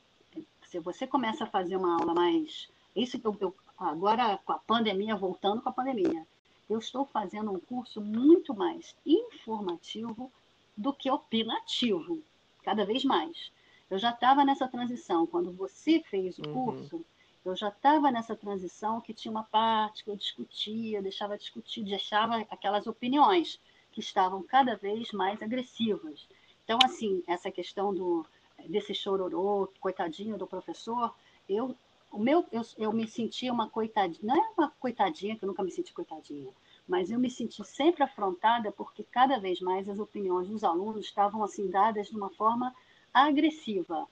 se 0.66 0.78
você 0.78 1.06
começa 1.06 1.44
a 1.44 1.46
fazer 1.46 1.76
uma 1.76 1.98
aula 1.98 2.12
mais, 2.12 2.68
isso 2.94 3.18
eu, 3.24 3.34
eu 3.40 3.54
agora 3.78 4.38
com 4.44 4.52
a 4.52 4.58
pandemia, 4.58 5.16
voltando 5.16 5.62
com 5.62 5.70
a 5.70 5.72
pandemia, 5.72 6.26
eu 6.68 6.78
estou 6.78 7.06
fazendo 7.06 7.50
um 7.50 7.58
curso 7.58 7.98
muito 7.98 8.54
mais 8.54 8.94
informativo 9.06 10.30
do 10.76 10.92
que 10.92 11.10
opinativo, 11.10 12.22
cada 12.62 12.84
vez 12.84 13.04
mais. 13.04 13.50
Eu 13.90 13.98
já 13.98 14.10
estava 14.10 14.44
nessa 14.44 14.68
transição. 14.68 15.26
Quando 15.26 15.50
você 15.50 16.02
fez 16.10 16.38
o 16.38 16.46
uhum. 16.46 16.52
curso, 16.52 17.04
eu 17.44 17.56
já 17.56 17.68
estava 17.68 18.10
nessa 18.10 18.36
transição 18.36 19.00
que 19.00 19.14
tinha 19.14 19.30
uma 19.30 19.44
parte 19.44 20.04
que 20.04 20.10
eu 20.10 20.16
discutia, 20.16 21.02
deixava 21.02 21.38
discutir, 21.38 21.84
deixava 21.84 22.38
aquelas 22.50 22.86
opiniões 22.86 23.60
que 23.92 24.00
estavam 24.00 24.42
cada 24.42 24.76
vez 24.76 25.12
mais 25.12 25.40
agressivas. 25.42 26.28
Então, 26.64 26.78
assim, 26.84 27.22
essa 27.26 27.50
questão 27.50 27.94
do, 27.94 28.26
desse 28.68 28.94
chororô, 28.94 29.72
coitadinho 29.80 30.36
do 30.36 30.46
professor, 30.46 31.14
eu 31.48 31.74
o 32.10 32.18
meu, 32.18 32.44
eu, 32.50 32.62
eu 32.78 32.92
me 32.92 33.06
sentia 33.06 33.52
uma 33.52 33.68
coitadinha, 33.68 34.20
não 34.22 34.36
é 34.36 34.48
uma 34.56 34.70
coitadinha, 34.80 35.36
que 35.36 35.44
eu 35.44 35.46
nunca 35.46 35.62
me 35.62 35.70
senti 35.70 35.92
coitadinha, 35.92 36.52
mas 36.86 37.10
eu 37.10 37.18
me 37.18 37.30
senti 37.30 37.62
sempre 37.64 38.02
afrontada 38.02 38.72
porque 38.72 39.04
cada 39.04 39.38
vez 39.38 39.60
mais 39.60 39.88
as 39.88 39.98
opiniões 39.98 40.48
dos 40.48 40.64
alunos 40.64 41.04
estavam 41.04 41.44
assim 41.44 41.68
dadas 41.68 42.08
de 42.08 42.16
uma 42.16 42.30
forma 42.30 42.74
agressiva, 43.12 44.06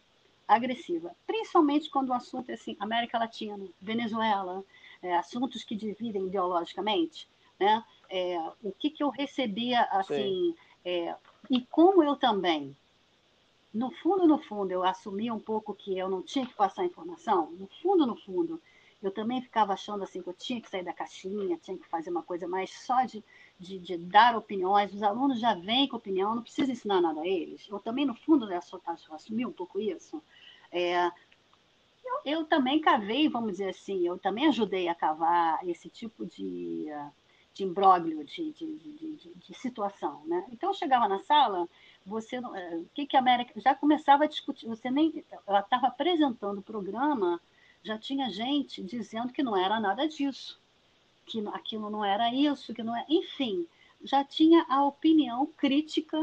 agressiva, 0.47 1.14
principalmente 1.26 1.90
quando 1.90 2.11
o 2.11 2.14
assunto 2.14 2.51
é 2.51 2.55
assim, 2.55 2.76
América 2.78 3.18
Latina, 3.18 3.66
Venezuela, 3.80 4.64
é, 5.03 5.16
assuntos 5.16 5.64
que 5.64 5.74
dividem 5.74 6.26
ideologicamente, 6.26 7.28
né? 7.59 7.84
É, 8.09 8.38
o 8.62 8.70
que, 8.70 8.90
que 8.90 9.03
eu 9.03 9.11
recebia 9.11 9.82
assim, 9.90 10.55
é, 10.84 11.14
e 11.51 11.61
como 11.62 12.03
eu 12.03 12.16
também 12.16 12.76
no 13.76 13.90
fundo, 13.90 14.26
no 14.26 14.38
fundo, 14.38 14.72
eu 14.72 14.82
assumia 14.82 15.34
um 15.34 15.38
pouco 15.38 15.74
que 15.74 15.99
eu 15.99 16.09
não 16.09 16.22
tinha 16.22 16.47
que 16.47 16.55
passar 16.55 16.86
informação. 16.86 17.51
No 17.51 17.68
fundo, 17.82 18.07
no 18.07 18.16
fundo, 18.16 18.59
eu 19.03 19.11
também 19.11 19.42
ficava 19.42 19.74
achando 19.74 20.03
assim 20.03 20.22
que 20.22 20.28
eu 20.28 20.32
tinha 20.32 20.62
que 20.62 20.70
sair 20.70 20.82
da 20.82 20.94
caixinha, 20.94 21.59
tinha 21.59 21.76
que 21.76 21.86
fazer 21.86 22.09
uma 22.09 22.22
coisa 22.22 22.49
mais 22.49 22.70
só 22.70 23.05
de, 23.05 23.22
de, 23.59 23.78
de 23.78 23.96
dar 23.96 24.36
opiniões. 24.36 24.92
Os 24.92 25.02
alunos 25.02 25.40
já 25.40 25.54
vêm 25.54 25.88
com 25.88 25.96
opinião, 25.96 26.34
não 26.34 26.42
precisa 26.42 26.72
ensinar 26.72 27.00
nada 27.00 27.20
a 27.20 27.26
eles. 27.26 27.66
Eu 27.68 27.78
também, 27.78 28.07
no 28.07 28.14
fundo, 28.14 28.50
eu 28.50 28.61
assumi 29.11 29.46
um 29.46 29.52
pouco 29.52 29.80
isso. 29.80 30.22
É, 30.70 31.07
eu, 32.04 32.20
eu, 32.24 32.44
também 32.44 32.80
cavei, 32.80 33.28
vamos 33.28 33.52
dizer 33.52 33.70
assim, 33.70 34.07
eu 34.07 34.18
também 34.18 34.46
ajudei 34.46 34.88
a 34.88 34.94
cavar 34.94 35.66
esse 35.68 35.88
tipo 35.88 36.26
de, 36.26 36.86
de 37.54 37.64
imbróglio, 37.64 38.24
de, 38.24 38.52
de, 38.52 38.76
de, 38.76 39.34
de 39.34 39.54
situação. 39.54 40.22
Né? 40.26 40.44
Então, 40.52 40.70
eu 40.70 40.74
chegava 40.74 41.09
na 41.09 41.20
sala 41.20 41.68
você 42.07 42.36
é, 42.36 42.76
o 42.76 42.86
que 42.94 43.04
que 43.04 43.16
a 43.16 43.20
América 43.20 43.61
já 43.61 43.74
começava 43.74 44.24
a 44.24 44.28
discutir, 44.28 44.68
você 44.68 44.90
nem 44.90 45.24
ela 45.46 45.61
estava 45.61 45.88
apresentando 45.88 46.59
o 46.59 46.62
programa, 46.62 47.40
já 47.82 47.98
tinha 47.98 48.30
gente 48.30 48.82
dizendo 48.82 49.32
que 49.32 49.42
não 49.42 49.57
era 49.57 49.80
nada 49.80 50.07
disso, 50.09 50.61
que 51.27 51.47
aquilo 51.49 51.91
não 51.91 52.05
era 52.05 52.33
isso, 52.33 52.72
que 52.72 52.83
não 52.83 52.97
é, 52.97 53.05
enfim, 53.09 53.66
já 54.03 54.24
tinha 54.24 54.64
a 54.68 54.85
opinião 54.85 55.47
crítica 55.47 56.16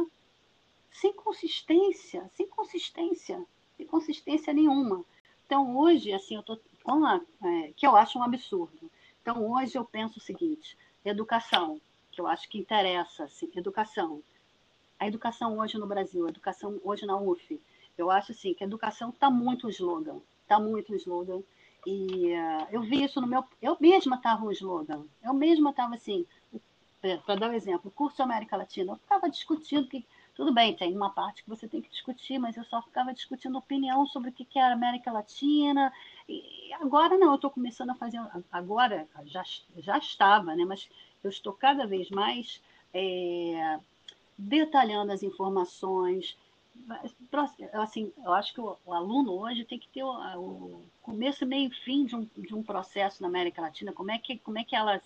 sem 0.91 1.13
consistência, 1.13 2.29
sem 2.35 2.47
consistência, 2.47 3.45
sem 3.77 3.85
consistência 3.85 4.53
nenhuma. 4.53 5.03
Então 5.45 5.77
hoje, 5.77 6.13
assim, 6.13 6.35
eu 6.35 7.05
a, 7.05 7.21
é, 7.43 7.73
que 7.75 7.85
eu 7.85 7.95
acho 7.95 8.17
um 8.17 8.23
absurdo. 8.23 8.89
Então 9.21 9.51
hoje 9.51 9.77
eu 9.77 9.85
penso 9.85 10.19
o 10.19 10.21
seguinte: 10.21 10.77
educação, 11.03 11.81
que 12.11 12.21
eu 12.21 12.27
acho 12.27 12.49
que 12.49 12.57
interessa, 12.57 13.25
assim, 13.25 13.51
educação 13.55 14.23
a 15.03 15.07
educação 15.07 15.59
hoje 15.59 15.77
no 15.77 15.85
Brasil, 15.85 16.25
a 16.25 16.29
educação 16.29 16.79
hoje 16.81 17.05
na 17.05 17.17
UF, 17.17 17.61
eu 17.97 18.09
acho 18.09 18.31
assim 18.31 18.53
que 18.53 18.63
a 18.63 18.67
educação 18.67 19.09
está 19.09 19.29
muito 19.29 19.69
slogan, 19.69 20.21
está 20.41 20.57
muito 20.57 20.95
slogan. 20.95 21.43
E 21.85 22.33
uh, 22.33 22.67
eu 22.71 22.81
vi 22.81 23.03
isso 23.03 23.19
no 23.19 23.27
meu. 23.27 23.43
Eu 23.61 23.77
mesma 23.79 24.15
estava 24.15 24.45
um 24.45 24.51
slogan. 24.51 25.05
Eu 25.21 25.33
mesma 25.33 25.71
estava 25.71 25.95
assim, 25.95 26.25
para 27.25 27.35
dar 27.35 27.49
um 27.49 27.53
exemplo, 27.53 27.89
o 27.89 27.91
curso 27.91 28.23
América 28.23 28.55
Latina, 28.55 28.93
eu 28.93 28.97
ficava 28.97 29.29
discutindo 29.29 29.87
que. 29.87 30.05
Tudo 30.35 30.51
bem, 30.51 30.75
tem 30.75 30.95
uma 30.95 31.11
parte 31.11 31.43
que 31.43 31.49
você 31.49 31.67
tem 31.67 31.79
que 31.79 31.91
discutir, 31.91 32.39
mas 32.39 32.57
eu 32.57 32.63
só 32.63 32.81
ficava 32.81 33.13
discutindo 33.13 33.55
opinião 33.55 34.07
sobre 34.07 34.31
o 34.31 34.33
que 34.33 34.57
é 34.57 34.63
a 34.63 34.73
América 34.73 35.11
Latina. 35.11 35.93
E 36.27 36.73
agora 36.81 37.15
não, 37.19 37.27
eu 37.27 37.35
estou 37.35 37.51
começando 37.51 37.91
a 37.91 37.95
fazer. 37.95 38.19
Agora 38.51 39.07
já, 39.25 39.43
já 39.77 39.95
estava, 39.99 40.55
né? 40.55 40.65
Mas 40.65 40.89
eu 41.23 41.29
estou 41.29 41.53
cada 41.53 41.85
vez 41.85 42.09
mais 42.09 42.59
é, 42.91 43.79
detalhando 44.35 45.11
as 45.11 45.21
informações. 45.21 46.35
Assim, 47.73 48.11
eu 48.23 48.33
acho 48.33 48.53
que 48.53 48.61
o, 48.61 48.77
o 48.85 48.93
aluno 48.93 49.31
hoje 49.33 49.63
tem 49.63 49.79
que 49.79 49.87
ter 49.87 50.03
o, 50.03 50.09
o, 50.09 50.85
começo, 51.01 51.45
meio 51.45 51.69
e 51.69 51.75
fim 51.83 52.05
de 52.05 52.15
um, 52.15 52.27
de 52.37 52.53
um 52.53 52.63
processo 52.63 53.21
na 53.21 53.27
América 53.27 53.61
Latina. 53.61 53.93
Como 53.93 54.11
é 54.11 54.17
que, 54.17 54.37
como 54.39 54.57
é 54.57 54.63
que 54.63 54.75
ela 54.75 55.01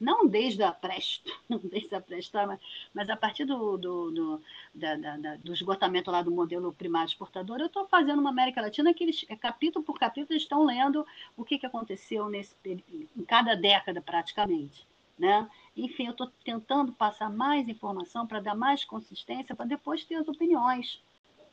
não 0.00 0.26
desde 0.26 0.62
a 0.62 0.76
não 1.48 1.58
desde 1.58 1.94
a 1.94 2.00
presta, 2.00 2.46
mas, 2.46 2.60
mas 2.94 3.10
a 3.10 3.16
partir 3.16 3.44
do, 3.44 3.76
do, 3.76 4.10
do, 4.10 4.42
da, 4.74 4.96
da, 4.96 5.36
do 5.36 5.52
esgotamento 5.52 6.10
lá 6.10 6.22
do 6.22 6.30
modelo 6.30 6.72
primário 6.72 7.08
exportador, 7.08 7.60
eu 7.60 7.66
estou 7.66 7.86
fazendo 7.86 8.20
uma 8.20 8.30
América 8.30 8.60
Latina 8.60 8.94
que 8.94 9.04
eles, 9.04 9.24
capítulo 9.40 9.84
por 9.84 9.98
capítulo, 9.98 10.32
eles 10.32 10.42
estão 10.42 10.64
lendo 10.64 11.06
o 11.36 11.44
que, 11.44 11.58
que 11.58 11.66
aconteceu 11.66 12.28
nesse, 12.28 12.54
em 12.64 13.24
cada 13.24 13.54
década 13.54 14.00
praticamente. 14.00 14.86
Né? 15.18 15.48
Enfim, 15.76 16.06
eu 16.06 16.12
estou 16.12 16.30
tentando 16.44 16.92
passar 16.92 17.30
mais 17.30 17.68
informação 17.68 18.26
para 18.26 18.40
dar 18.40 18.54
mais 18.54 18.84
consistência, 18.84 19.54
para 19.54 19.64
depois 19.64 20.04
ter 20.04 20.16
as 20.16 20.28
opiniões. 20.28 21.00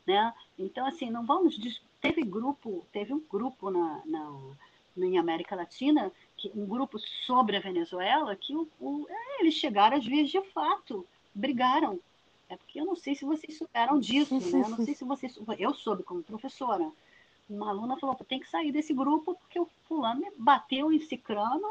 Né? 0.06 0.34
Então, 0.60 0.86
assim, 0.86 1.10
não 1.10 1.26
vamos. 1.26 1.58
Teve 2.02 2.24
grupo, 2.24 2.86
teve 2.92 3.14
um 3.14 3.22
grupo 3.22 3.72
na, 3.72 4.02
na, 4.06 4.32
na 4.98 5.20
América 5.20 5.56
Latina, 5.56 6.12
que, 6.36 6.52
um 6.54 6.66
grupo 6.66 7.00
sobre 7.00 7.56
a 7.56 7.62
Venezuela, 7.62 8.36
que 8.36 8.54
o, 8.56 8.68
o, 8.82 9.08
eles 9.40 9.54
chegaram 9.54 9.98
às 9.98 10.06
vias 10.06 10.30
de 10.30 10.42
fato, 10.52 11.06
brigaram. 11.34 12.00
É 12.50 12.58
porque 12.58 12.80
eu 12.80 12.86
não 12.86 12.96
sei 12.96 13.16
se 13.16 13.24
vocês 13.24 13.58
souberam 13.58 14.00
disso, 14.00 14.36
né? 14.36 14.64
Eu 14.66 14.70
não 14.70 14.86
sei 14.86 14.94
se 14.94 15.06
vocês. 15.06 15.40
Eu 15.58 15.74
soube 15.74 16.04
como 16.04 16.22
professora. 16.22 16.92
Uma 17.50 17.70
aluna 17.70 17.98
falou: 17.98 18.16
tem 18.28 18.40
que 18.40 18.50
sair 18.50 18.72
desse 18.72 18.94
grupo 18.94 19.36
porque 19.36 19.60
o 19.60 19.68
fulano 19.88 20.24
bateu 20.38 20.92
em 20.92 21.00
cicrano 21.00 21.68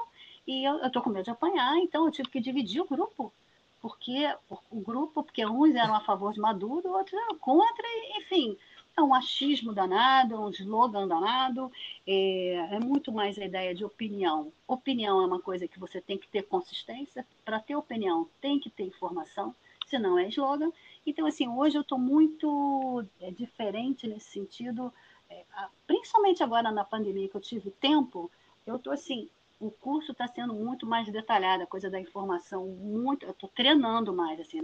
e 0.46 0.64
eu 0.64 0.84
estou 0.84 1.02
com 1.02 1.10
medo 1.10 1.24
de 1.24 1.30
apanhar, 1.30 1.76
então 1.78 2.06
eu 2.06 2.12
tive 2.12 2.28
que 2.28 2.40
dividir 2.40 2.80
o 2.80 2.88
grupo, 2.88 3.32
porque 3.80 4.32
o 4.70 4.80
grupo, 4.80 5.22
porque 5.22 5.44
uns 5.46 5.74
eram 5.74 5.94
a 5.94 6.00
favor 6.00 6.32
de 6.32 6.40
Maduro, 6.40 6.90
outros 6.90 7.14
eram 7.14 7.36
contra, 7.38 7.84
enfim, 8.16 8.56
é 8.96 9.02
um 9.02 9.14
achismo 9.14 9.72
danado, 9.72 10.40
um 10.40 10.50
slogan 10.50 11.08
danado, 11.08 11.72
é, 12.06 12.54
é, 12.72 12.78
muito 12.78 13.10
mais 13.10 13.38
a 13.38 13.44
ideia 13.44 13.74
de 13.74 13.84
opinião. 13.84 14.52
Opinião 14.68 15.22
é 15.22 15.26
uma 15.26 15.40
coisa 15.40 15.66
que 15.66 15.78
você 15.78 16.00
tem 16.00 16.18
que 16.18 16.28
ter 16.28 16.42
consistência, 16.42 17.26
para 17.44 17.58
ter 17.58 17.74
opinião 17.74 18.28
tem 18.40 18.58
que 18.58 18.70
ter 18.70 18.84
informação, 18.84 19.54
senão 19.86 20.18
é 20.18 20.28
slogan. 20.28 20.70
Então, 21.06 21.26
assim, 21.26 21.48
hoje 21.48 21.76
eu 21.76 21.82
estou 21.82 21.98
muito 21.98 23.04
é, 23.20 23.30
diferente 23.30 24.06
nesse 24.06 24.30
sentido, 24.30 24.92
é, 25.30 25.44
principalmente 25.86 26.42
agora 26.42 26.70
na 26.70 26.84
pandemia 26.84 27.28
que 27.28 27.36
eu 27.36 27.40
tive 27.40 27.70
tempo, 27.70 28.30
eu 28.66 28.76
estou 28.76 28.92
assim, 28.92 29.28
o 29.62 29.70
curso 29.70 30.10
está 30.10 30.26
sendo 30.26 30.52
muito 30.52 30.84
mais 30.84 31.08
detalhado, 31.12 31.62
a 31.62 31.66
coisa 31.68 31.88
da 31.88 32.00
informação, 32.00 32.66
muito. 32.66 33.24
Eu 33.24 33.30
estou 33.30 33.48
treinando 33.48 34.12
mais, 34.12 34.40
assim, 34.40 34.58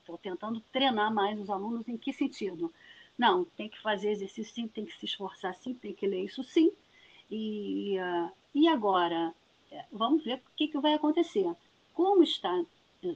estou 0.00 0.18
tentando 0.18 0.60
treinar 0.72 1.14
mais 1.14 1.38
os 1.38 1.48
alunos 1.48 1.86
em 1.86 1.96
que 1.96 2.12
sentido? 2.12 2.72
Não, 3.16 3.44
tem 3.44 3.68
que 3.68 3.80
fazer 3.80 4.10
exercício 4.10 4.52
sim, 4.52 4.66
tem 4.66 4.84
que 4.84 4.98
se 4.98 5.04
esforçar 5.06 5.54
sim, 5.54 5.72
tem 5.72 5.94
que 5.94 6.04
ler 6.04 6.24
isso 6.24 6.42
sim. 6.42 6.72
E, 7.30 7.94
e 8.52 8.66
agora, 8.66 9.32
é, 9.70 9.84
vamos 9.92 10.24
ver 10.24 10.38
o 10.38 10.56
que, 10.56 10.66
que 10.66 10.80
vai 10.80 10.94
acontecer. 10.94 11.54
Como 11.92 12.24
está, 12.24 12.60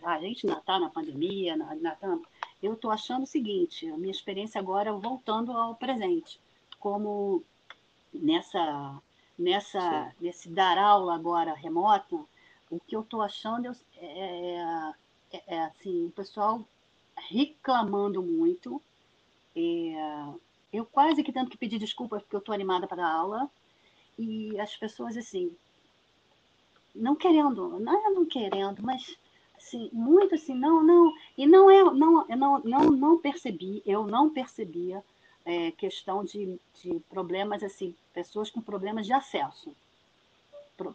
a 0.05 0.21
gente 0.21 0.47
ainda 0.47 0.61
está 0.61 0.79
na 0.79 0.89
pandemia, 0.89 1.57
na, 1.57 1.75
na, 1.75 1.97
eu 2.63 2.75
estou 2.75 2.93
achando 2.93 3.25
o 3.25 3.27
seguinte, 3.27 3.89
a 3.89 3.99
minha 3.99 4.13
experiência 4.13 4.61
agora 4.61 4.93
voltando 4.93 5.51
ao 5.51 5.75
presente, 5.75 6.41
como 6.79 7.43
nessa 8.15 9.03
nessa, 9.39 10.13
nesse 10.21 10.49
dar 10.49 10.77
aula 10.77 11.15
agora 11.15 11.55
remota, 11.55 12.17
o 12.71 12.81
que 12.81 12.97
eu 12.97 13.01
estou 13.01 13.23
achando 13.23 13.71
é, 13.97 14.07
é, 14.07 14.93
é, 15.33 15.43
é, 15.47 15.61
assim, 15.65 16.07
o 16.07 16.11
pessoal 16.11 16.67
reclamando 17.17 18.23
muito. 18.23 18.83
É, 19.57 20.25
eu 20.73 20.85
quase 20.85 21.23
que 21.23 21.33
tento 21.33 21.51
que 21.51 21.57
pedir 21.57 21.79
desculpas 21.79 22.23
porque 22.23 22.37
eu 22.37 22.41
estou 22.41 22.55
animada 22.55 22.87
para 22.87 23.07
a 23.07 23.13
aula. 23.13 23.51
E 24.19 24.59
as 24.59 24.77
pessoas, 24.77 25.17
assim, 25.17 25.57
não 26.95 27.15
querendo, 27.15 27.79
não 27.79 28.07
é 28.07 28.11
não 28.11 28.27
querendo, 28.27 28.83
mas 28.83 29.17
assim, 29.57 29.89
muito 29.93 30.35
assim, 30.35 30.55
não, 30.55 30.83
não, 30.83 31.13
e 31.37 31.47
não 31.47 31.71
é, 31.71 31.85
não, 31.85 32.27
eu 32.29 32.37
não, 32.37 32.59
não, 32.61 32.91
não 32.91 33.19
percebi, 33.19 33.83
eu 33.87 34.07
não 34.07 34.31
percebia 34.31 35.03
é, 35.49 35.71
questão 35.71 36.23
de, 36.23 36.61
de 36.75 37.01
problemas, 37.09 37.63
assim, 37.63 37.97
pessoas 38.13 38.51
com 38.51 38.61
problemas 38.61 39.07
de 39.07 39.15
acesso. 39.15 39.75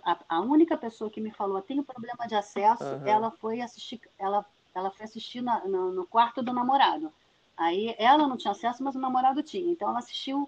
a, 0.05 0.19
a, 0.29 0.41
única 0.41 0.77
pessoa 0.77 1.09
que 1.09 1.19
me 1.19 1.31
falou 1.31 1.59
tenho 1.59 1.83
problema 1.83 2.27
de 2.27 2.35
acesso, 2.35 2.83
uhum. 2.83 3.07
ela 3.07 3.31
foi 3.31 3.61
assistir, 3.61 3.99
ela, 4.19 4.45
ela 4.75 4.91
foi 4.91 5.05
assistir 5.05 5.41
na, 5.41 5.65
no, 5.65 5.91
no, 5.91 6.05
quarto 6.05 6.43
do 6.43 6.53
namorado. 6.53 7.11
Aí 7.57 7.95
ela 7.97 8.27
não 8.27 8.37
tinha 8.37 8.51
acesso, 8.51 8.83
mas 8.83 8.93
o 8.93 8.99
namorado 8.99 9.41
tinha. 9.41 9.71
Então 9.71 9.89
ela 9.89 9.97
assistiu. 9.97 10.47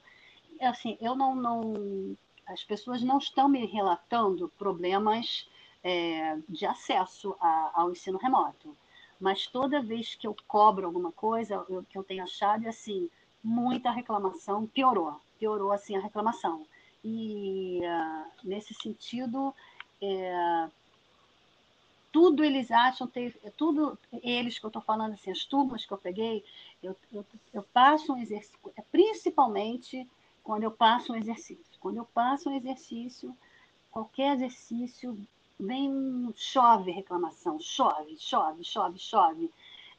Assim, 0.61 0.99
eu 1.01 1.15
não, 1.15 1.35
não 1.35 2.15
as 2.45 2.63
pessoas 2.63 3.01
não 3.01 3.17
estão 3.17 3.49
me 3.49 3.65
relatando 3.65 4.51
problemas 4.55 5.49
é, 5.83 6.37
de 6.47 6.63
acesso 6.67 7.35
a, 7.41 7.71
ao 7.73 7.91
ensino 7.91 8.19
remoto. 8.19 8.77
Mas 9.19 9.47
toda 9.47 9.81
vez 9.81 10.13
que 10.13 10.27
eu 10.27 10.35
cobro 10.47 10.85
alguma 10.85 11.11
coisa, 11.11 11.59
o 11.61 11.83
que 11.83 11.97
eu 11.97 12.03
tenho 12.03 12.23
achado 12.23 12.65
é 12.65 12.69
assim, 12.69 13.09
muita 13.45 13.91
reclamação, 13.91 14.65
piorou, 14.65 15.21
piorou 15.37 15.71
assim 15.71 15.95
a 15.95 16.01
reclamação. 16.01 16.65
E 17.03 17.79
uh, 17.83 18.31
nesse 18.43 18.73
sentido, 18.73 19.53
é, 20.01 20.67
tudo 22.11 22.43
eles 22.43 22.71
acham 22.71 23.05
ter, 23.05 23.39
tudo 23.55 23.97
eles 24.23 24.57
que 24.57 24.65
eu 24.65 24.69
estou 24.69 24.81
falando 24.81 25.13
assim, 25.13 25.29
as 25.29 25.45
turmas 25.45 25.85
que 25.85 25.93
eu 25.93 25.97
peguei, 25.97 26.43
eu, 26.81 26.95
eu, 27.13 27.23
eu 27.53 27.63
passo 27.71 28.13
um 28.13 28.17
exercício, 28.17 28.57
é 28.75 28.81
principalmente 28.81 30.09
quando 30.43 30.63
eu 30.63 30.71
passo 30.71 31.13
um 31.13 31.15
exercício. 31.15 31.79
Quando 31.79 31.97
eu 31.97 32.05
passo 32.05 32.49
um 32.49 32.55
exercício, 32.55 33.35
qualquer 33.91 34.33
exercício, 34.35 35.15
vem 35.59 36.33
chove 36.35 36.89
reclamação, 36.91 37.59
chove, 37.59 38.15
chove, 38.17 38.63
chove, 38.63 38.97
chove. 38.97 39.51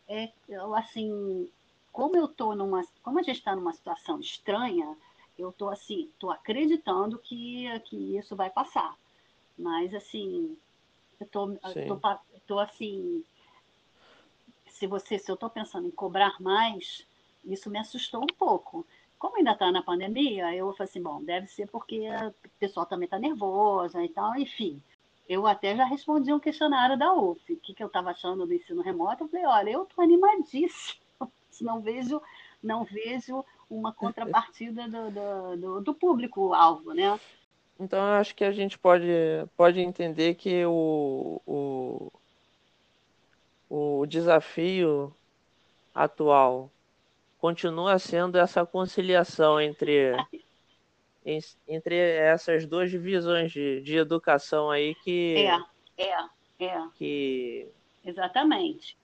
É, 0.09 0.32
eu, 0.49 0.74
assim, 0.74 1.49
como 1.97 2.14
eu 2.14 2.28
tô 2.28 2.55
numa, 2.55 2.86
como 3.03 3.18
a 3.18 3.22
gente 3.22 3.38
está 3.38 3.57
numa 3.57 3.72
situação 3.72 4.20
estranha, 4.20 4.94
eu 5.38 5.51
tô 5.51 5.70
assim, 5.70 6.11
tô 6.18 6.30
acreditando 6.30 7.18
que, 7.18 7.66
que 7.86 8.18
isso 8.18 8.36
vai 8.36 8.51
passar. 8.51 8.94
Mas 9.59 9.94
assim, 9.94 10.59
eu 11.18 11.26
tô, 11.26 11.57
tô, 11.57 12.18
tô, 12.47 12.59
assim, 12.59 13.24
se 14.68 14.86
você, 14.86 15.18
se 15.18 15.32
eu 15.32 15.38
tô 15.38 15.49
pensando 15.49 15.88
em 15.88 15.90
cobrar 15.90 16.38
mais, 16.38 17.07
isso 17.42 17.70
me 17.70 17.78
assustou 17.78 18.22
um 18.24 18.36
pouco. 18.38 18.86
Como 19.18 19.38
ainda 19.38 19.53
está 19.53 19.72
na 19.72 19.82
pandemia, 19.82 20.55
eu 20.55 20.70
falei 20.74 20.90
assim, 20.90 21.03
bom, 21.03 21.24
deve 21.24 21.47
ser 21.47 21.66
porque 21.66 22.11
o 22.11 22.51
pessoal 22.61 22.84
também 22.84 23.07
está 23.07 23.18
nervoso 23.18 23.99
e 24.03 24.09
tal, 24.11 24.36
enfim. 24.36 24.82
Eu 25.26 25.47
até 25.47 25.74
já 25.74 25.86
respondi 25.86 26.30
um 26.30 26.38
questionário 26.38 26.99
da 26.99 27.14
UF, 27.14 27.55
o 27.55 27.57
que, 27.57 27.72
que 27.72 27.82
eu 27.82 27.86
estava 27.86 28.11
achando 28.11 28.47
do 28.47 28.53
ensino 28.53 28.82
remoto. 28.82 29.24
Eu 29.24 29.28
falei, 29.28 29.47
olha, 29.47 29.70
eu 29.70 29.84
estou 29.84 30.05
animadíssimo, 30.05 31.06
não 31.65 31.81
vejo, 31.81 32.21
não 32.63 32.85
vejo 32.85 33.45
uma 33.69 33.93
contrapartida 33.95 34.89
do, 34.89 35.11
do, 35.11 35.57
do, 35.57 35.81
do 35.81 35.95
público-alvo, 35.95 36.93
né? 36.93 37.19
Então, 37.79 37.99
eu 37.99 38.15
acho 38.15 38.35
que 38.35 38.45
a 38.45 38.53
gente 38.53 38.79
pode, 38.79 39.07
pode 39.57 39.81
entender 39.81 40.35
que 40.35 40.65
o, 40.65 41.43
o, 41.47 42.13
o 43.69 44.07
desafio 44.07 45.15
atual 45.95 46.71
continua 47.39 47.99
sendo 47.99 48.39
essa 48.39 48.65
conciliação 48.65 49.61
entre, 49.61 50.13
entre 51.69 51.97
essas 51.97 52.65
duas 52.67 52.91
divisões 52.91 53.53
de, 53.53 53.83
de 53.83 53.97
educação 53.97 54.71
aí 54.71 54.95
que. 54.95 55.47
É, 55.99 56.07
é, 56.07 56.65
é. 56.65 56.89
Que, 56.95 57.69
Exatamente 58.03 58.97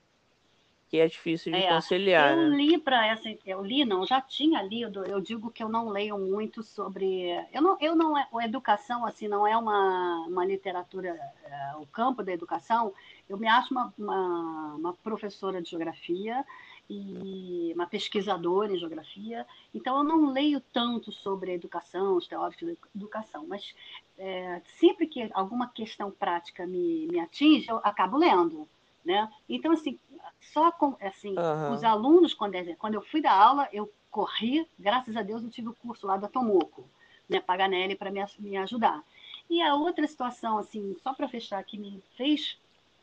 que 0.93 1.01
é 1.01 1.09
difícil 1.09 1.51
de 1.51 1.59
é, 1.59 1.73
conciliar. 1.73 2.37
Eu 2.37 2.51
né? 2.51 2.55
li 2.55 2.77
para 2.77 3.07
essa, 3.07 3.27
eu 3.47 3.65
li 3.65 3.83
não, 3.83 4.05
já 4.05 4.21
tinha 4.21 4.61
lido. 4.61 5.03
Eu 5.07 5.23
digo 5.23 5.51
que 5.51 5.63
eu 5.63 5.69
não 5.71 5.89
leio 5.89 6.19
muito 6.19 6.63
sobre, 6.63 7.31
eu 7.51 7.63
não, 7.63 7.79
eu 7.81 7.97
não, 7.97 8.15
a 8.15 8.45
educação 8.45 9.07
assim 9.07 9.27
não 9.27 9.47
é 9.47 9.57
uma, 9.57 10.27
uma 10.29 10.45
literatura, 10.45 11.19
é, 11.45 11.77
o 11.77 11.87
campo 11.87 12.23
da 12.23 12.31
educação. 12.31 12.93
Eu 13.27 13.39
me 13.39 13.49
acho 13.49 13.73
uma, 13.73 13.95
uma, 13.97 14.75
uma 14.75 14.93
professora 14.93 15.63
de 15.63 15.71
geografia 15.71 16.45
e 16.91 17.73
uma 17.75 17.87
pesquisadora 17.87 18.75
em 18.75 18.79
geografia, 18.79 19.47
então 19.73 19.97
eu 19.97 20.05
não 20.05 20.31
leio 20.31 20.61
tanto 20.61 21.11
sobre 21.11 21.53
a 21.53 21.55
educação, 21.55 22.19
os 22.19 22.29
teóricos 22.29 22.69
da 22.69 22.75
educação, 22.95 23.47
mas 23.47 23.75
é, 24.19 24.61
sempre 24.79 25.07
que 25.07 25.31
alguma 25.33 25.69
questão 25.69 26.11
prática 26.11 26.67
me, 26.67 27.09
me 27.11 27.19
atinge, 27.19 27.67
eu 27.71 27.79
acabo 27.79 28.19
lendo. 28.19 28.69
Né? 29.05 29.29
Então, 29.49 29.73
assim, 29.73 29.99
só 30.41 30.71
com 30.71 30.97
assim, 31.01 31.35
uhum. 31.37 31.73
os 31.73 31.83
alunos, 31.83 32.35
quando, 32.35 32.55
quando 32.77 32.95
eu 32.95 33.03
fui 33.03 33.21
dar 33.21 33.33
aula, 33.33 33.69
eu 33.73 33.93
corri, 34.11 34.67
graças 34.79 35.17
a 35.17 35.23
Deus 35.23 35.43
eu 35.43 35.51
tive 35.51 35.69
o 35.69 35.75
curso 35.75 36.07
lá 36.07 36.17
da 36.17 36.29
Tomoco, 36.29 36.85
né, 37.29 37.41
Paganelli, 37.41 37.97
para 37.97 38.11
me, 38.11 38.21
me 38.39 38.57
ajudar. 38.59 39.03
E 39.49 39.61
a 39.63 39.75
outra 39.75 40.07
situação, 40.07 40.59
assim, 40.59 40.97
só 41.03 41.15
para 41.15 41.29
fechar, 41.29 41.63
que 41.65 41.79
me 41.79 42.03
fez 42.17 42.59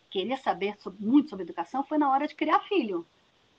querer 0.09 0.37
saber 0.37 0.75
sobre, 0.79 1.03
muito 1.05 1.29
sobre 1.29 1.43
educação 1.43 1.83
foi 1.83 1.97
na 1.97 2.09
hora 2.09 2.27
de 2.27 2.35
criar 2.35 2.59
filho. 2.61 3.05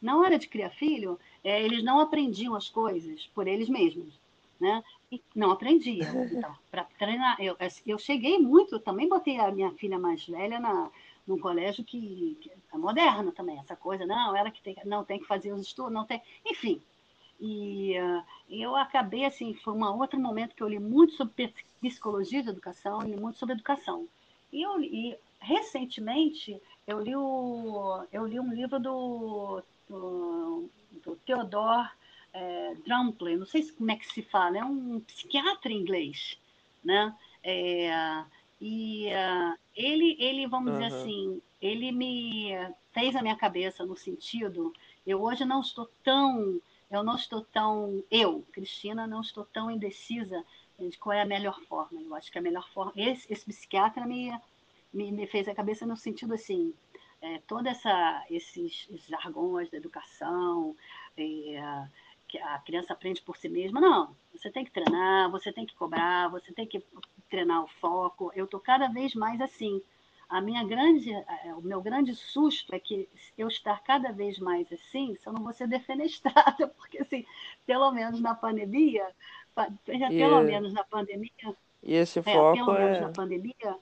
Na 0.01 0.17
hora 0.17 0.39
de 0.39 0.49
criar 0.49 0.71
filho, 0.71 1.19
é, 1.45 1.63
eles 1.63 1.85
não 1.85 2.01
aprendiam 2.01 2.55
as 2.55 2.69
coisas 2.69 3.27
por 3.35 3.47
eles 3.47 3.69
mesmos. 3.69 4.19
Né? 4.59 4.83
E 5.11 5.23
não 5.35 5.51
aprendiam. 5.51 6.09
Então, 6.33 6.57
para 6.71 6.85
treinar, 6.99 7.37
eu, 7.41 7.57
eu 7.87 7.99
cheguei 7.99 8.39
muito, 8.39 8.79
também 8.79 9.09
botei 9.09 9.39
a 9.39 9.51
minha 9.51 9.73
filha 9.73 9.99
mais 9.99 10.27
velha 10.27 10.59
na, 10.59 10.91
num 11.31 11.39
colégio 11.39 11.85
que, 11.85 12.37
que 12.41 12.51
é 12.73 12.77
moderno 12.77 13.31
também, 13.31 13.57
essa 13.59 13.77
coisa, 13.77 14.05
não, 14.05 14.37
ela 14.37 14.51
que 14.51 14.61
tem, 14.61 14.77
não 14.85 15.05
tem 15.05 15.21
que 15.21 15.27
fazer 15.27 15.53
os 15.53 15.61
estudos, 15.61 15.93
não 15.93 16.05
tem, 16.05 16.21
enfim. 16.45 16.83
E 17.41 17.95
uh, 18.01 18.23
eu 18.51 18.75
acabei, 18.75 19.25
assim, 19.25 19.55
foi 19.55 19.73
um 19.73 19.85
outro 19.97 20.19
momento 20.19 20.55
que 20.57 20.63
eu 20.63 20.69
li 20.69 20.81
muito 20.81 21.15
sobre 21.15 21.55
psicologia 21.81 22.43
de 22.43 22.51
educação 22.51 23.01
e 23.07 23.17
muito 23.17 23.39
sobre 23.39 23.55
educação. 23.55 24.09
E, 24.53 24.61
eu, 24.61 24.83
e 24.83 25.17
recentemente 25.41 26.61
eu 26.85 27.01
li, 27.01 27.15
o, 27.15 28.05
eu 28.13 28.27
li 28.27 28.41
um 28.41 28.53
livro 28.53 28.81
do, 28.81 29.63
do, 29.89 30.69
do 31.05 31.17
Theodore 31.25 31.89
é, 32.33 32.75
Drumplin, 32.85 33.37
não 33.37 33.47
sei 33.47 33.71
como 33.71 33.91
é 33.93 33.97
que 33.97 34.13
se 34.13 34.23
fala, 34.23 34.59
é 34.59 34.65
um 34.65 35.01
psiquiatra 35.01 35.73
inglês, 35.73 36.37
né? 36.85 37.15
É, 37.43 38.25
e 38.61 39.09
uh, 39.09 39.59
ele, 39.75 40.17
ele, 40.19 40.47
vamos 40.47 40.73
uhum. 40.73 40.79
dizer 40.79 40.95
assim, 40.95 41.43
ele 41.61 41.91
me 41.91 42.53
fez 42.93 43.17
a 43.17 43.23
minha 43.23 43.37
cabeça 43.37 43.85
no 43.87 43.97
sentido, 43.97 44.73
eu 45.07 45.23
hoje 45.23 45.45
não 45.45 45.61
estou 45.61 45.89
tão, 46.05 46.61
eu 46.91 47.03
não 47.03 47.17
estou 47.17 47.43
tão, 47.43 48.05
eu, 48.11 48.45
Cristina, 48.53 49.07
não 49.07 49.23
estou 49.23 49.45
tão 49.47 49.71
indecisa 49.71 50.45
de 50.79 50.97
qual 50.99 51.15
é 51.15 51.23
a 51.23 51.27
melhor 51.27 51.61
forma. 51.63 52.01
Eu 52.01 52.15
acho 52.15 52.31
que 52.31 52.39
a 52.39 52.43
melhor 52.43 52.69
forma, 52.71 52.93
esse, 52.97 53.31
esse 53.33 53.45
psiquiatra 53.45 54.07
me, 54.07 54.33
me, 54.93 55.13
me 55.13 55.27
fez 55.27 55.49
a 55.49 55.55
cabeça 55.55 55.87
no 55.87 55.97
sentido 55.97 56.35
assim, 56.35 56.75
é, 57.23 57.39
toda 57.47 57.71
essa 57.71 58.25
esses 58.31 58.89
jargões 59.09 59.71
da 59.71 59.77
educação, 59.77 60.75
é, 61.17 61.87
que 62.27 62.39
a 62.39 62.59
criança 62.61 62.93
aprende 62.93 63.21
por 63.23 63.37
si 63.37 63.49
mesma. 63.49 63.81
Não, 63.81 64.17
você 64.33 64.51
tem 64.51 64.65
que 64.65 64.71
treinar, 64.71 65.31
você 65.31 65.53
tem 65.53 65.67
que 65.67 65.75
cobrar, 65.75 66.29
você 66.29 66.53
tem 66.53 66.67
que 66.67 66.83
treinar 67.31 67.65
o 67.65 67.69
foco. 67.81 68.33
Eu 68.35 68.45
estou 68.45 68.61
cada 68.61 68.89
vez 68.89 69.15
mais 69.15 69.41
assim. 69.41 69.81
A 70.29 70.41
minha 70.41 70.63
grande, 70.63 71.13
é, 71.13 71.55
o 71.55 71.63
meu 71.63 71.81
grande 71.81 72.15
susto 72.15 72.75
é 72.75 72.79
que 72.79 73.09
eu 73.37 73.49
estar 73.49 73.83
cada 73.83 74.13
vez 74.13 74.39
mais 74.39 74.73
assim, 74.73 75.17
se 75.17 75.27
eu 75.27 75.33
não 75.33 75.43
vou 75.43 75.53
ser 75.53 75.67
defenestrada, 75.67 76.69
porque 76.79 76.99
assim, 76.99 77.25
pelo 77.67 77.91
menos 77.91 78.21
na 78.21 78.35
pandemia, 78.35 79.09
pelo 80.09 80.43
menos 80.43 80.73
na 80.73 80.85
pandemia. 80.85 81.57
E 81.83 81.95
esse 81.95 82.23
foco 82.23 82.61
é, 82.61 82.65
pelo 82.65 82.77
é... 82.77 82.85
menos 82.85 83.01
na 83.01 83.09
pandemia. 83.09 83.79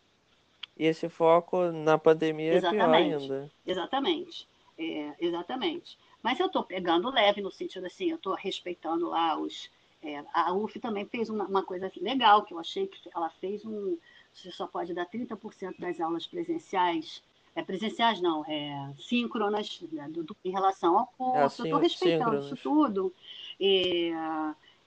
E 0.79 0.87
esse 0.87 1.09
foco 1.09 1.73
na 1.73 1.99
pandemia 1.99 2.55
exatamente, 2.55 2.83
é 2.83 2.87
pior 2.87 2.95
ainda. 2.95 3.51
Exatamente. 3.67 4.49
É, 4.79 5.13
exatamente. 5.19 5.99
Mas 6.23 6.39
eu 6.39 6.47
estou 6.47 6.63
pegando 6.63 7.11
leve 7.11 7.41
no 7.41 7.51
sentido 7.51 7.87
assim, 7.87 8.11
eu 8.11 8.17
estou 8.17 8.35
respeitando 8.35 9.09
lá 9.09 9.37
os. 9.37 9.71
É, 10.03 10.25
a 10.33 10.53
UF 10.53 10.79
também 10.79 11.05
fez 11.07 11.29
uma, 11.29 11.45
uma, 11.45 11.63
coisa 11.63 11.91
legal, 12.01 12.45
que 12.45 12.55
eu 12.55 12.59
achei 12.59 12.87
que 12.87 13.11
ela 13.15 13.29
fez 13.29 13.65
um. 13.65 13.99
Você 14.33 14.51
só 14.53 14.67
pode 14.67 14.95
dar 14.95 15.07
30% 15.07 15.79
das 15.79 16.01
aulas 16.01 16.27
presenciais. 16.27 17.23
É, 17.55 17.63
presenciais 17.63 18.21
não, 18.21 18.45
é 18.47 18.93
síncronas 18.97 19.81
né, 19.91 20.09
do, 20.09 20.23
do, 20.23 20.37
em 20.45 20.53
relação 20.53 20.97
ao 20.97 21.07
curso. 21.09 21.63
É, 21.63 21.65
eu 21.65 21.67
estou 21.67 21.81
respeitando 21.81 22.25
síncronas. 22.25 22.47
isso 22.47 22.57
tudo. 22.63 23.13
É, 23.61 24.13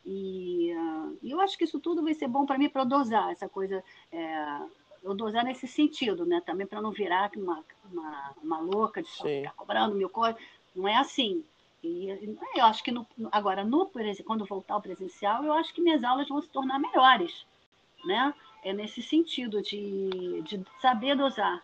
e 0.06 0.74
uh, 0.74 1.18
eu 1.22 1.40
acho 1.42 1.58
que 1.58 1.66
isso 1.66 1.80
tudo 1.80 2.02
vai 2.02 2.14
ser 2.14 2.28
bom 2.28 2.46
para 2.46 2.58
mim 2.58 2.70
para 2.70 2.84
dosar 2.84 3.32
essa 3.32 3.50
coisa. 3.50 3.84
É, 4.12 4.60
eu 5.04 5.14
dosar 5.14 5.44
nesse 5.44 5.68
sentido, 5.68 6.26
né? 6.26 6.42
Também 6.46 6.66
para 6.66 6.82
não 6.82 6.92
virar 6.92 7.32
uma, 7.36 7.64
uma, 7.92 8.36
uma 8.42 8.60
louca 8.60 9.02
de 9.02 9.10
só 9.10 9.24
ficar 9.24 9.54
cobrando 9.54 9.96
mil 9.96 10.10
coisas. 10.10 10.42
Não 10.76 10.88
é 10.88 10.96
assim. 10.96 11.44
E 11.84 12.10
eu 12.56 12.66
acho 12.66 12.84
que 12.84 12.92
no, 12.92 13.08
agora, 13.32 13.64
no, 13.64 13.90
quando 14.26 14.46
voltar 14.46 14.76
ao 14.76 14.82
presencial, 14.82 15.44
eu 15.44 15.54
acho 15.54 15.74
que 15.74 15.82
minhas 15.82 16.04
aulas 16.04 16.30
vão 16.30 16.42
se 16.42 16.50
tornar 16.50 16.78
melhores. 16.78 17.46
Né? 18.06 18.34
É 18.64 18.72
nesse 18.72 19.02
sentido 19.02 19.62
de, 19.62 20.42
de 20.44 20.64
saber 20.80 21.16
dosar. 21.16 21.64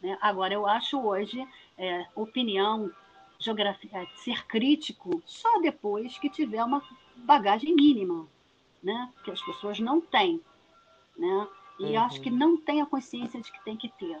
Né? 0.00 0.16
Agora, 0.20 0.54
eu 0.54 0.66
acho 0.66 1.00
hoje 1.00 1.46
é, 1.76 2.06
opinião, 2.14 2.92
geografia, 3.40 3.90
é, 3.92 4.06
ser 4.16 4.46
crítico 4.46 5.20
só 5.26 5.60
depois 5.60 6.16
que 6.18 6.30
tiver 6.30 6.62
uma 6.62 6.82
bagagem 7.16 7.74
mínima, 7.74 8.26
né? 8.82 9.12
que 9.24 9.32
as 9.32 9.42
pessoas 9.42 9.80
não 9.80 10.00
têm. 10.00 10.40
Né? 11.18 11.48
E 11.80 11.84
uhum. 11.96 12.00
acho 12.02 12.20
que 12.20 12.30
não 12.30 12.56
tem 12.56 12.80
a 12.80 12.86
consciência 12.86 13.40
de 13.40 13.50
que 13.50 13.64
tem 13.64 13.76
que 13.76 13.88
ter. 13.88 14.20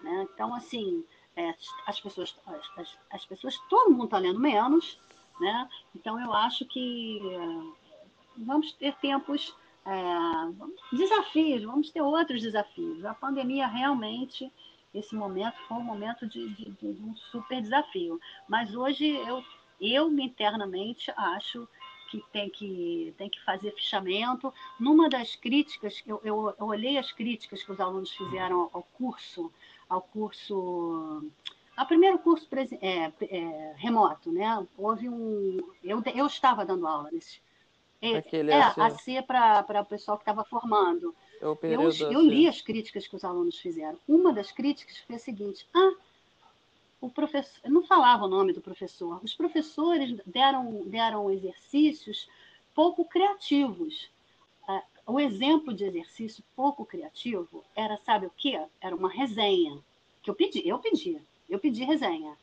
Né? 0.00 0.26
Então, 0.32 0.54
assim, 0.54 1.04
é, 1.36 1.54
as 1.86 2.00
pessoas, 2.00 2.34
as, 2.76 2.98
as, 3.10 3.26
pessoas, 3.26 3.58
todo 3.68 3.90
mundo 3.90 4.04
está 4.04 4.18
lendo 4.18 4.38
menos, 4.38 4.98
né? 5.40 5.68
Então 5.94 6.20
eu 6.20 6.32
acho 6.32 6.64
que 6.64 7.20
é, 7.20 7.84
vamos 8.36 8.72
ter 8.72 8.94
tempos, 8.96 9.54
é, 9.84 10.96
desafios, 10.96 11.64
vamos 11.64 11.90
ter 11.90 12.02
outros 12.02 12.42
desafios. 12.42 13.04
A 13.04 13.14
pandemia 13.14 13.66
realmente, 13.66 14.50
esse 14.94 15.14
momento 15.14 15.56
foi 15.66 15.76
um 15.76 15.84
momento 15.84 16.26
de, 16.26 16.48
de, 16.54 16.70
de 16.70 17.02
um 17.02 17.16
super 17.16 17.60
desafio. 17.60 18.20
Mas 18.48 18.74
hoje 18.74 19.06
eu, 19.06 19.44
eu 19.80 20.08
internamente 20.18 21.12
acho 21.16 21.68
que 22.10 22.22
tem 22.32 22.48
que, 22.48 23.12
tem 23.18 23.28
que 23.28 23.42
fazer 23.44 23.72
fichamento. 23.72 24.52
Numa 24.78 25.08
das 25.08 25.34
críticas, 25.34 26.02
eu, 26.06 26.20
eu, 26.22 26.54
eu 26.58 26.66
olhei 26.66 26.96
as 26.96 27.10
críticas 27.10 27.62
que 27.62 27.72
os 27.72 27.80
alunos 27.80 28.12
fizeram 28.12 28.70
ao 28.72 28.82
curso, 28.94 29.52
ao 29.88 30.02
curso 30.02 31.22
ao 31.76 31.86
primeiro 31.86 32.18
curso 32.18 32.48
é, 32.80 33.12
é, 33.22 33.74
remoto, 33.76 34.30
né? 34.30 34.64
Houve 34.78 35.08
um. 35.08 35.58
Eu, 35.82 36.02
eu 36.14 36.26
estava 36.26 36.64
dando 36.64 36.86
aula 36.86 37.10
nesse. 37.10 37.42
É, 38.00 38.18
Aquele 38.18 38.52
é, 38.52 38.60
AC, 38.60 38.78
AC 38.78 39.26
para 39.26 39.80
o 39.80 39.86
pessoal 39.86 40.16
que 40.16 40.22
estava 40.22 40.44
formando. 40.44 41.14
É 41.40 41.44
eu, 41.44 41.90
eu 42.12 42.20
li 42.20 42.46
as 42.46 42.60
críticas 42.60 43.06
que 43.06 43.16
os 43.16 43.24
alunos 43.24 43.58
fizeram. 43.58 43.98
Uma 44.06 44.32
das 44.32 44.52
críticas 44.52 44.98
foi 44.98 45.16
a 45.16 45.18
seguinte: 45.18 45.66
ah, 45.74 45.94
o 47.00 47.10
professor. 47.10 47.60
Eu 47.64 47.72
não 47.72 47.82
falava 47.82 48.24
o 48.24 48.28
nome 48.28 48.52
do 48.52 48.60
professor. 48.60 49.20
Os 49.22 49.34
professores 49.34 50.16
deram, 50.24 50.82
deram 50.86 51.30
exercícios 51.30 52.28
pouco 52.74 53.04
criativos. 53.04 54.08
O 55.06 55.20
exemplo 55.20 55.74
de 55.74 55.84
exercício 55.84 56.42
pouco 56.56 56.84
criativo 56.84 57.62
era, 57.76 57.98
sabe 57.98 58.26
o 58.26 58.32
quê? 58.36 58.60
Era 58.80 58.96
uma 58.96 59.10
resenha 59.10 59.78
que 60.22 60.30
eu 60.30 60.34
pedi, 60.34 60.66
eu 60.66 60.78
pedia 60.78 61.20
eu 61.48 61.58
pedi 61.58 61.84
resenha. 61.84 62.36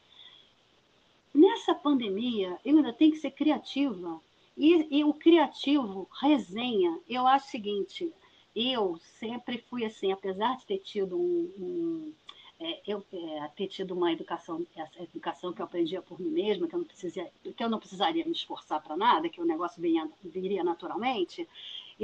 Nessa 1.33 1.73
pandemia, 1.73 2.57
eu 2.63 2.77
ainda 2.77 2.93
tenho 2.93 3.11
que 3.11 3.17
ser 3.17 3.31
criativa. 3.31 4.21
E, 4.57 4.99
e 4.99 5.03
o 5.03 5.13
criativo, 5.13 6.07
resenha, 6.21 6.99
eu 7.07 7.25
acho 7.25 7.47
o 7.47 7.51
seguinte: 7.51 8.13
eu 8.55 8.99
sempre 9.19 9.57
fui 9.57 9.85
assim, 9.85 10.11
apesar 10.11 10.57
de 10.57 10.65
ter 10.65 10.79
tido 10.79 11.17
um, 11.17 11.51
um 11.57 12.13
é, 12.59 12.79
eu 12.85 13.03
é, 13.11 13.47
ter 13.55 13.67
tido 13.67 13.95
uma 13.95 14.11
educação, 14.11 14.65
essa 14.75 15.01
educação 15.01 15.51
que 15.51 15.61
eu 15.61 15.65
aprendia 15.65 16.01
por 16.01 16.19
mim 16.19 16.29
mesma, 16.29 16.67
que 16.67 16.75
eu 16.75 16.79
não, 16.79 16.85
precisaria, 16.85 17.31
que 17.55 17.63
eu 17.63 17.69
não 17.69 17.79
precisaria 17.79 18.25
me 18.25 18.33
esforçar 18.33 18.81
para 18.83 18.95
nada, 18.95 19.29
que 19.29 19.41
o 19.41 19.45
negócio 19.45 19.81
viria 19.81 20.63
naturalmente, 20.63 21.47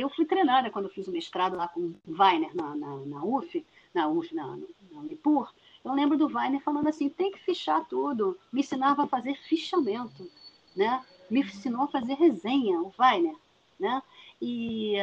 eu 0.02 0.10
fui 0.10 0.26
treinada 0.26 0.70
quando 0.70 0.86
eu 0.86 0.92
fiz 0.92 1.08
o 1.08 1.12
mestrado 1.12 1.56
lá 1.56 1.68
com 1.68 1.80
o 1.82 1.96
Weiner 2.08 2.56
na, 2.56 2.76
na, 2.76 2.98
na 2.98 3.24
UF, 3.24 3.66
na 3.94 4.08
UF, 4.08 4.34
na, 4.34 4.46
na 4.92 5.00
Unipur, 5.00 5.52
eu 5.84 5.94
lembro 5.94 6.18
do 6.18 6.28
Weiner 6.28 6.62
falando 6.62 6.88
assim, 6.90 7.10
tem 7.10 7.32
que 7.32 7.40
fichar 7.40 7.86
tudo. 7.86 8.38
Me 8.52 8.60
ensinava 8.60 9.04
a 9.04 9.08
fazer 9.08 9.36
fichamento, 9.36 10.30
né? 10.76 11.04
Me 11.30 11.42
ensinou 11.42 11.84
a 11.84 11.88
fazer 11.88 12.14
resenha, 12.16 12.82
o 12.82 12.94
Weiner, 13.00 13.36
né? 13.80 14.02
E 14.42 14.96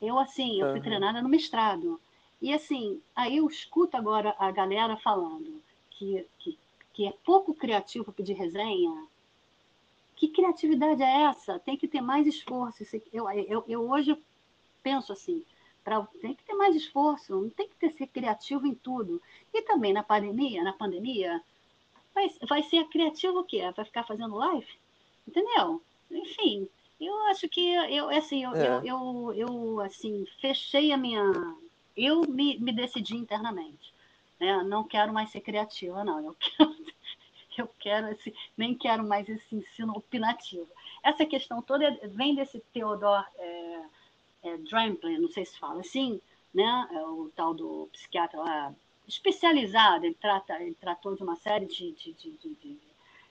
eu, 0.00 0.18
assim, 0.18 0.60
eu 0.60 0.68
fui 0.68 0.78
uhum. 0.78 0.82
treinada 0.84 1.20
no 1.20 1.28
mestrado. 1.28 2.00
E, 2.40 2.52
assim, 2.52 3.00
aí 3.14 3.36
eu 3.36 3.46
escuto 3.48 3.96
agora 3.96 4.34
a 4.38 4.50
galera 4.50 4.96
falando 4.96 5.62
que, 5.90 6.26
que, 6.38 6.58
que 6.92 7.06
é 7.06 7.12
pouco 7.24 7.54
criativo 7.54 8.12
pedir 8.12 8.34
resenha. 8.34 9.06
Que 10.22 10.28
criatividade 10.28 11.02
é 11.02 11.22
essa? 11.22 11.58
Tem 11.58 11.76
que 11.76 11.88
ter 11.88 12.00
mais 12.00 12.28
esforço. 12.28 12.84
Eu, 13.12 13.28
eu, 13.28 13.64
eu 13.66 13.90
hoje 13.90 14.16
penso 14.80 15.12
assim, 15.12 15.44
Pra, 15.82 16.00
tem 16.20 16.32
que 16.32 16.44
ter 16.44 16.54
mais 16.54 16.76
esforço, 16.76 17.34
não 17.34 17.50
tem 17.50 17.68
que 17.68 17.74
ter, 17.74 17.90
ser 17.90 18.06
criativo 18.06 18.64
em 18.64 18.72
tudo. 18.72 19.20
E 19.52 19.62
também 19.62 19.92
na 19.92 20.04
pandemia, 20.04 20.62
na 20.62 20.72
pandemia, 20.72 21.42
vai, 22.14 22.30
vai 22.48 22.62
ser 22.62 22.84
criativo 22.84 23.40
o 23.40 23.44
quê? 23.44 23.68
Vai 23.74 23.84
ficar 23.84 24.04
fazendo 24.04 24.36
live? 24.36 24.68
Entendeu? 25.26 25.82
Enfim, 26.08 26.68
eu 27.00 27.16
acho 27.24 27.48
que 27.48 27.74
eu 27.74 28.08
assim, 28.10 28.44
eu, 28.44 28.54
é. 28.54 28.80
eu, 28.84 28.84
eu, 28.84 29.34
eu, 29.34 29.80
assim, 29.80 30.24
fechei 30.40 30.92
a 30.92 30.96
minha. 30.96 31.32
Eu 31.96 32.20
me, 32.28 32.60
me 32.60 32.70
decidi 32.70 33.16
internamente. 33.16 33.92
Né? 34.38 34.62
Não 34.62 34.84
quero 34.84 35.12
mais 35.12 35.30
ser 35.30 35.40
criativa, 35.40 36.04
não. 36.04 36.24
Eu 36.24 36.36
quero, 36.38 36.76
eu 37.60 37.68
quero 37.78 38.08
esse, 38.08 38.34
nem 38.56 38.74
quero 38.74 39.04
mais 39.04 39.28
esse 39.28 39.54
ensino 39.54 39.92
opinativo. 39.96 40.68
Essa 41.02 41.26
questão 41.26 41.60
toda 41.60 41.90
vem 42.14 42.34
desse 42.34 42.60
Theodor. 42.72 43.24
É, 43.36 43.82
é, 44.44 44.58
não 45.18 45.28
sei 45.28 45.44
se 45.44 45.58
fala 45.58 45.80
assim, 45.80 46.20
né? 46.54 46.88
É 46.92 47.02
o 47.02 47.30
tal 47.34 47.54
do 47.54 47.88
psiquiatra 47.92 48.40
lá 48.40 48.74
especializado, 49.06 50.06
ele, 50.06 50.14
trata, 50.14 50.60
ele 50.60 50.74
tratou 50.74 51.14
de 51.14 51.22
uma 51.22 51.36
série 51.36 51.66
de, 51.66 51.92
de, 51.92 52.12
de, 52.12 52.30
de, 52.38 52.78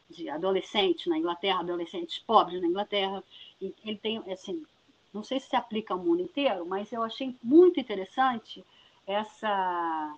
de 0.10 0.30
adolescentes 0.30 1.08
na 1.08 1.18
Inglaterra, 1.18 1.60
adolescentes 1.60 2.20
pobres 2.20 2.62
na 2.62 2.68
Inglaterra, 2.68 3.24
e 3.60 3.74
ele 3.84 3.98
tem, 3.98 4.18
assim, 4.32 4.66
não 5.14 5.24
sei 5.24 5.40
se 5.40 5.50
se 5.50 5.56
aplica 5.56 5.94
ao 5.94 6.00
mundo 6.00 6.22
inteiro, 6.22 6.66
mas 6.66 6.92
eu 6.92 7.02
achei 7.04 7.36
muito 7.42 7.80
interessante 7.80 8.64
essa 9.08 10.16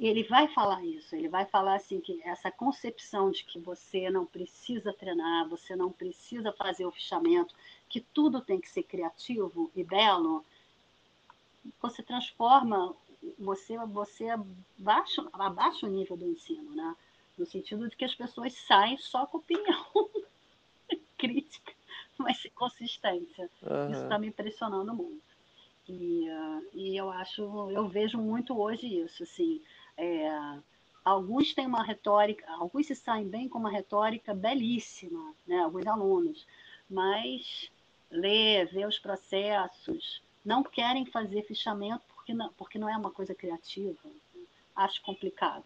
ele 0.00 0.24
vai 0.24 0.48
falar 0.48 0.84
isso, 0.84 1.14
ele 1.14 1.28
vai 1.28 1.46
falar 1.46 1.76
assim 1.76 2.00
que 2.00 2.20
essa 2.22 2.50
concepção 2.50 3.30
de 3.30 3.44
que 3.44 3.58
você 3.58 4.10
não 4.10 4.26
precisa 4.26 4.92
treinar, 4.92 5.48
você 5.48 5.74
não 5.74 5.90
precisa 5.90 6.52
fazer 6.52 6.84
o 6.84 6.90
fichamento, 6.90 7.54
que 7.88 8.00
tudo 8.00 8.40
tem 8.40 8.60
que 8.60 8.68
ser 8.68 8.82
criativo 8.82 9.70
e 9.74 9.82
belo, 9.82 10.44
você 11.80 12.02
transforma, 12.02 12.94
você, 13.38 13.78
você 13.86 14.28
abaixa, 14.28 15.26
abaixa 15.32 15.86
o 15.86 15.90
nível 15.90 16.16
do 16.16 16.26
ensino, 16.26 16.74
né? 16.74 16.96
No 17.36 17.46
sentido 17.46 17.88
de 17.88 17.96
que 17.96 18.04
as 18.04 18.14
pessoas 18.14 18.52
saem 18.52 18.98
só 18.98 19.26
com 19.26 19.38
opinião 19.38 19.86
crítica, 21.16 21.72
mas 22.18 22.38
sem 22.38 22.50
consistência. 22.50 23.48
Uhum. 23.62 23.90
Isso 23.90 24.02
está 24.02 24.18
me 24.18 24.26
impressionando 24.26 24.92
muito. 24.92 25.27
E, 25.88 26.26
e 26.74 26.96
eu 26.96 27.10
acho, 27.10 27.70
eu 27.70 27.88
vejo 27.88 28.18
muito 28.18 28.58
hoje 28.60 28.86
isso, 28.86 29.22
assim, 29.22 29.62
é, 29.96 30.58
alguns 31.02 31.54
têm 31.54 31.66
uma 31.66 31.82
retórica, 31.82 32.44
alguns 32.52 32.86
se 32.86 32.94
saem 32.94 33.26
bem 33.26 33.48
com 33.48 33.58
uma 33.58 33.70
retórica 33.70 34.34
belíssima, 34.34 35.34
né, 35.46 35.60
alguns 35.60 35.86
alunos, 35.86 36.46
mas 36.90 37.70
ler, 38.10 38.66
ver 38.66 38.86
os 38.86 38.98
processos, 38.98 40.22
não 40.44 40.62
querem 40.62 41.06
fazer 41.06 41.42
fichamento 41.42 42.02
porque 42.14 42.34
não, 42.34 42.52
porque 42.52 42.78
não 42.78 42.88
é 42.88 42.96
uma 42.96 43.10
coisa 43.10 43.34
criativa. 43.34 43.98
Acho 44.76 45.02
complicado. 45.02 45.64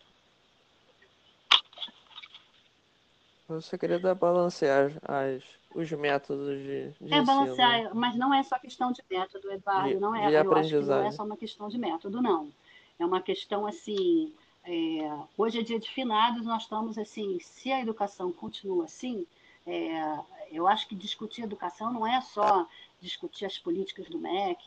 Você 3.48 3.76
queria 3.76 3.98
dar 3.98 4.14
balancear 4.14 4.92
as, 5.02 5.42
os 5.74 5.90
métodos 5.92 6.58
de, 6.58 6.90
de 7.00 7.14
É 7.14 7.18
ensino. 7.18 7.24
balancear, 7.24 7.94
mas 7.94 8.16
não 8.16 8.32
é 8.32 8.42
só 8.42 8.58
questão 8.58 8.92
de 8.92 9.02
método, 9.10 9.50
Eduardo. 9.52 9.88
De, 9.88 9.96
não 10.00 10.14
é, 10.14 10.30
de 10.30 10.34
eu 10.34 10.54
acho 10.54 10.68
que 10.78 10.80
não 10.80 11.04
é 11.04 11.10
só 11.10 11.24
uma 11.24 11.36
questão 11.36 11.68
de 11.68 11.78
método, 11.78 12.20
não. 12.22 12.50
É 12.98 13.04
uma 13.04 13.20
questão 13.20 13.66
assim. 13.66 14.32
É, 14.64 15.10
hoje 15.36 15.58
é 15.60 15.62
dia 15.62 15.78
de 15.78 15.90
finados, 15.90 16.44
nós 16.44 16.62
estamos 16.62 16.96
assim. 16.98 17.38
Se 17.40 17.72
a 17.72 17.80
educação 17.80 18.32
continua 18.32 18.84
assim, 18.84 19.26
é, 19.66 20.18
eu 20.50 20.66
acho 20.68 20.88
que 20.88 20.94
discutir 20.94 21.42
educação 21.42 21.92
não 21.92 22.06
é 22.06 22.20
só 22.20 22.66
discutir 23.00 23.44
as 23.44 23.58
políticas 23.58 24.08
do 24.08 24.18
MEC. 24.18 24.62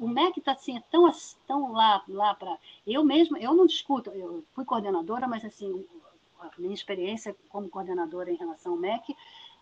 O 0.00 0.08
MEC 0.08 0.38
está 0.40 0.52
assim, 0.52 0.76
é 0.76 0.82
tão, 0.90 1.10
tão 1.46 1.72
lá, 1.72 2.02
lá 2.08 2.34
para. 2.34 2.56
Eu 2.86 3.04
mesma, 3.04 3.38
eu 3.38 3.54
não 3.54 3.66
discuto, 3.66 4.10
eu 4.10 4.42
fui 4.52 4.64
coordenadora, 4.64 5.28
mas 5.28 5.44
assim, 5.44 5.86
a 6.40 6.50
minha 6.58 6.74
experiência 6.74 7.36
como 7.48 7.68
coordenadora 7.68 8.30
em 8.30 8.36
relação 8.36 8.72
ao 8.72 8.78
MEC 8.78 9.16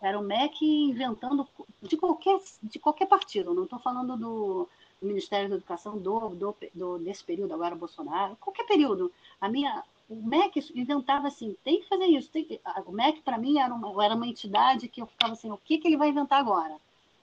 era 0.05 0.19
o 0.19 0.23
MEC 0.23 0.65
inventando 0.65 1.49
de 1.81 1.97
qualquer, 1.97 2.39
de 2.63 2.79
qualquer 2.79 3.07
partido, 3.07 3.55
não 3.55 3.65
estou 3.65 3.79
falando 3.79 4.17
do, 4.17 4.69
do, 5.01 5.07
Ministério 5.07 5.49
da 5.49 5.57
Educação 5.57 5.99
do, 5.99 6.29
do, 6.31 6.57
do, 6.75 6.99
desse 6.99 7.25
período 7.25 7.55
agora, 7.55 7.75
Bolsonaro, 7.75 8.37
qualquer 8.37 8.65
período. 8.65 9.11
A 9.41 9.49
minha, 9.49 9.83
o 10.09 10.17
MEC 10.17 10.63
inventava 10.75 11.29
assim, 11.29 11.57
tem 11.65 11.81
que 11.81 11.89
fazer 11.89 12.07
isso. 12.07 12.31
Que... 12.31 12.61
O 12.87 12.93
MEC, 12.93 13.23
para 13.23 13.39
mim, 13.39 13.59
era 13.59 13.73
uma, 13.73 14.05
era 14.05 14.15
uma 14.15 14.27
entidade 14.27 14.89
que 14.89 15.01
eu 15.01 15.07
ficava 15.07 15.33
assim, 15.33 15.51
o 15.51 15.59
que, 15.59 15.79
que 15.79 15.89
ele 15.89 15.97
vai 15.97 16.09
inventar 16.09 16.39
agora? 16.39 16.77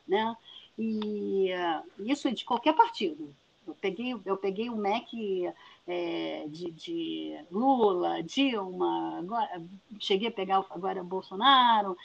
Né? 0.07 0.36
E 0.77 1.51
uh, 1.53 2.09
isso 2.11 2.32
de 2.32 2.43
qualquer 2.43 2.73
partido. 2.73 3.34
Eu 3.67 3.75
peguei, 3.75 4.15
eu 4.25 4.38
peguei 4.38 4.69
o 4.69 4.75
MEC 4.75 5.51
é, 5.88 6.45
de, 6.47 6.71
de, 6.71 7.38
Lula, 7.51 8.23
Dilma, 8.23 9.19
agora, 9.19 9.63
cheguei 9.99 10.29
a 10.29 10.32
pegar 10.32 10.65
agora 10.71 11.03
Bolsonaro. 11.03 11.95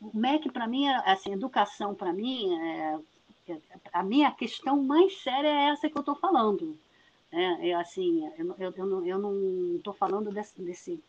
O 0.00 0.16
MEC, 0.16 0.50
para 0.50 0.66
mim, 0.66 0.88
assim, 0.88 1.32
educação, 1.32 1.94
para 1.94 2.12
mim, 2.12 2.54
é, 2.54 2.98
a 3.92 4.02
minha 4.02 4.30
questão 4.30 4.82
mais 4.82 5.20
séria 5.22 5.48
é 5.48 5.70
essa 5.70 5.88
que 5.88 5.96
eu 5.96 6.00
estou 6.00 6.14
falando 6.14 6.78
é, 7.32 7.70
é 7.70 7.74
assim, 7.74 8.26
eu, 8.38 8.72
eu, 8.76 9.04
eu 9.04 9.18
não 9.18 9.76
estou 9.76 9.92
falando 9.92 10.32
desse, 10.32 10.60
desse 10.62 11.02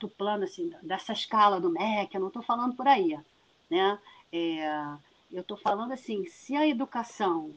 do 0.00 0.08
plano 0.08 0.44
assim, 0.44 0.72
dessa 0.82 1.12
escala 1.12 1.60
do 1.60 1.70
MEC, 1.70 2.14
eu 2.14 2.20
não 2.20 2.28
estou 2.28 2.42
falando 2.42 2.74
por 2.74 2.88
aí, 2.88 3.16
né? 3.70 3.98
É, 4.32 4.96
eu 5.30 5.42
estou 5.42 5.56
falando 5.56 5.92
assim, 5.92 6.26
se 6.26 6.56
a 6.56 6.66
educação 6.66 7.54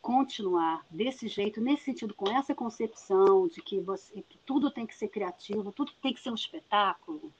continuar 0.00 0.84
desse 0.90 1.28
jeito, 1.28 1.60
nesse 1.60 1.84
sentido, 1.84 2.14
com 2.14 2.28
essa 2.30 2.54
concepção 2.54 3.46
de 3.46 3.60
que, 3.60 3.78
você, 3.78 4.22
que 4.22 4.38
tudo 4.38 4.70
tem 4.70 4.86
que 4.86 4.96
ser 4.96 5.08
criativo, 5.08 5.70
tudo 5.70 5.92
tem 6.02 6.14
que 6.14 6.20
ser 6.20 6.30
um 6.30 6.34
espetáculo, 6.34 7.30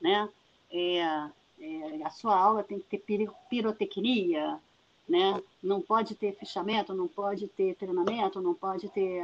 né? 0.00 0.28
É, 0.72 0.98
é, 1.60 2.02
a 2.02 2.10
sua 2.10 2.36
aula 2.36 2.64
tem 2.64 2.80
que 2.80 2.98
ter 2.98 3.28
pirotecnia, 3.50 4.58
né? 5.08 5.42
Não 5.62 5.80
pode 5.80 6.14
ter 6.14 6.34
fichamento, 6.34 6.94
não 6.94 7.06
pode 7.06 7.46
ter 7.48 7.76
treinamento, 7.76 8.40
não 8.40 8.54
pode 8.54 8.88
ter. 8.88 9.22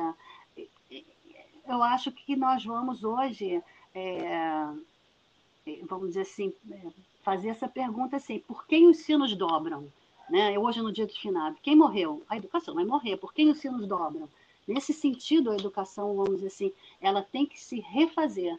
Eu 1.67 1.83
acho 1.83 2.13
que 2.13 2.37
nós 2.37 2.65
vamos 2.65 3.03
hoje, 3.03 3.63
é, 3.95 4.69
vamos 5.89 6.09
dizer 6.09 6.23
assim, 6.23 6.53
é, 6.71 6.81
fazer 7.23 7.49
essa 7.49 7.69
pergunta 7.69 8.17
assim: 8.17 8.41
por 8.41 8.67
quem 8.67 8.87
os 8.87 8.99
sinos 8.99 9.35
dobram? 9.35 9.91
Né? 10.29 10.59
Hoje, 10.59 10.83
no 10.83 10.93
dia 10.93 11.07
do 11.07 11.13
finado, 11.13 11.57
quem 11.63 11.75
morreu? 11.75 12.23
A 12.29 12.37
educação 12.37 12.75
vai 12.75 12.85
morrer. 12.85 13.17
Por 13.17 13.33
quem 13.33 13.51
os 13.51 13.59
sinos 13.59 13.87
dobram? 13.87 14.29
Nesse 14.67 14.93
sentido, 14.93 15.51
a 15.51 15.55
educação, 15.55 16.15
vamos 16.15 16.37
dizer 16.37 16.49
assim, 16.49 16.73
ela 17.01 17.23
tem 17.23 17.47
que 17.47 17.59
se 17.59 17.81
refazer. 17.81 18.59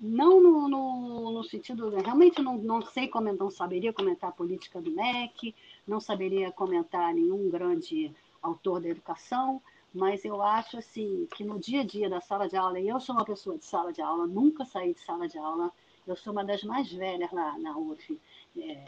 Não 0.00 0.40
no, 0.40 0.68
no, 0.68 1.32
no 1.32 1.44
sentido, 1.44 1.90
realmente 1.90 2.40
não, 2.40 2.56
não 2.56 2.80
sei 2.82 3.08
como, 3.08 3.32
não 3.32 3.50
saberia 3.50 3.92
comentar 3.92 4.30
a 4.30 4.32
política 4.32 4.80
do 4.80 4.92
MEC, 4.92 5.54
não 5.86 6.00
saberia 6.00 6.52
comentar 6.52 7.12
nenhum 7.12 7.50
grande 7.50 8.14
autor 8.40 8.80
da 8.80 8.88
educação, 8.88 9.60
mas 9.92 10.24
eu 10.24 10.40
acho 10.40 10.78
assim 10.78 11.26
que 11.34 11.42
no 11.42 11.58
dia 11.58 11.80
a 11.80 11.84
dia 11.84 12.08
da 12.08 12.20
sala 12.20 12.48
de 12.48 12.56
aula, 12.56 12.78
e 12.78 12.88
eu 12.88 13.00
sou 13.00 13.14
uma 13.16 13.24
pessoa 13.24 13.58
de 13.58 13.64
sala 13.64 13.92
de 13.92 14.00
aula, 14.00 14.26
nunca 14.26 14.64
saí 14.64 14.94
de 14.94 15.00
sala 15.00 15.26
de 15.26 15.36
aula, 15.36 15.72
eu 16.06 16.16
sou 16.16 16.32
uma 16.32 16.44
das 16.44 16.62
mais 16.62 16.90
velhas 16.90 17.30
lá 17.32 17.58
na 17.58 17.76
UF. 17.76 18.18
É, 18.56 18.84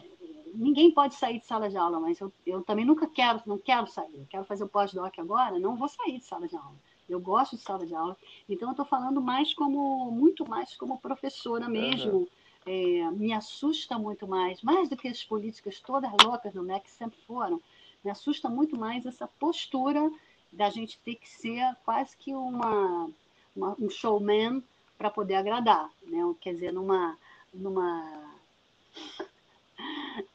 ninguém 0.54 0.90
pode 0.92 1.14
sair 1.14 1.40
de 1.40 1.46
sala 1.46 1.68
de 1.68 1.76
aula, 1.76 2.00
mas 2.00 2.20
eu, 2.20 2.32
eu 2.46 2.62
também 2.62 2.84
nunca 2.84 3.06
quero, 3.06 3.42
não 3.46 3.58
quero 3.58 3.86
sair. 3.86 4.14
Eu 4.14 4.26
quero 4.28 4.44
fazer 4.44 4.64
o 4.64 4.68
pós-doc 4.68 5.18
agora, 5.18 5.58
não 5.58 5.76
vou 5.76 5.88
sair 5.88 6.18
de 6.18 6.24
sala 6.24 6.46
de 6.48 6.56
aula. 6.56 6.76
Eu 7.12 7.20
gosto 7.20 7.56
de 7.56 7.62
sala 7.62 7.86
de 7.86 7.94
aula, 7.94 8.16
então 8.48 8.68
eu 8.68 8.72
estou 8.72 8.86
falando 8.86 9.20
mais 9.20 9.52
como, 9.54 10.10
muito 10.10 10.48
mais 10.48 10.76
como 10.76 10.98
professora 10.98 11.68
mesmo. 11.68 12.12
Uhum. 12.12 12.26
É, 12.66 13.10
me 13.12 13.32
assusta 13.32 13.98
muito 13.98 14.26
mais, 14.26 14.60
mais 14.62 14.88
do 14.88 14.96
que 14.96 15.08
as 15.08 15.24
políticas 15.24 15.80
todas 15.80 16.10
loucas 16.22 16.52
do 16.52 16.62
MEC 16.62 16.90
sempre 16.90 17.18
foram, 17.26 17.60
me 18.04 18.10
assusta 18.10 18.50
muito 18.50 18.78
mais 18.78 19.06
essa 19.06 19.26
postura 19.26 20.10
da 20.52 20.68
gente 20.68 20.98
ter 21.00 21.14
que 21.14 21.28
ser 21.28 21.74
quase 21.84 22.16
que 22.16 22.34
uma, 22.34 23.10
uma 23.56 23.74
um 23.78 23.88
showman 23.88 24.62
para 24.98 25.10
poder 25.10 25.36
agradar, 25.36 25.90
né? 26.02 26.18
Quer 26.40 26.54
dizer, 26.54 26.72
numa 26.72 27.16
numa 27.52 28.30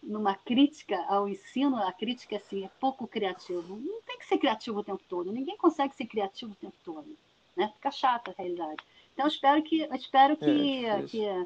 numa 0.01 0.35
crítica 0.35 0.97
ao 1.07 1.27
ensino, 1.27 1.77
a 1.77 1.91
crítica 1.91 2.37
assim, 2.37 2.65
é 2.65 2.69
pouco 2.79 3.07
criativo. 3.07 3.77
Não 3.77 4.01
tem 4.01 4.17
que 4.17 4.25
ser 4.25 4.37
criativo 4.37 4.79
o 4.79 4.83
tempo 4.83 5.01
todo. 5.07 5.31
Ninguém 5.31 5.57
consegue 5.57 5.95
ser 5.95 6.05
criativo 6.05 6.51
o 6.51 6.55
tempo 6.55 6.75
todo. 6.83 7.05
Né? 7.55 7.71
Fica 7.75 7.91
chata 7.91 8.31
a 8.31 8.33
realidade. 8.37 8.83
Então, 9.13 9.27
espero 9.27 9.63
que, 9.63 9.87
espero 9.93 10.35
que, 10.35 10.85
é, 10.85 11.03
que 11.03 11.25
é, 11.25 11.45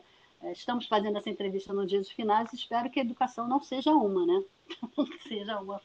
estamos 0.51 0.87
fazendo 0.87 1.17
essa 1.17 1.29
entrevista 1.29 1.73
no 1.73 1.85
dia 1.85 1.99
dos 1.99 2.11
finais. 2.11 2.51
Espero 2.51 2.89
que 2.89 2.99
a 2.99 3.03
educação 3.03 3.47
não 3.47 3.61
seja 3.61 3.91
uma, 3.91 4.25
né? 4.25 4.43
Não 4.97 5.07
seja 5.27 5.59
uma. 5.59 5.81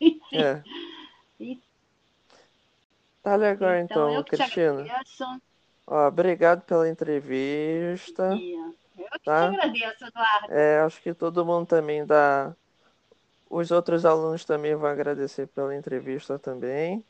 Enfim. 0.00 0.36
É. 0.36 0.62
E... 1.40 1.60
Tá 3.22 3.36
legal, 3.36 3.76
então, 3.76 4.10
então 4.10 4.24
Cristina. 4.24 4.84
Ó, 5.86 6.08
obrigado 6.08 6.62
pela 6.62 6.88
entrevista. 6.88 8.34
Yeah. 8.34 8.74
Eu 9.12 9.20
tá? 9.20 9.50
te 9.50 9.56
agradeço, 9.56 10.04
Eduardo. 10.04 10.52
É, 10.52 10.80
acho 10.80 11.00
que 11.02 11.14
todo 11.14 11.44
mundo 11.44 11.66
também 11.66 12.04
dá. 12.04 12.54
Os 13.50 13.70
outros 13.70 14.04
alunos 14.04 14.44
também 14.44 14.74
vão 14.74 14.90
agradecer 14.90 15.46
pela 15.46 15.74
entrevista 15.74 16.38
também. 16.38 17.04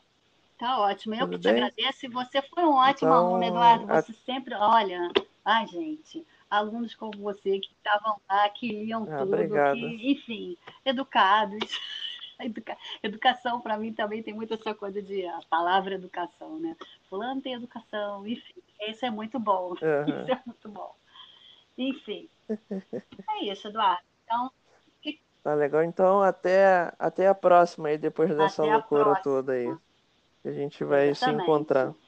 Tá 0.57 0.79
ótimo. 0.79 1.15
Eu 1.15 1.21
Tudo 1.21 1.31
que 1.31 1.39
te 1.39 1.51
bem? 1.51 1.63
agradeço. 1.63 2.05
E 2.05 2.09
você 2.09 2.41
foi 2.41 2.63
um 2.63 2.75
ótimo 2.75 3.09
então, 3.09 3.27
aluno, 3.27 3.43
Eduardo. 3.43 3.87
Você 3.87 4.11
a... 4.11 4.25
sempre. 4.25 4.53
Olha, 4.55 5.09
ai, 5.43 5.67
gente, 5.67 6.25
alunos 6.49 6.95
como 6.95 7.17
você 7.17 7.59
que 7.59 7.71
estavam 7.71 8.19
lá, 8.29 8.49
que 8.49 8.67
liam 8.67 9.07
ah, 9.09 9.19
tudo, 9.19 9.37
que, 9.37 10.11
enfim, 10.11 10.57
educados. 10.85 11.59
Educa... 12.39 12.77
Educação, 13.03 13.59
para 13.59 13.77
mim, 13.77 13.91
também 13.91 14.23
tem 14.23 14.33
muito 14.33 14.53
essa 14.53 14.73
coisa 14.73 15.01
de 15.01 15.25
a 15.27 15.41
palavra 15.49 15.95
educação, 15.95 16.57
né? 16.57 16.75
Fulano 17.09 17.41
tem 17.41 17.53
educação, 17.53 18.25
enfim, 18.25 18.61
isso 18.87 19.05
é 19.05 19.09
muito 19.09 19.37
bom. 19.37 19.71
Uhum. 19.71 19.75
Isso 20.23 20.31
é 20.31 20.41
muito 20.45 20.69
bom. 20.69 20.95
Enfim. 21.79 22.29
É 22.49 23.45
isso, 23.45 23.69
Eduardo. 23.69 24.01
Então. 24.25 24.51
Tá 25.41 25.53
legal. 25.53 25.83
Então, 25.83 26.21
até, 26.21 26.91
até 26.99 27.27
a 27.27 27.33
próxima 27.33 27.87
aí, 27.87 27.97
depois 27.97 28.35
dessa 28.35 28.61
até 28.61 28.73
loucura 28.73 29.15
toda 29.23 29.53
aí. 29.53 29.73
A 30.43 30.51
gente 30.51 30.83
vai 30.83 31.09
Exatamente. 31.09 31.37
se 31.37 31.43
encontrar. 31.43 31.95